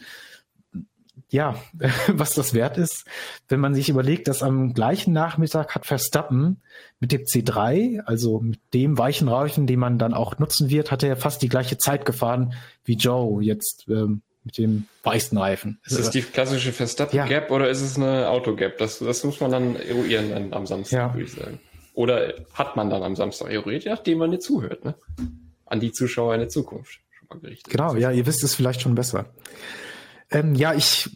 [1.30, 1.56] Ja,
[2.08, 3.04] was das wert ist,
[3.50, 6.62] wenn man sich überlegt, dass am gleichen Nachmittag hat Verstappen
[7.02, 11.04] mit dem C3, also mit dem weichen Reifen, den man dann auch nutzen wird, hat
[11.04, 12.54] er fast die gleiche Zeit gefahren
[12.86, 15.80] wie Joe jetzt ähm, mit dem weißen Reifen.
[15.86, 18.78] Ist es die klassische Verstappen-Gap oder ist es eine Auto-Gap?
[18.78, 21.14] Das, das muss man dann eruieren dann am Samstag, Ja.
[21.14, 21.60] würde ich sagen.
[21.98, 24.94] Oder hat man dann am Samstag je nachdem man nicht zuhört, ne?
[25.66, 27.00] An die Zuschauer in der Zukunft.
[27.10, 27.72] Schon mal gerichtet.
[27.74, 29.34] Genau, ja, ihr wisst es vielleicht schon besser.
[30.30, 31.10] Ähm, ja, ich,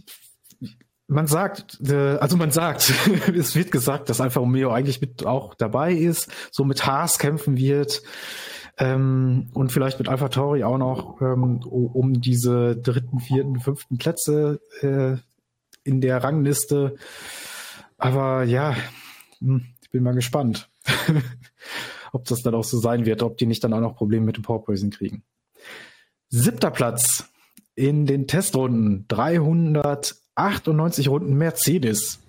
[1.06, 2.92] man sagt, äh, also man sagt,
[3.38, 7.58] es wird gesagt, dass Alfa Romeo eigentlich mit auch dabei ist, so mit Haas kämpfen
[7.58, 8.02] wird
[8.80, 14.60] ähm, und vielleicht mit Alpha Tauri auch noch ähm, um diese dritten, vierten, fünften Plätze
[14.82, 15.18] äh,
[15.88, 16.96] in der Rangliste.
[18.00, 18.76] Aber ja,
[19.42, 20.71] hm, ich bin mal gespannt,
[22.12, 24.38] ob das dann auch so sein wird, ob die nicht dann auch noch Probleme mit
[24.38, 25.24] dem Porpoising kriegen.
[26.30, 27.26] Siebter Platz
[27.76, 29.06] in den Testrunden.
[29.08, 32.20] 398 Runden Mercedes.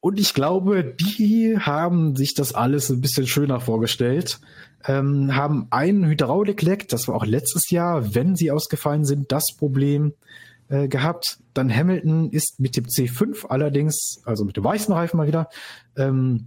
[0.00, 4.40] Und ich glaube, die haben sich das alles ein bisschen schöner vorgestellt.
[4.86, 10.14] Ähm, haben einen Hydraulikleck, das war auch letztes Jahr, wenn sie ausgefallen sind, das Problem
[10.68, 11.40] äh, gehabt.
[11.52, 15.48] Dann Hamilton ist mit dem C5 allerdings, also mit dem weißen Reifen mal wieder,
[15.96, 16.46] ähm,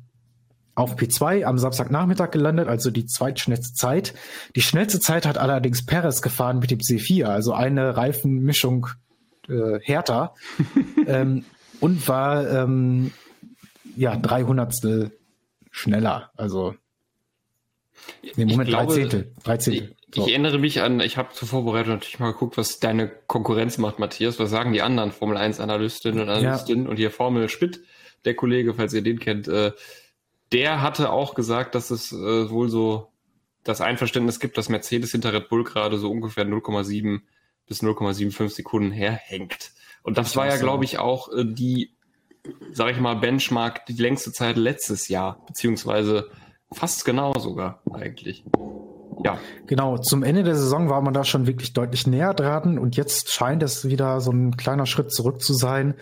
[0.81, 4.13] auf P2 am Samstagnachmittag gelandet, also die zweitschnellste Zeit.
[4.55, 8.87] Die schnellste Zeit hat allerdings Perez gefahren mit dem C4, also eine Reifenmischung
[9.47, 10.33] äh, härter
[11.07, 11.45] ähm,
[11.79, 13.11] und war ähm,
[13.95, 15.11] ja 300
[15.69, 16.73] schneller, also
[18.35, 19.35] im Moment Ich glaube, 13.
[19.43, 19.73] 13.
[19.73, 19.83] Ich,
[20.15, 23.99] ich erinnere mich an, ich habe zur Vorbereitung natürlich mal geguckt, was deine Konkurrenz macht,
[23.99, 24.39] Matthias.
[24.39, 26.87] Was sagen die anderen Formel 1 Analystinnen und Analystinnen?
[26.87, 27.81] Und hier Formel Schmidt,
[28.25, 29.71] der Kollege, falls ihr den kennt, äh,
[30.51, 33.11] der hatte auch gesagt, dass es äh, wohl so
[33.63, 37.21] das Einverständnis gibt, dass Mercedes hinter Red Bull gerade so ungefähr 0,7
[37.67, 39.71] bis 0,75 Sekunden herhängt.
[40.03, 41.91] Und das war ja, glaube ich, auch äh, die,
[42.73, 46.29] sag ich mal, Benchmark, die längste Zeit letztes Jahr, beziehungsweise
[46.71, 48.43] fast genau sogar eigentlich.
[49.23, 49.37] Ja.
[49.67, 53.31] Genau, zum Ende der Saison war man da schon wirklich deutlich näher dran und jetzt
[53.31, 55.95] scheint es wieder so ein kleiner Schritt zurück zu sein.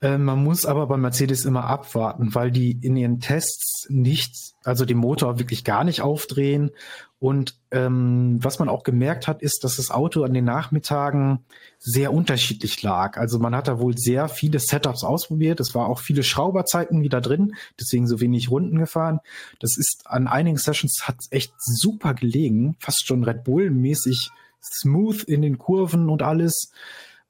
[0.00, 4.84] Äh, man muss aber bei Mercedes immer abwarten, weil die in ihren Tests nicht, also
[4.84, 6.70] den Motor wirklich gar nicht aufdrehen.
[7.18, 11.44] Und ähm, was man auch gemerkt hat, ist, dass das Auto an den Nachmittagen
[11.78, 13.18] sehr unterschiedlich lag.
[13.18, 15.60] Also man hat da wohl sehr viele Setups ausprobiert.
[15.60, 19.20] Es war auch viele Schrauberzeiten wieder drin, deswegen so wenig Runden gefahren.
[19.60, 24.30] Das ist an einigen Sessions hat echt super gelegen, fast schon Red Bull-mäßig
[24.62, 26.72] smooth in den Kurven und alles.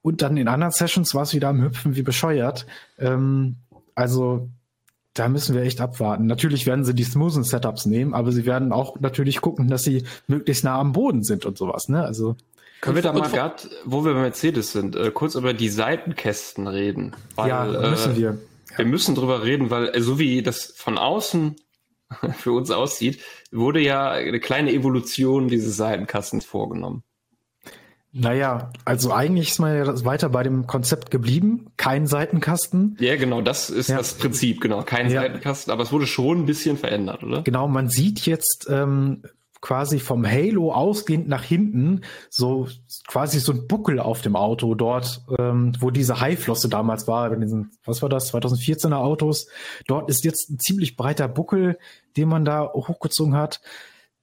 [0.03, 2.67] Und dann in anderen Sessions war es wieder am Hüpfen wie bescheuert.
[2.99, 3.57] Ähm,
[3.95, 4.49] also
[5.15, 6.27] da müssen wir echt abwarten.
[6.27, 10.05] Natürlich werden sie die smoothen Setups nehmen, aber sie werden auch natürlich gucken, dass sie
[10.27, 11.89] möglichst nah am Boden sind und sowas.
[11.89, 12.03] Ne?
[12.03, 12.37] Also
[12.81, 16.67] Können wir da mal gerade, wo wir bei Mercedes sind, äh, kurz über die Seitenkästen
[16.67, 17.15] reden?
[17.37, 18.39] Ja, müssen wir.
[18.77, 21.57] Wir müssen drüber reden, weil äh, so wie das von außen
[22.39, 23.21] für uns aussieht,
[23.51, 27.03] wurde ja eine kleine Evolution dieses Seitenkastens vorgenommen.
[28.13, 31.71] Naja, also eigentlich ist man ja weiter bei dem Konzept geblieben.
[31.77, 32.97] Kein Seitenkasten.
[32.99, 33.99] Ja, genau, das ist Ja.
[33.99, 34.83] das Prinzip, genau.
[34.83, 35.21] Kein Ja.
[35.23, 37.43] Seitenkasten, aber es wurde schon ein bisschen verändert, oder?
[37.43, 39.23] Genau, man sieht jetzt ähm,
[39.61, 42.01] quasi vom Halo ausgehend nach hinten
[42.31, 42.67] so
[43.07, 47.37] quasi so ein Buckel auf dem Auto dort, ähm, wo diese Haiflosse damals war, bei
[47.37, 49.47] diesen, was war das, 2014er Autos.
[49.87, 51.79] Dort ist jetzt ein ziemlich breiter Buckel,
[52.17, 53.61] den man da hochgezogen hat,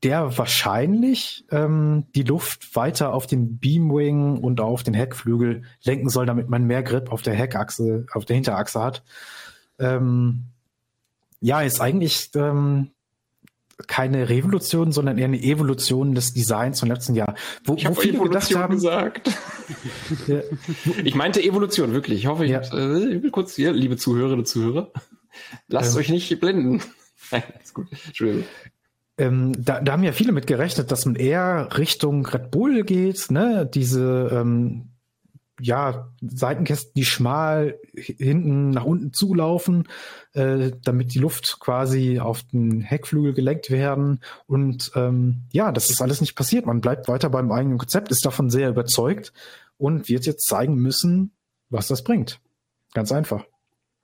[0.03, 6.26] der wahrscheinlich ähm, die Luft weiter auf den Beamwing und auf den Heckflügel lenken soll,
[6.26, 9.03] damit man mehr Grip auf der Heckachse, auf der Hinterachse hat.
[9.80, 10.45] Ähm,
[11.41, 12.91] ja, ist eigentlich ähm,
[13.88, 17.36] keine Revolution, sondern eher eine Evolution des Designs vom letzten Jahr.
[17.64, 19.32] Wo, Ich habe Evolution haben, gesagt.
[20.28, 20.41] Ja.
[21.03, 22.19] Ich meinte Evolution, wirklich.
[22.19, 24.91] Ich hoffe, ich, hab's, äh, ich will kurz hier, liebe Zuhörerinnen und Zuhörer,
[25.68, 25.99] lasst Ähm.
[25.99, 26.82] euch nicht blenden.
[27.32, 27.88] Nein, ist gut.
[28.06, 28.45] Entschuldigung.
[29.18, 33.31] Ähm, da, da haben ja viele mit gerechnet, dass man eher Richtung Red Bull geht,
[33.31, 33.69] ne?
[33.72, 34.89] Diese ähm,
[35.60, 39.88] ja, Seitenkästen, die schmal hinten nach unten zulaufen,
[40.34, 44.19] äh, damit die Luft quasi auf den Heckflügel gelenkt werden.
[44.45, 46.68] Und ähm, ja, das ist alles nicht passiert.
[46.68, 49.34] Man bleibt weiter beim eigenen Konzept, ist davon sehr überzeugt.
[49.77, 51.31] und wird jetzt zeigen müssen,
[51.69, 52.39] was das bringt.
[52.94, 53.45] Ganz einfach.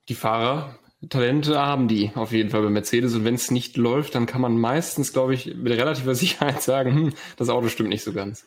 [0.08, 0.78] Die Fahrer,
[1.08, 4.40] Talente haben die auf jeden Fall bei Mercedes und wenn es nicht läuft, dann kann
[4.40, 8.46] man meistens, glaube ich, mit relativer Sicherheit sagen, hm, das Auto stimmt nicht so ganz.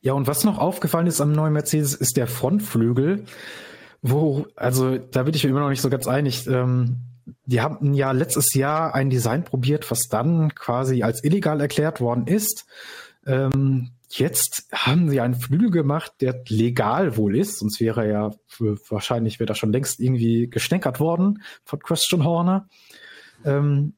[0.00, 3.24] Ja, und was noch aufgefallen ist am neuen Mercedes, ist der Frontflügel,
[4.02, 6.46] wo, also da bin ich mir immer noch nicht so ganz einig.
[6.48, 6.96] Ähm,
[7.46, 12.26] die haben ja letztes Jahr ein Design probiert, was dann quasi als illegal erklärt worden
[12.26, 12.66] ist.
[13.26, 18.30] Ähm, jetzt haben sie einen Flügel gemacht, der legal wohl ist, sonst wäre er ja
[18.88, 22.68] wahrscheinlich wäre er schon längst irgendwie gestänkert worden von Christian Horner.
[23.44, 23.94] Ähm,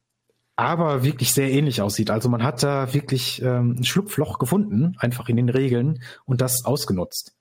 [0.57, 2.11] aber wirklich sehr ähnlich aussieht.
[2.11, 6.65] Also man hat da wirklich ähm, ein Schlupfloch gefunden, einfach in den Regeln und das
[6.65, 7.35] ausgenutzt.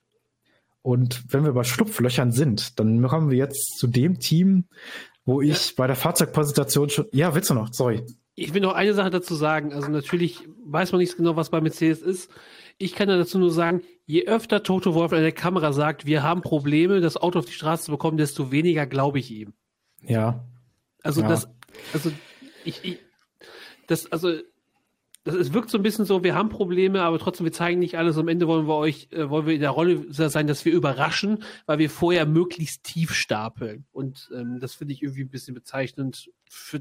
[0.82, 4.66] Und wenn wir bei Schlupflöchern sind, dann kommen wir jetzt zu dem Team,
[5.24, 5.72] wo ich ja.
[5.76, 7.06] bei der Fahrzeugpräsentation schon.
[7.12, 7.72] Ja, willst du noch?
[7.72, 8.04] Sorry.
[8.34, 9.72] Ich will noch eine Sache dazu sagen.
[9.72, 12.30] Also natürlich weiß man nicht genau, was bei Mercedes ist.
[12.78, 16.42] Ich kann dazu nur sagen, je öfter Toto Wolf an der Kamera sagt, wir haben
[16.42, 19.54] Probleme, das Auto auf die Straße zu bekommen, desto weniger glaube ich ihm.
[20.02, 20.44] Ja.
[21.02, 21.28] Also ja.
[21.28, 21.48] das,
[21.92, 22.10] also
[22.64, 22.98] ich, ich
[23.86, 24.38] das, also
[25.24, 27.96] das, es wirkt so ein bisschen so, wir haben Probleme, aber trotzdem, wir zeigen nicht
[27.96, 28.18] alles.
[28.18, 31.42] Am Ende wollen wir euch, äh, wollen wir in der Rolle sein, dass wir überraschen,
[31.66, 33.86] weil wir vorher möglichst tief stapeln.
[33.92, 36.80] Und ähm, das finde ich irgendwie ein bisschen bezeichnend für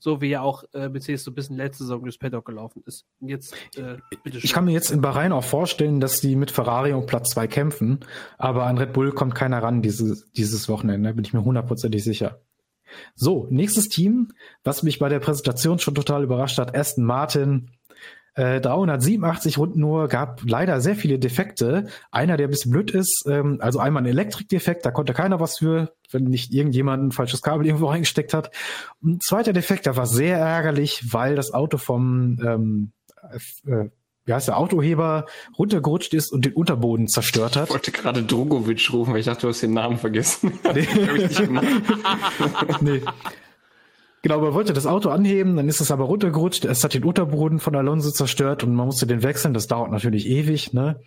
[0.00, 3.04] so wie ja auch äh, Mercedes so ein bisschen letzte Saison durchs Paddock gelaufen ist.
[3.20, 3.96] Und jetzt, äh.
[4.24, 7.46] Ich kann mir jetzt in Bahrain auch vorstellen, dass die mit Ferrari um Platz zwei
[7.46, 8.00] kämpfen,
[8.38, 12.40] aber an Red Bull kommt keiner ran dieses, dieses Wochenende, bin ich mir hundertprozentig sicher.
[13.14, 14.32] So, nächstes Team,
[14.64, 17.70] was mich bei der Präsentation schon total überrascht hat, Aston Martin.
[18.34, 21.88] Äh, 387 Runden nur, gab leider sehr viele Defekte.
[22.10, 25.58] Einer, der ein bisschen blöd ist, ähm, also einmal ein Elektrikdefekt, da konnte keiner was
[25.58, 28.50] für, wenn nicht irgendjemand ein falsches Kabel irgendwo reingesteckt hat.
[29.04, 32.92] Ein zweiter Defekt, der war sehr ärgerlich, weil das Auto vom ähm,
[33.66, 33.90] äh,
[34.24, 35.26] wie heißt der, Autoheber
[35.58, 37.68] runtergerutscht ist und den Unterboden zerstört hat.
[37.68, 40.52] Ich wollte gerade Drogovic rufen, weil ich dachte, du hast den Namen vergessen.
[40.74, 40.86] Nee.
[42.80, 43.02] nee.
[44.22, 47.58] Genau, man wollte das Auto anheben, dann ist es aber runtergerutscht, es hat den Unterboden
[47.58, 51.00] von Alonso zerstört und man musste den wechseln, das dauert natürlich ewig, ne?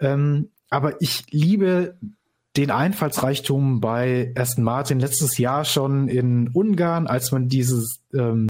[0.00, 1.98] Ähm, aber ich liebe
[2.56, 8.48] den Einfallsreichtum bei Aston Martin letztes Jahr schon in Ungarn, als man dieses, ähm,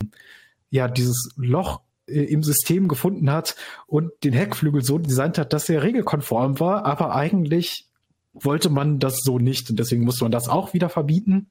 [0.71, 3.57] ja, dieses Loch im System gefunden hat
[3.87, 7.87] und den Heckflügel so designt hat, dass er regelkonform war, aber eigentlich
[8.33, 11.51] wollte man das so nicht und deswegen musste man das auch wieder verbieten.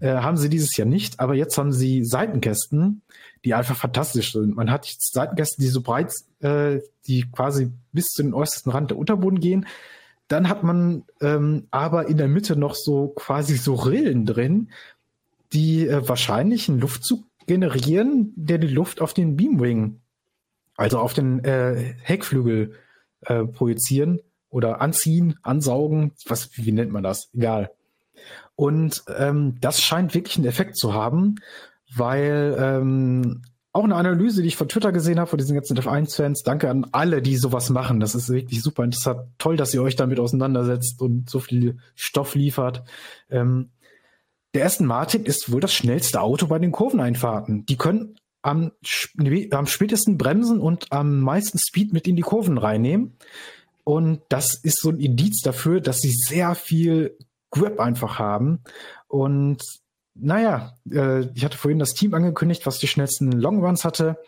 [0.00, 3.02] Äh, haben sie dieses Jahr nicht, aber jetzt haben sie Seitenkästen,
[3.44, 4.54] die einfach fantastisch sind.
[4.54, 8.90] Man hat jetzt Seitenkästen, die so breit, äh, die quasi bis zu den äußersten Rand
[8.90, 9.66] der Unterboden gehen.
[10.28, 14.70] Dann hat man ähm, aber in der Mitte noch so quasi so Rillen drin,
[15.52, 20.00] die äh, wahrscheinlich einen Luftzug generieren, der die Luft auf den Beamwing,
[20.76, 22.74] also auf den äh, Heckflügel
[23.22, 24.20] äh, projizieren
[24.50, 27.30] oder anziehen, ansaugen, was, wie nennt man das?
[27.34, 27.72] Egal.
[28.54, 31.36] Und ähm, das scheint wirklich einen Effekt zu haben,
[31.94, 33.42] weil ähm,
[33.72, 36.86] auch eine Analyse, die ich von Twitter gesehen habe, von diesen ganzen F1-Fans, danke an
[36.92, 38.00] alle, die sowas machen.
[38.00, 39.20] Das ist wirklich super interessant.
[39.38, 42.82] Toll, dass ihr euch damit auseinandersetzt und so viel Stoff liefert.
[43.30, 43.70] Ähm,
[44.54, 47.66] der Aston Martin ist wohl das schnellste Auto bei den Kurveneinfahrten.
[47.66, 48.72] Die können am,
[49.50, 53.16] am spätesten bremsen und am meisten Speed mit in die Kurven reinnehmen.
[53.84, 57.16] Und das ist so ein Indiz dafür, dass sie sehr viel
[57.50, 58.60] Grip einfach haben.
[59.06, 59.62] Und
[60.14, 64.18] naja, äh, ich hatte vorhin das Team angekündigt, was die schnellsten Longruns hatte.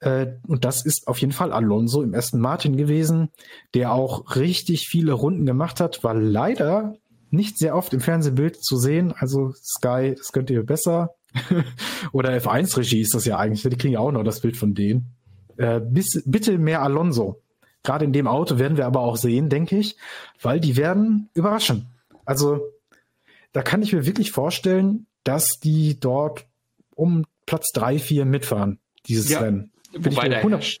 [0.00, 3.30] Äh, und das ist auf jeden Fall Alonso im Aston Martin gewesen,
[3.74, 6.96] der auch richtig viele Runden gemacht hat, war leider
[7.30, 9.12] nicht sehr oft im Fernsehbild zu sehen.
[9.16, 11.14] Also Sky, das könnt ihr besser.
[12.12, 13.62] Oder F1-Regie ist das ja eigentlich.
[13.62, 15.14] Die kriegen ja auch noch das Bild von denen.
[15.56, 17.42] Äh, bis, bitte mehr Alonso.
[17.82, 19.96] Gerade in dem Auto werden wir aber auch sehen, denke ich,
[20.42, 21.86] weil die werden überraschen.
[22.24, 22.60] Also
[23.52, 26.46] da kann ich mir wirklich vorstellen, dass die dort
[26.94, 29.72] um Platz drei, vier mitfahren, dieses ja, Rennen.
[29.92, 30.78] Bin wobei ich mir 100,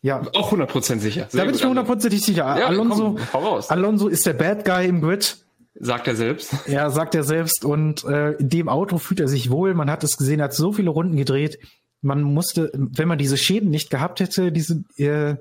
[0.00, 0.22] ja.
[0.34, 1.26] Auch 100% sicher.
[1.28, 2.44] Sehr da bin ich mir hundertprozentig sicher.
[2.44, 5.38] Ja, Alonso, komm, Alonso ist der Bad Guy im Grid.
[5.80, 6.54] Sagt er selbst.
[6.66, 7.64] Ja, sagt er selbst.
[7.64, 9.74] Und äh, in dem Auto fühlt er sich wohl.
[9.74, 11.58] Man hat es gesehen, er hat so viele Runden gedreht.
[12.00, 15.36] Man musste, wenn man diese Schäden nicht gehabt hätte, diese, äh,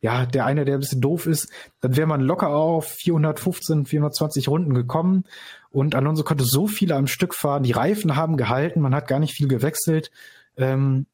[0.00, 1.50] ja, der eine, der ein bisschen doof ist,
[1.80, 5.24] dann wäre man locker auf 415, 420 Runden gekommen.
[5.70, 7.62] Und Alonso konnte so viele am Stück fahren.
[7.62, 8.80] Die Reifen haben gehalten.
[8.80, 10.10] Man hat gar nicht viel gewechselt.
[10.56, 11.06] Ähm,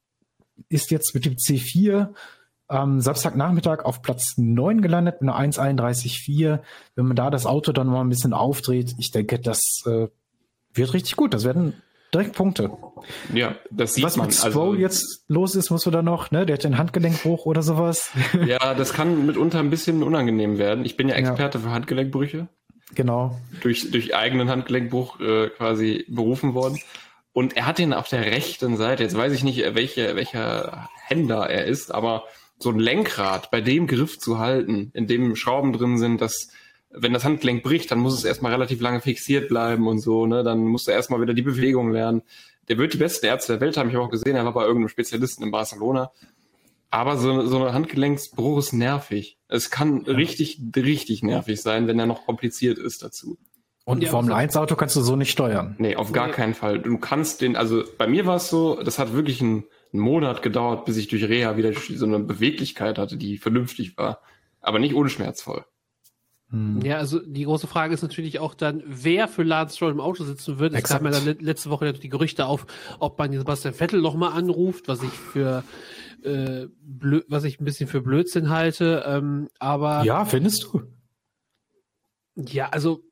[0.69, 2.13] ist jetzt mit dem C4
[2.67, 6.59] am Samstagnachmittag auf Platz 9 gelandet mit einer 1,31,4.
[6.95, 10.07] Wenn man da das Auto dann mal ein bisschen aufdreht, ich denke, das äh,
[10.73, 11.33] wird richtig gut.
[11.33, 11.81] Das werden
[12.13, 12.71] direkt Punkte.
[13.33, 14.27] Ja, das sieht Was man.
[14.27, 16.45] mit Stroll also, jetzt los ist, muss wir da noch, ne?
[16.45, 18.11] Der hat den Handgelenkbruch oder sowas.
[18.45, 20.85] ja, das kann mitunter ein bisschen unangenehm werden.
[20.85, 22.47] Ich bin ja Experte für Handgelenkbrüche.
[22.95, 23.39] Genau.
[23.61, 26.79] Durch, durch eigenen Handgelenkbruch äh, quasi berufen worden.
[27.31, 29.01] Und er hat den auf der rechten Seite.
[29.01, 32.25] Jetzt weiß ich nicht, welche, welcher Händer er ist, aber
[32.63, 36.49] so ein Lenkrad bei dem Griff zu halten, in dem Schrauben drin sind, dass
[36.89, 40.43] wenn das Handgelenk bricht, dann muss es erstmal relativ lange fixiert bleiben und so, ne?
[40.43, 42.21] Dann musst du erstmal wieder die Bewegung lernen.
[42.69, 43.89] Der wird die besten Ärzte der Welt haben.
[43.89, 46.11] Ich habe auch gesehen, er war bei irgendeinem Spezialisten in Barcelona.
[46.91, 49.39] Aber so, so ein Handgelenksbruch ist nervig.
[49.47, 50.13] Es kann ja.
[50.13, 53.37] richtig, richtig nervig sein, wenn er noch kompliziert ist dazu.
[53.85, 55.75] Und ein ja, Formel 1 Auto kannst du so nicht steuern.
[55.79, 56.79] Nee, auf gar keinen Fall.
[56.79, 60.41] Du kannst den, also bei mir war es so, das hat wirklich einen, einen Monat
[60.41, 64.21] gedauert, bis ich durch Reha wieder so eine Beweglichkeit hatte, die vernünftig war.
[64.59, 65.65] Aber nicht unschmerzvoll.
[66.49, 66.81] Hm.
[66.83, 70.23] Ja, also die große Frage ist natürlich auch dann, wer für Lance Stroll im Auto
[70.23, 70.73] sitzen wird.
[70.73, 72.65] Es kam ja dann letzte Woche die Gerüchte auf,
[72.99, 75.63] ob man Sebastian Vettel nochmal anruft, was ich für
[76.23, 79.03] äh, blöd, was ich ein bisschen für Blödsinn halte.
[79.05, 80.83] Ähm, aber ja, findest du?
[82.35, 83.03] Ja, also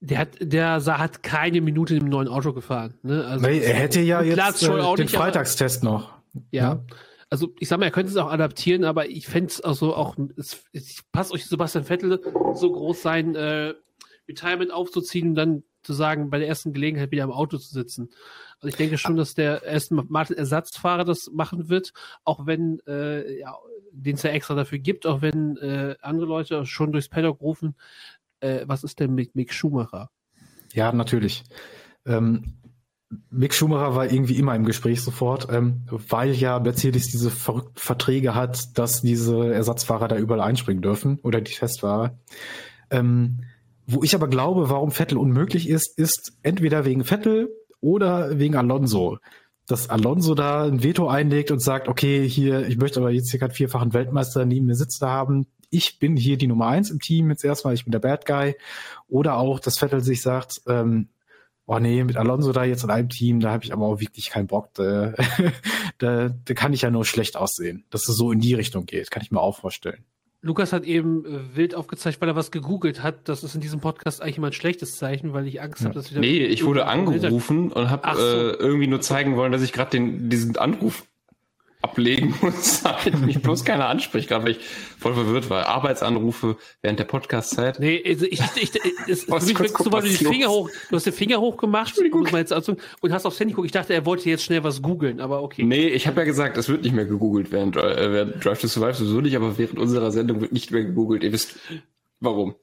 [0.00, 2.94] der hat, der hat keine Minute im neuen Auto gefahren.
[3.02, 3.24] Ne?
[3.24, 6.17] Also, nee, er hätte ja jetzt äh, den nicht, Freitagstest aber, noch.
[6.50, 6.62] Ja.
[6.62, 6.84] ja.
[7.30, 10.16] Also ich sag mal, er könnte es auch adaptieren, aber ich fände es also auch,
[10.36, 12.20] es, es passt euch Sebastian Vettel
[12.54, 13.74] so groß sein, äh,
[14.26, 18.10] Retirement aufzuziehen und dann zu sagen, bei der ersten Gelegenheit wieder im Auto zu sitzen.
[18.56, 21.92] Also ich denke schon, dass der erste Martin Ersatzfahrer das machen wird,
[22.24, 23.56] auch wenn, äh, ja,
[23.92, 27.74] den es ja extra dafür gibt, auch wenn äh, andere Leute schon durchs Paddock rufen,
[28.40, 30.10] äh, was ist denn mit Mick Schumacher?
[30.72, 31.44] Ja, natürlich.
[32.04, 32.54] Ähm,
[33.30, 38.34] Mick Schumacher war irgendwie immer im Gespräch sofort, ähm, weil ja Mercedes diese verrückten Verträge
[38.34, 42.18] hat, dass diese Ersatzfahrer da überall einspringen dürfen oder die Testfahrer.
[42.90, 43.44] Ähm,
[43.86, 47.48] wo ich aber glaube, warum Vettel unmöglich ist, ist entweder wegen Vettel
[47.80, 49.18] oder wegen Alonso.
[49.66, 53.40] Dass Alonso da ein Veto einlegt und sagt, okay, hier, ich möchte aber jetzt hier
[53.40, 55.46] gerade vierfachen Weltmeister neben mir sitzen haben.
[55.70, 58.56] Ich bin hier die Nummer eins im Team jetzt erstmal, ich bin der Bad Guy.
[59.08, 61.08] Oder auch, dass Vettel sich sagt, ähm,
[61.68, 64.30] oh nee, mit Alonso da jetzt in einem Team, da habe ich aber auch wirklich
[64.30, 64.70] keinen Bock.
[64.74, 65.12] Da,
[65.98, 67.84] da, da kann ich ja nur schlecht aussehen.
[67.90, 70.04] Dass es so in die Richtung geht, kann ich mir auch vorstellen.
[70.40, 73.28] Lukas hat eben äh, wild aufgezeigt, weil er was gegoogelt hat.
[73.28, 75.86] Das ist in diesem Podcast eigentlich immer ein schlechtes Zeichen, weil ich Angst ja.
[75.86, 76.20] habe, dass wieder.
[76.20, 78.22] Nee, ich wurde angerufen und habe so.
[78.22, 81.04] äh, irgendwie nur zeigen wollen, dass ich gerade diesen Anruf
[81.98, 84.60] ablegen muss, damit mich bloß keiner anspricht, gerade weil ich
[84.98, 85.66] voll verwirrt war.
[85.66, 87.80] Arbeitsanrufe während der Podcast-Zeit.
[87.80, 91.06] Nee, also ich, ich, ich es, für mich guck, du, den Finger hoch, du hast
[91.06, 93.66] den Finger hoch gemacht und hast aufs Handy geguckt.
[93.66, 95.64] Ich dachte, er wollte jetzt schnell was googeln, aber okay.
[95.64, 98.68] Nee, ich habe ja gesagt, es wird nicht mehr gegoogelt während, äh, während Drive to
[98.68, 101.24] Survive, sowieso nicht, aber während unserer Sendung wird nicht mehr gegoogelt.
[101.24, 101.58] Ihr wisst,
[102.20, 102.54] warum.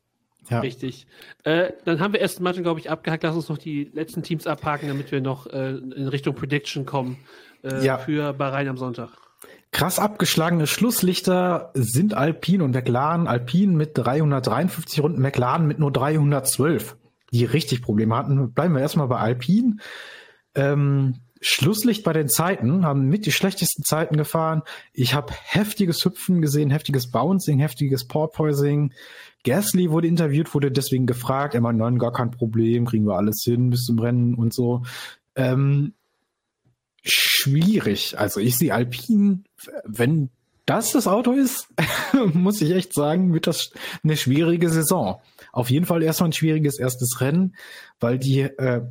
[0.50, 0.60] Ja.
[0.60, 1.08] Richtig.
[1.44, 3.24] Äh, dann haben wir erst Martin, glaube ich, abgehakt.
[3.24, 7.18] Lass uns noch die letzten Teams abhaken, damit wir noch äh, in Richtung Prediction kommen
[7.66, 7.98] äh, ja.
[7.98, 9.25] für Bahrain am Sonntag.
[9.76, 13.28] Krass abgeschlagene Schlusslichter sind Alpine und McLaren.
[13.28, 16.96] Alpine mit 353 Runden, McLaren mit nur 312,
[17.34, 18.54] die richtig Probleme hatten.
[18.54, 19.76] Bleiben wir erstmal bei Alpine.
[20.56, 24.62] Ähm, Schlusslicht bei den Zeiten, haben mit die schlechtesten Zeiten gefahren.
[24.94, 28.94] Ich habe heftiges Hüpfen gesehen, heftiges Bouncing, heftiges Porpoising.
[29.44, 31.54] Gasly wurde interviewt, wurde deswegen gefragt.
[31.54, 34.84] Er meinte, nein, gar kein Problem, kriegen wir alles hin bis zum Rennen und so.
[35.36, 35.96] Ähm,
[37.06, 38.18] schwierig.
[38.18, 39.40] Also ich sehe Alpine,
[39.86, 40.30] wenn
[40.66, 41.68] das das Auto ist,
[42.34, 43.72] muss ich echt sagen, wird das
[44.04, 45.22] eine schwierige Saison.
[45.52, 47.56] Auf jeden Fall erstmal ein schwieriges erstes Rennen,
[48.00, 48.82] weil die, äh,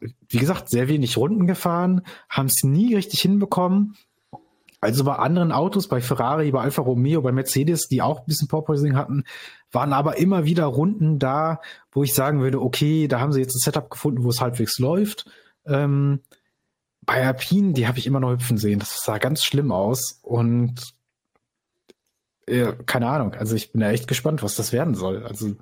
[0.00, 3.96] wie gesagt, sehr wenig Runden gefahren, haben es nie richtig hinbekommen.
[4.80, 8.48] Also bei anderen Autos, bei Ferrari, bei Alfa Romeo, bei Mercedes, die auch ein bisschen
[8.48, 9.24] Porpoising hatten,
[9.72, 11.60] waren aber immer wieder Runden da,
[11.92, 14.78] wo ich sagen würde, okay, da haben sie jetzt ein Setup gefunden, wo es halbwegs
[14.78, 15.30] läuft.
[15.66, 16.20] Ähm,
[17.10, 18.78] Alpine, die habe ich immer noch hüpfen sehen.
[18.78, 20.94] Das sah ganz schlimm aus und
[22.46, 23.34] äh, keine Ahnung.
[23.34, 25.26] Also ich bin da echt gespannt, was das werden soll.
[25.26, 25.56] Also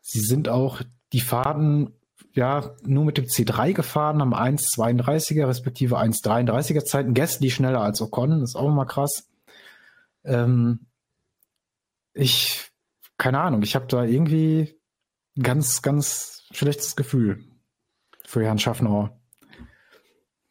[0.00, 0.82] sie sind auch
[1.12, 1.94] die Fahrten
[2.32, 7.14] ja nur mit dem C3 gefahren, haben 1,32er respektive 1,33er Zeiten.
[7.14, 9.28] Gasly schneller als Ocon, ist auch mal krass.
[10.24, 10.86] Ähm,
[12.12, 12.70] ich,
[13.16, 14.76] keine Ahnung, ich habe da irgendwie
[15.40, 17.44] ganz, ganz schlechtes Gefühl
[18.24, 19.17] für Herrn Schaffner.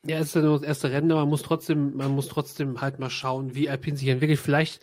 [0.06, 2.82] Ja, es ist ja nur das erste Rennen, aber man muss trotzdem, man muss trotzdem
[2.82, 4.40] halt mal schauen, wie Alpine sich entwickelt.
[4.40, 4.82] Vielleicht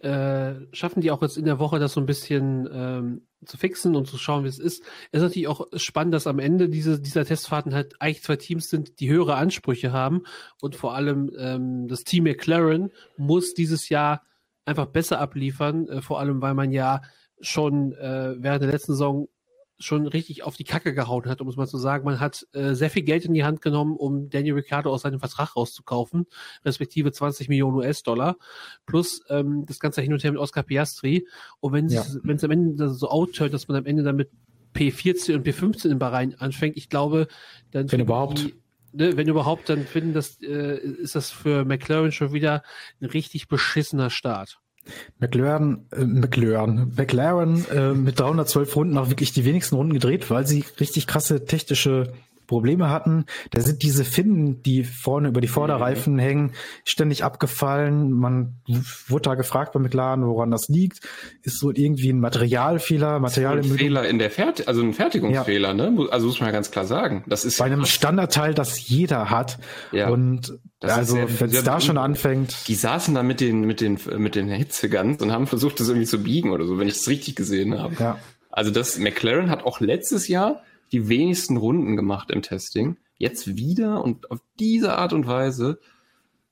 [0.00, 3.96] äh, schaffen die auch jetzt in der Woche das so ein bisschen ähm, zu fixen
[3.96, 4.82] und zu schauen, wie es ist.
[5.10, 8.68] Es ist natürlich auch spannend, dass am Ende diese, dieser Testfahrten halt eigentlich zwei Teams
[8.68, 10.22] sind, die höhere Ansprüche haben
[10.60, 14.22] und vor allem ähm, das Team McLaren muss dieses Jahr
[14.64, 17.02] einfach besser abliefern, äh, vor allem weil man ja
[17.40, 19.28] schon äh, während der letzten Saison
[19.78, 22.04] schon richtig auf die Kacke gehauen hat, um es mal zu sagen.
[22.04, 25.20] Man hat äh, sehr viel Geld in die Hand genommen, um Daniel Ricciardo aus seinem
[25.20, 26.26] Vertrag rauszukaufen,
[26.64, 28.36] respektive 20 Millionen US-Dollar,
[28.86, 31.26] plus ähm, das ganze Hin und Her mit Oscar Piastri.
[31.60, 32.00] Und wenn Ja.
[32.00, 34.30] es wenn es am Ende so outturnt, dass man am Ende dann mit
[34.74, 37.28] P14 und P15 in Bahrain anfängt, ich glaube,
[37.70, 38.38] dann Wenn überhaupt.
[38.38, 38.54] Die,
[38.92, 42.62] ne, wenn überhaupt, dann finden das äh, ist das für McLaren schon wieder
[43.00, 44.58] ein richtig beschissener Start.
[45.18, 50.46] McLaren, äh, McLaren, McLaren äh, mit 312 Runden auch wirklich die wenigsten Runden gedreht, weil
[50.46, 52.12] sie richtig krasse technische
[52.48, 53.26] Probleme hatten.
[53.52, 56.54] Da sind diese Finnen, die vorne über die Vorderreifen hängen,
[56.84, 58.10] ständig abgefallen.
[58.10, 58.56] Man
[59.06, 61.00] wurde da gefragt bei McLaren, woran das liegt.
[61.42, 63.78] Ist so irgendwie ein Materialfehler, Ein Materialermüdung.
[63.78, 65.90] Fehler in der Fert also ein Fertigungsfehler, ne?
[65.92, 67.22] Mu- Also muss man ja ganz klar sagen.
[67.28, 69.58] Das ist Bei einem Standardteil, das jeder hat.
[69.92, 70.08] Ja.
[70.08, 73.98] Und Das also, wenn es da schon anfängt, Die saßen da mit den, mit den,
[74.16, 77.08] mit den Hitzeguns und haben versucht, das irgendwie zu biegen oder so, wenn ich das
[77.08, 77.94] richtig gesehen habe.
[78.00, 78.18] ja.
[78.50, 80.62] Also das, McLaren hat auch letztes Jahr
[80.92, 82.96] die wenigsten Runden gemacht im Testing.
[83.16, 85.80] Jetzt wieder und auf diese Art und Weise.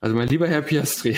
[0.01, 1.17] Also mein lieber Herr Piastri,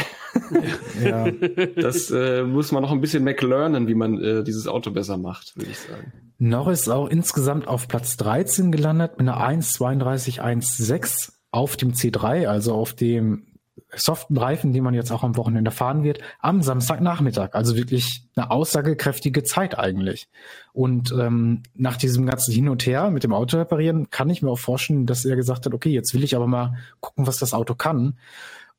[1.02, 1.30] ja.
[1.76, 5.56] das äh, muss man noch ein bisschen McLarnen, wie man äh, dieses Auto besser macht,
[5.56, 6.12] würde ich sagen.
[6.38, 12.94] Norris auch insgesamt auf Platz 13 gelandet mit einer 1,32,16 auf dem C3, also auf
[12.94, 13.47] dem
[13.94, 17.50] soften Reifen, den man jetzt auch am Wochenende fahren wird, am Samstagnachmittag.
[17.52, 20.28] Also wirklich eine aussagekräftige Zeit eigentlich.
[20.72, 24.50] Und ähm, nach diesem ganzen Hin und Her mit dem Auto reparieren, kann ich mir
[24.50, 27.54] auch vorstellen, dass er gesagt hat, okay, jetzt will ich aber mal gucken, was das
[27.54, 28.18] Auto kann.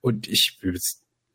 [0.01, 0.77] Und ich bin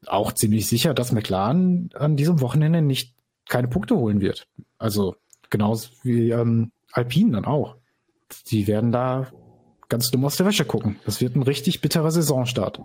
[0.07, 3.15] auch ziemlich sicher, dass McLaren an diesem Wochenende nicht
[3.49, 4.47] keine Punkte holen wird.
[4.78, 5.16] Also
[5.51, 7.77] genauso wie ähm, Alpine dann auch.
[8.49, 9.28] Die werden da
[9.89, 10.97] ganz dumm aus der Wäsche gucken.
[11.05, 12.81] Das wird ein richtig bitterer Saisonstart.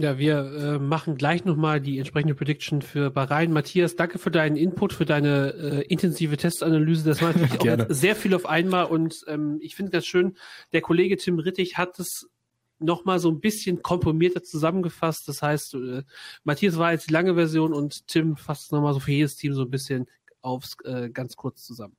[0.00, 3.52] Ja, wir äh, machen gleich nochmal die entsprechende Prediction für Bahrain.
[3.52, 7.04] Matthias, danke für deinen Input, für deine äh, intensive Testanalyse.
[7.04, 10.36] Das war natürlich auch sehr viel auf einmal und ähm, ich finde ganz schön,
[10.72, 12.28] der Kollege Tim Rittig hat es
[12.78, 15.24] nochmal so ein bisschen komprimierter zusammengefasst.
[15.26, 16.04] Das heißt, äh,
[16.44, 19.52] Matthias war jetzt die lange Version und Tim fasst es nochmal so für jedes Team
[19.52, 20.06] so ein bisschen
[20.42, 21.96] aufs äh, ganz kurz zusammen.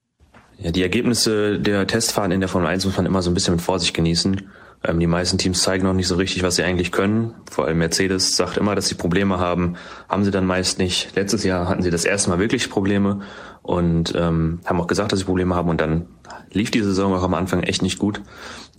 [0.57, 3.55] Ja, die Ergebnisse der Testfahrten in der Formel 1 muss man immer so ein bisschen
[3.55, 4.49] mit Vorsicht genießen.
[4.83, 7.33] Ähm, die meisten Teams zeigen noch nicht so richtig, was sie eigentlich können.
[7.51, 9.75] Vor allem Mercedes sagt immer, dass sie Probleme haben.
[10.07, 11.15] Haben sie dann meist nicht.
[11.15, 13.21] Letztes Jahr hatten sie das erste Mal wirklich Probleme
[13.61, 15.69] und ähm, haben auch gesagt, dass sie Probleme haben.
[15.69, 16.07] Und dann
[16.51, 18.21] lief die Saison auch am Anfang echt nicht gut.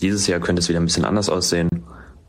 [0.01, 1.69] Dieses Jahr könnte es wieder ein bisschen anders aussehen.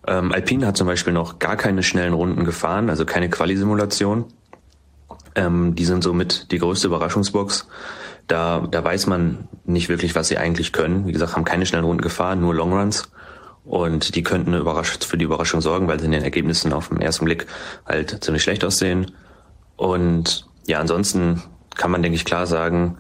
[0.06, 4.26] Ähm, Alpine hat zum Beispiel noch gar keine schnellen Runden gefahren, also keine Quali-Simulation.
[5.35, 7.68] Ähm, die sind somit die größte Überraschungsbox.
[8.27, 11.07] Da, da weiß man nicht wirklich, was sie eigentlich können.
[11.07, 13.11] Wie gesagt, haben keine schnellen Runden gefahren, nur Longruns.
[13.63, 14.53] Und die könnten
[15.03, 17.45] für die Überraschung sorgen, weil sie in den Ergebnissen auf den ersten Blick
[17.85, 19.11] halt ziemlich schlecht aussehen.
[19.75, 21.43] Und ja, ansonsten
[21.75, 22.97] kann man, denke ich, klar sagen,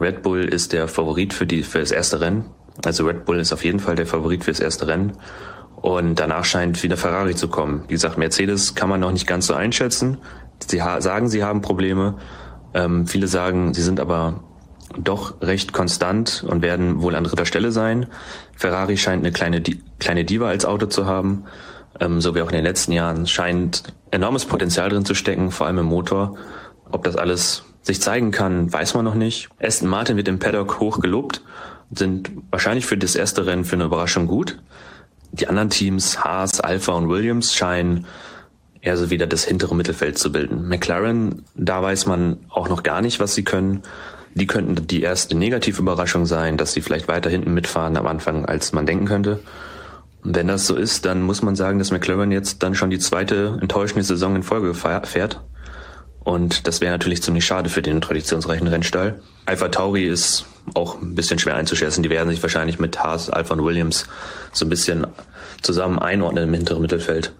[0.00, 2.44] Red Bull ist der Favorit für, die, für das erste Rennen.
[2.84, 5.12] Also Red Bull ist auf jeden Fall der Favorit für das erste Rennen.
[5.76, 7.84] Und danach scheint wieder Ferrari zu kommen.
[7.88, 10.18] Wie gesagt, Mercedes kann man noch nicht ganz so einschätzen.
[10.66, 12.16] Sie sagen, sie haben Probleme.
[12.72, 14.42] Ähm, viele sagen, sie sind aber
[14.98, 18.06] doch recht konstant und werden wohl an dritter Stelle sein.
[18.56, 19.62] Ferrari scheint eine kleine,
[19.98, 21.44] kleine Diva als Auto zu haben,
[22.00, 23.26] ähm, so wie auch in den letzten Jahren.
[23.26, 26.36] Scheint enormes Potenzial drin zu stecken, vor allem im Motor.
[26.90, 29.48] Ob das alles sich zeigen kann, weiß man noch nicht.
[29.60, 31.42] Aston Martin wird im Paddock hoch gelobt,
[31.90, 34.58] sind wahrscheinlich für das erste Rennen für eine Überraschung gut.
[35.32, 38.06] Die anderen Teams, Haas, Alpha und Williams, scheinen
[38.80, 40.68] eher so wieder das hintere Mittelfeld zu bilden.
[40.68, 43.82] McLaren, da weiß man auch noch gar nicht, was sie können.
[44.34, 48.44] Die könnten die erste negative Überraschung sein, dass sie vielleicht weiter hinten mitfahren am Anfang,
[48.44, 49.40] als man denken könnte.
[50.24, 52.98] Und wenn das so ist, dann muss man sagen, dass McLaren jetzt dann schon die
[52.98, 55.40] zweite enttäuschende Saison in Folge fährt.
[56.24, 59.20] Und das wäre natürlich ziemlich schade für den traditionsreichen Rennstall.
[59.44, 62.02] Alpha Tauri ist auch ein bisschen schwer einzuschätzen.
[62.02, 64.06] Die werden sich wahrscheinlich mit Haas, Alpha und Williams
[64.52, 65.06] so ein bisschen
[65.60, 67.34] zusammen einordnen im hinteren Mittelfeld.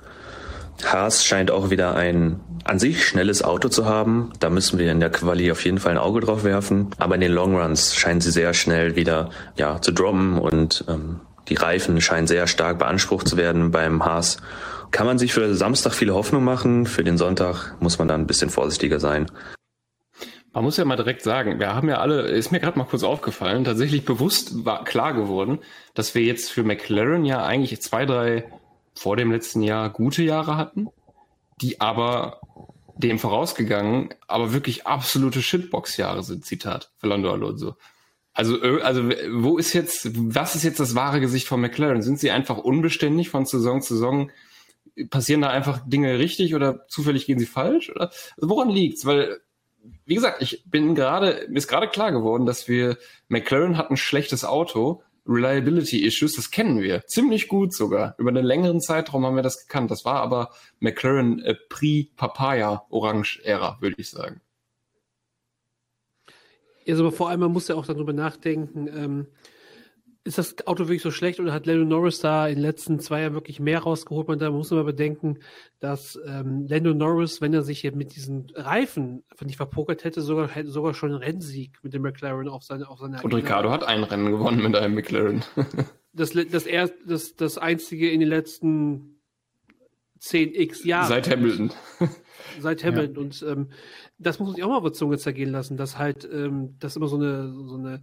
[0.92, 4.32] Haas scheint auch wieder ein an sich schnelles Auto zu haben.
[4.40, 6.90] Da müssen wir in der Quali auf jeden Fall ein Auge drauf werfen.
[6.98, 11.56] Aber in den Longruns scheinen sie sehr schnell wieder ja, zu droppen und ähm, die
[11.56, 14.38] Reifen scheinen sehr stark beansprucht zu werden beim Haas.
[14.90, 16.86] Kann man sich für Samstag viele Hoffnung machen.
[16.86, 19.26] Für den Sonntag muss man dann ein bisschen vorsichtiger sein.
[20.54, 23.02] Man muss ja mal direkt sagen, wir haben ja alle, ist mir gerade mal kurz
[23.02, 25.58] aufgefallen, tatsächlich bewusst war klar geworden,
[25.94, 28.44] dass wir jetzt für McLaren ja eigentlich zwei, drei
[28.94, 30.88] vor dem letzten Jahr gute Jahre hatten,
[31.60, 32.40] die aber
[32.96, 37.76] dem vorausgegangen, aber wirklich absolute Shitbox-Jahre sind, Zitat, Fernando Alonso.
[38.32, 42.02] Also, also, wo ist jetzt, was ist jetzt das wahre Gesicht von McLaren?
[42.02, 44.30] Sind sie einfach unbeständig von Saison zu Saison?
[45.10, 47.90] Passieren da einfach Dinge richtig oder zufällig gehen sie falsch?
[47.90, 49.06] Oder also woran liegt's?
[49.06, 49.40] Weil
[50.06, 52.96] wie gesagt, ich bin gerade, mir ist gerade klar geworden, dass wir,
[53.28, 57.06] McLaren hat ein schlechtes Auto, Reliability Issues, das kennen wir.
[57.06, 58.14] Ziemlich gut sogar.
[58.18, 59.90] Über einen längeren Zeitraum haben wir das gekannt.
[59.90, 64.40] Das war aber McLaren äh, Pre-Papaya-Orange-Ära, würde ich sagen.
[66.86, 69.26] Also vor allem, man muss ja auch darüber nachdenken, ähm,
[70.24, 73.20] ist das Auto wirklich so schlecht oder hat Lando Norris da in den letzten zwei
[73.20, 74.26] Jahren wirklich mehr rausgeholt?
[74.26, 75.38] Man da muss man bedenken,
[75.80, 80.48] dass ähm, Lando Norris, wenn er sich jetzt mit diesen Reifen nicht verpokert hätte, sogar
[80.48, 83.84] hätte sogar schon einen Rennsieg mit dem McLaren auf seine auf seine Und Ricardo hat
[83.84, 85.44] ein Rennen gewonnen mit einem McLaren.
[86.14, 89.20] das das er, das das einzige in den letzten
[90.22, 91.08] 10x Jahren.
[91.08, 91.70] Seit Hamilton.
[92.60, 93.14] Seit Hamilton.
[93.14, 93.20] Ja.
[93.20, 93.70] Und ähm,
[94.16, 96.96] das muss man sich auch mal auf der Zunge zergehen lassen, dass halt ähm, das
[96.96, 98.02] immer so eine so eine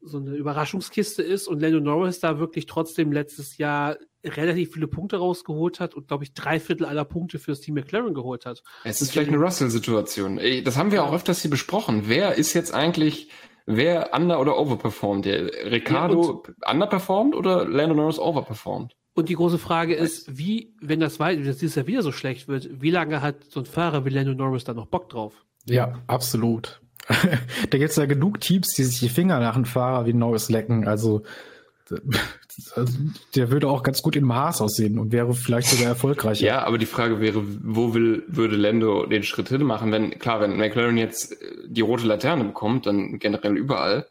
[0.00, 5.16] so eine Überraschungskiste ist und Lando Norris da wirklich trotzdem letztes Jahr relativ viele Punkte
[5.16, 8.62] rausgeholt hat und glaube ich drei Viertel aller Punkte fürs Team McLaren geholt hat.
[8.84, 10.40] Es ist vielleicht eine Russell-Situation.
[10.64, 12.04] Das haben wir auch öfters hier besprochen.
[12.06, 13.30] Wer ist jetzt eigentlich,
[13.66, 15.24] wer under- oder overperformed?
[15.24, 18.94] Der Ricardo ja, underperformed oder Lando Norris overperformed?
[19.14, 22.12] Und die große Frage ist, wie, wenn das weiter, wenn das dieses Jahr wieder so
[22.12, 25.44] schlecht wird, wie lange hat so ein Fahrer wie Lando Norris da noch Bock drauf?
[25.64, 26.80] Ja, absolut.
[27.70, 30.48] da gibt es ja genug Teams, die sich die Finger nach einem Fahrer wie Norris
[30.50, 30.86] lecken.
[30.86, 31.22] Also,
[33.34, 36.44] der würde auch ganz gut in Haas aussehen und wäre vielleicht sogar erfolgreicher.
[36.44, 39.90] Ja, aber die Frage wäre, wo will, würde Lando den Schritt hin machen?
[39.90, 44.06] Wenn, klar, wenn McLaren jetzt äh, die rote Laterne bekommt, dann generell überall.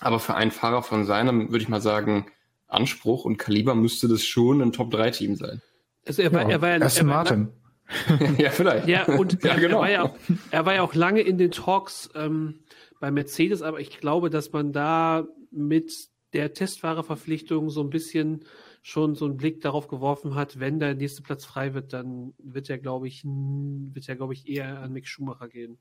[0.00, 2.26] Aber für einen Fahrer von seinem, würde ich mal sagen,
[2.68, 5.62] Anspruch und Kaliber müsste das schon ein Top-3-Team sein.
[6.06, 7.48] Also er war, ja, er war ja, er war, Martin.
[8.38, 8.86] ja, vielleicht.
[8.88, 9.76] Ja, und ja, genau.
[9.76, 10.16] er, war ja auch,
[10.50, 12.60] er war ja auch lange in den Talks ähm,
[13.00, 15.92] bei Mercedes, aber ich glaube, dass man da mit
[16.32, 18.44] der Testfahrerverpflichtung so ein bisschen
[18.82, 22.70] schon so einen Blick darauf geworfen hat, wenn der nächste Platz frei wird, dann wird
[22.70, 25.78] er, glaube ich, wird er, glaube ich, eher an Mick Schumacher gehen.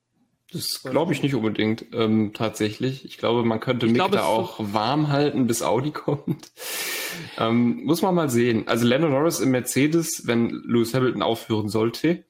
[0.51, 3.03] Das glaube ich nicht unbedingt, ähm, tatsächlich.
[3.03, 6.51] Ich glaube, man könnte ich Mick glaube, da auch warm halten, bis Audi kommt.
[7.37, 8.67] Ähm, muss man mal sehen.
[8.67, 12.23] Also Lando Norris im Mercedes, wenn Lewis Hamilton aufhören sollte,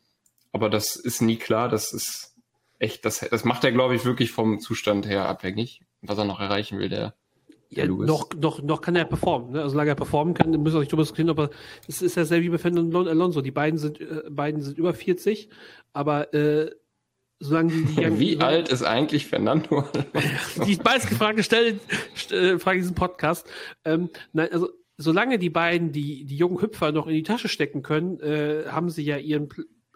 [0.51, 2.35] aber das ist nie klar, das ist
[2.79, 6.39] echt, das, das macht er, glaube ich, wirklich vom Zustand her abhängig, was er noch
[6.39, 7.15] erreichen will, der,
[7.69, 8.07] ja, Lewis.
[8.07, 9.51] Noch, noch, noch kann er performen.
[9.51, 9.59] Ne?
[9.59, 11.49] Also solange er performen kann, müssen wir nicht drüber diskutieren, aber
[11.87, 13.41] es ist ja sehr wie bei Fernando Alonso.
[13.41, 15.49] Die beiden sind, äh, beiden sind über 40,
[15.93, 16.71] aber äh,
[17.39, 19.87] solange die, die Wie alt ist eigentlich Fernando?
[20.65, 21.79] die meistgefragte Stelle,
[22.31, 23.47] äh, Frage in diesem Podcast.
[23.85, 27.83] Ähm, nein, also solange die beiden die, die jungen Hüpfer noch in die Tasche stecken
[27.83, 29.49] können, äh, haben sie ja ihren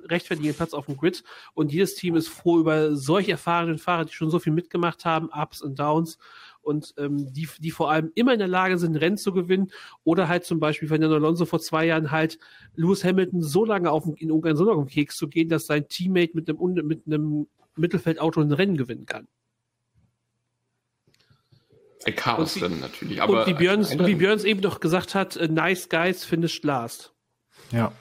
[0.04, 1.24] rechtfertigen Platz auf dem Grid
[1.54, 5.30] und jedes Team ist froh über solch erfahrenen Fahrer, die schon so viel mitgemacht haben,
[5.30, 6.18] Ups und Downs
[6.62, 9.72] und ähm, die, die vor allem immer in der Lage sind, Rennen zu gewinnen
[10.04, 12.38] oder halt zum Beispiel Fernando Alonso vor zwei Jahren halt
[12.76, 15.66] Lewis Hamilton so lange auf, in Ungarn so lange auf den Keks zu gehen, dass
[15.66, 19.28] sein Teammate mit einem, mit einem Mittelfeldauto ein Rennen gewinnen kann.
[22.06, 23.22] Ein Chaos dann natürlich.
[23.22, 27.14] Aber und wie Björns, wie Björns eben doch gesagt hat, äh, nice guys finished last.
[27.72, 27.92] Ja.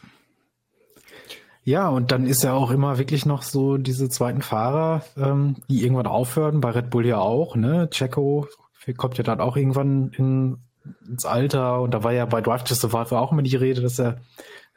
[1.70, 5.84] Ja, und dann ist ja auch immer wirklich noch so diese zweiten Fahrer, ähm, die
[5.84, 7.88] irgendwann aufhören, bei Red Bull ja auch, ne?
[7.90, 8.48] Checo
[8.96, 10.58] kommt ja dann auch irgendwann in,
[11.06, 14.00] ins Alter und da war ja bei Drive to Survive auch immer die Rede, dass
[14.00, 14.18] er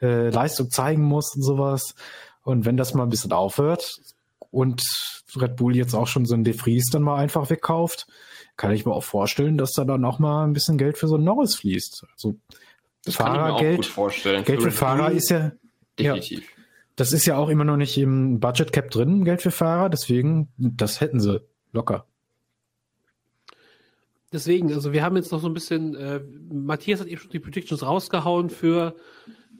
[0.00, 1.96] äh, Leistung zeigen muss und sowas.
[2.44, 3.90] Und wenn das mal ein bisschen aufhört
[4.52, 4.84] und
[5.34, 8.06] Red Bull jetzt auch schon so ein De Vries dann mal einfach wegkauft,
[8.56, 11.16] kann ich mir auch vorstellen, dass da dann auch mal ein bisschen Geld für so
[11.16, 12.06] ein Norris fließt.
[12.12, 12.36] Also
[13.04, 13.92] das Fahrergeld,
[14.44, 15.50] Geld für Fahrer ist ja
[15.98, 16.38] definitiv.
[16.38, 16.63] Ja,
[16.96, 20.48] das ist ja auch immer noch nicht im Budget Cap drin, Geld für Fahrer, deswegen,
[20.56, 21.40] das hätten sie
[21.72, 22.06] locker.
[24.32, 26.20] Deswegen, also wir haben jetzt noch so ein bisschen, äh,
[26.52, 28.96] Matthias hat eben schon die Predictions rausgehauen für,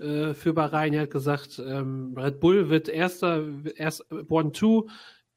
[0.01, 0.93] äh, für Bahrain.
[0.93, 3.45] Er hat gesagt, ähm, Red Bull wird erster,
[3.77, 4.89] erst One Two,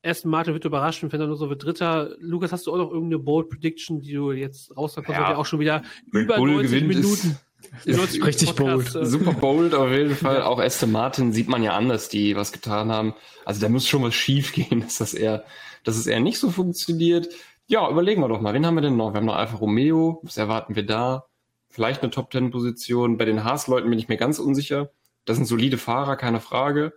[0.04, 2.16] Aston Martin wird überraschen, Fernando wird Dritter.
[2.20, 5.46] Lukas, hast du auch noch irgendeine Bold Prediction, die du jetzt rausgekommen ja, ja auch
[5.46, 5.84] schon wieder
[6.14, 7.12] Red über Bull 90 Minuten.
[7.32, 7.47] Ist
[7.86, 8.96] ist richtig bold.
[8.96, 10.42] Äh, Super bold auf jeden Fall.
[10.42, 13.14] Auch Aston Martin sieht man ja an, dass die was getan haben.
[13.46, 15.44] Also da muss schon was schief gehen, dass das eher,
[15.84, 17.30] dass es eher nicht so funktioniert.
[17.68, 18.54] Ja, überlegen wir doch mal.
[18.54, 19.14] Wen haben wir denn noch?
[19.14, 20.22] Wir haben noch Alfa Romeo.
[20.24, 21.26] Was erwarten wir da?
[21.70, 23.18] Vielleicht eine Top Ten Position.
[23.18, 24.90] Bei den Haas-Leuten bin ich mir ganz unsicher.
[25.26, 26.94] Das sind solide Fahrer, keine Frage.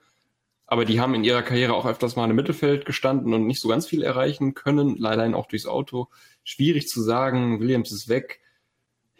[0.66, 3.68] Aber die haben in ihrer Karriere auch öfters mal im Mittelfeld gestanden und nicht so
[3.68, 4.96] ganz viel erreichen können.
[4.96, 6.08] Leider auch durchs Auto.
[6.44, 7.58] Schwierig zu sagen.
[7.58, 8.39] Williams ist weg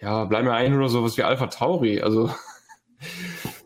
[0.01, 2.01] ja, bleiben wir ein oder sowas wie Alpha Tauri.
[2.01, 2.33] Also,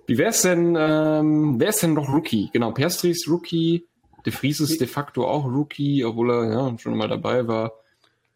[0.06, 2.50] wie wär's denn, ähm, wer ist denn noch Rookie?
[2.52, 3.86] Genau, Perstri ist Rookie,
[4.24, 7.72] De Vries ist de facto auch Rookie, obwohl er ja, schon mal dabei war.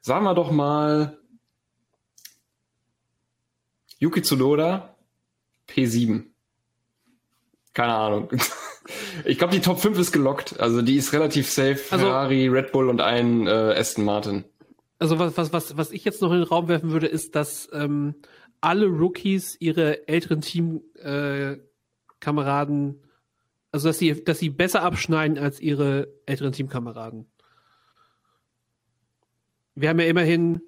[0.01, 1.19] Sagen wir doch mal
[3.99, 4.95] Yuki Tsunoda,
[5.69, 6.25] P7.
[7.75, 8.29] Keine Ahnung.
[9.27, 10.59] Ich glaube, die Top 5 ist gelockt.
[10.61, 11.79] Also die ist relativ safe.
[11.91, 14.45] Also- Ferrari, Red Bull und ein äh, Aston Martin.
[14.99, 17.69] Also was, was, was, was ich jetzt noch in den Raum werfen würde, ist, dass
[17.73, 18.15] ähm,
[18.61, 22.99] alle Rookies ihre älteren Teamkameraden, äh,
[23.71, 27.27] also dass sie, dass sie besser abschneiden als ihre älteren Teamkameraden.
[29.75, 30.61] Wir haben ja immerhin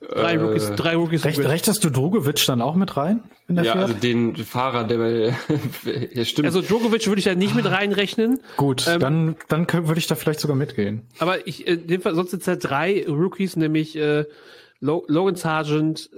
[0.00, 1.24] drei Äh, Rookies, drei Rookies.
[1.24, 3.22] Recht, rechnest du Drogovic dann auch mit rein?
[3.48, 3.84] Der Ja, fährt?
[3.88, 5.34] also den Fahrer, der bei,
[6.14, 6.46] ja, stimmt.
[6.46, 8.40] Also Djokovic würde ich da nicht mit reinrechnen.
[8.56, 11.02] Gut, ähm, dann, dann würde ich da vielleicht sogar mitgehen.
[11.18, 14.24] Aber ich, äh, in dem Fall, sonst sind es halt drei Rookies, nämlich äh,
[14.78, 16.08] Lo Logan Sargent,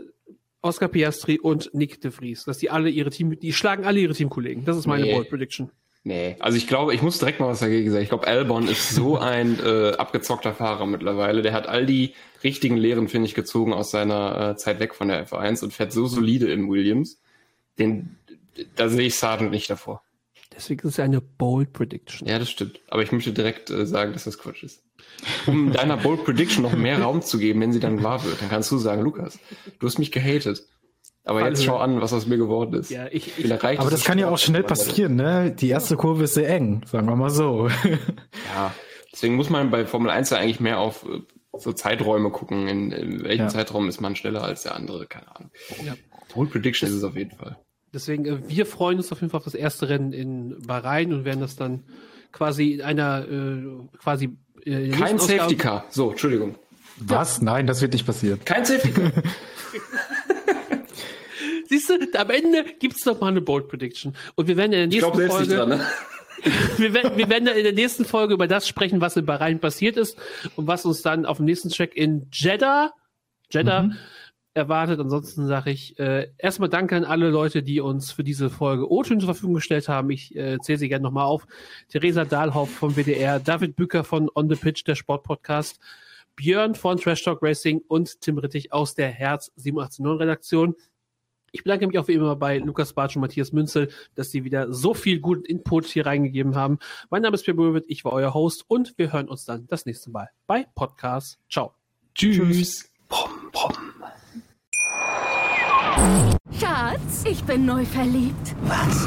[0.60, 2.44] Oscar Piastri und Nick de Vries.
[2.44, 4.64] Dass die alle ihre Team, die schlagen alle ihre Teamkollegen.
[4.64, 5.12] Das ist meine Nee.
[5.14, 5.70] Bold Prediction.
[6.04, 8.02] Nee, also ich glaube, ich muss direkt mal was dagegen sagen.
[8.02, 11.42] Ich glaube, Albon ist so ein äh, abgezockter Fahrer mittlerweile.
[11.42, 15.08] Der hat all die richtigen Lehren, finde ich, gezogen aus seiner äh, Zeit weg von
[15.08, 17.20] der F1 und fährt so solide in Williams.
[17.78, 18.16] Den,
[18.74, 20.02] da sehe ich Sargent nicht davor.
[20.54, 22.28] Deswegen ist es eine Bold Prediction.
[22.28, 22.80] Ja, das stimmt.
[22.88, 24.82] Aber ich möchte direkt äh, sagen, dass das Quatsch ist.
[25.46, 28.48] Um deiner Bold Prediction noch mehr Raum zu geben, wenn sie dann wahr wird, dann
[28.48, 29.38] kannst du sagen, Lukas,
[29.78, 30.66] du hast mich gehatet.
[31.24, 32.90] Aber jetzt schau an, was aus mir geworden ist.
[32.90, 35.52] Ja, ich, erreicht Aber ist das kann ja auch schnell passieren, ne?
[35.52, 37.68] Die erste Kurve ist sehr eng, sagen wir mal so.
[38.54, 38.74] Ja,
[39.12, 41.20] deswegen muss man bei Formel 1 ja eigentlich mehr auf äh,
[41.56, 42.66] so Zeiträume gucken.
[42.66, 43.48] In, in welchem Ja.
[43.48, 45.06] Zeitraum ist man schneller als der andere?
[45.06, 45.50] Keine Ahnung.
[45.84, 45.94] Ja.
[46.34, 47.56] Bold Prediction ist es auf jeden Fall.
[47.94, 51.24] Deswegen, äh, wir freuen uns auf jeden Fall auf das erste Rennen in Bahrain und
[51.24, 51.84] werden das dann
[52.32, 53.62] quasi in einer äh,
[53.98, 55.84] quasi äh, Kein Safety Car.
[55.90, 56.56] So, Entschuldigung.
[56.98, 57.42] Was?
[57.42, 58.40] Nein, das wird nicht passieren.
[58.44, 59.12] Kein Safety Car.
[61.72, 64.14] Siehst du, am Ende gibt's doch mal eine Bold Prediction.
[64.34, 65.76] Und wir werden in der Ich nächsten selbst nicht Folge.
[65.76, 65.86] dran, ne?
[66.76, 69.58] wir, werden, wir werden dann in der nächsten Folge über das sprechen, was in Bahrain
[69.58, 70.18] passiert ist
[70.56, 72.92] und was uns dann auf dem nächsten Track in Jeddah,
[73.50, 73.96] Jeddah Mhm.
[74.54, 75.00] erwartet.
[75.00, 79.20] Ansonsten sage ich äh, erstmal danke an alle Leute, die uns für diese Folge O-Töne
[79.20, 80.10] zur Verfügung gestellt haben.
[80.10, 81.46] Ich äh, zähle sie gerne nochmal auf.
[81.88, 85.78] Theresa Dahlhoff vom WDR, David Bücker von On the Pitch, der Sportpodcast,
[86.36, 90.74] Björn von Trash Talk Racing und Tim Rittig aus der Herz 789 Redaktion.
[91.54, 94.72] Ich bedanke mich auch wie immer bei Lukas Bartsch und Matthias Münzel, dass sie wieder
[94.72, 96.78] so viel guten Input hier reingegeben haben.
[97.10, 99.84] Mein Name ist Pierre Böwitt, ich war euer Host und wir hören uns dann das
[99.84, 101.38] nächste Mal bei Podcast.
[101.50, 101.74] Ciao.
[102.14, 102.90] Tschüss.
[106.58, 108.56] Schatz, ich bin neu verliebt.
[108.62, 109.06] Was?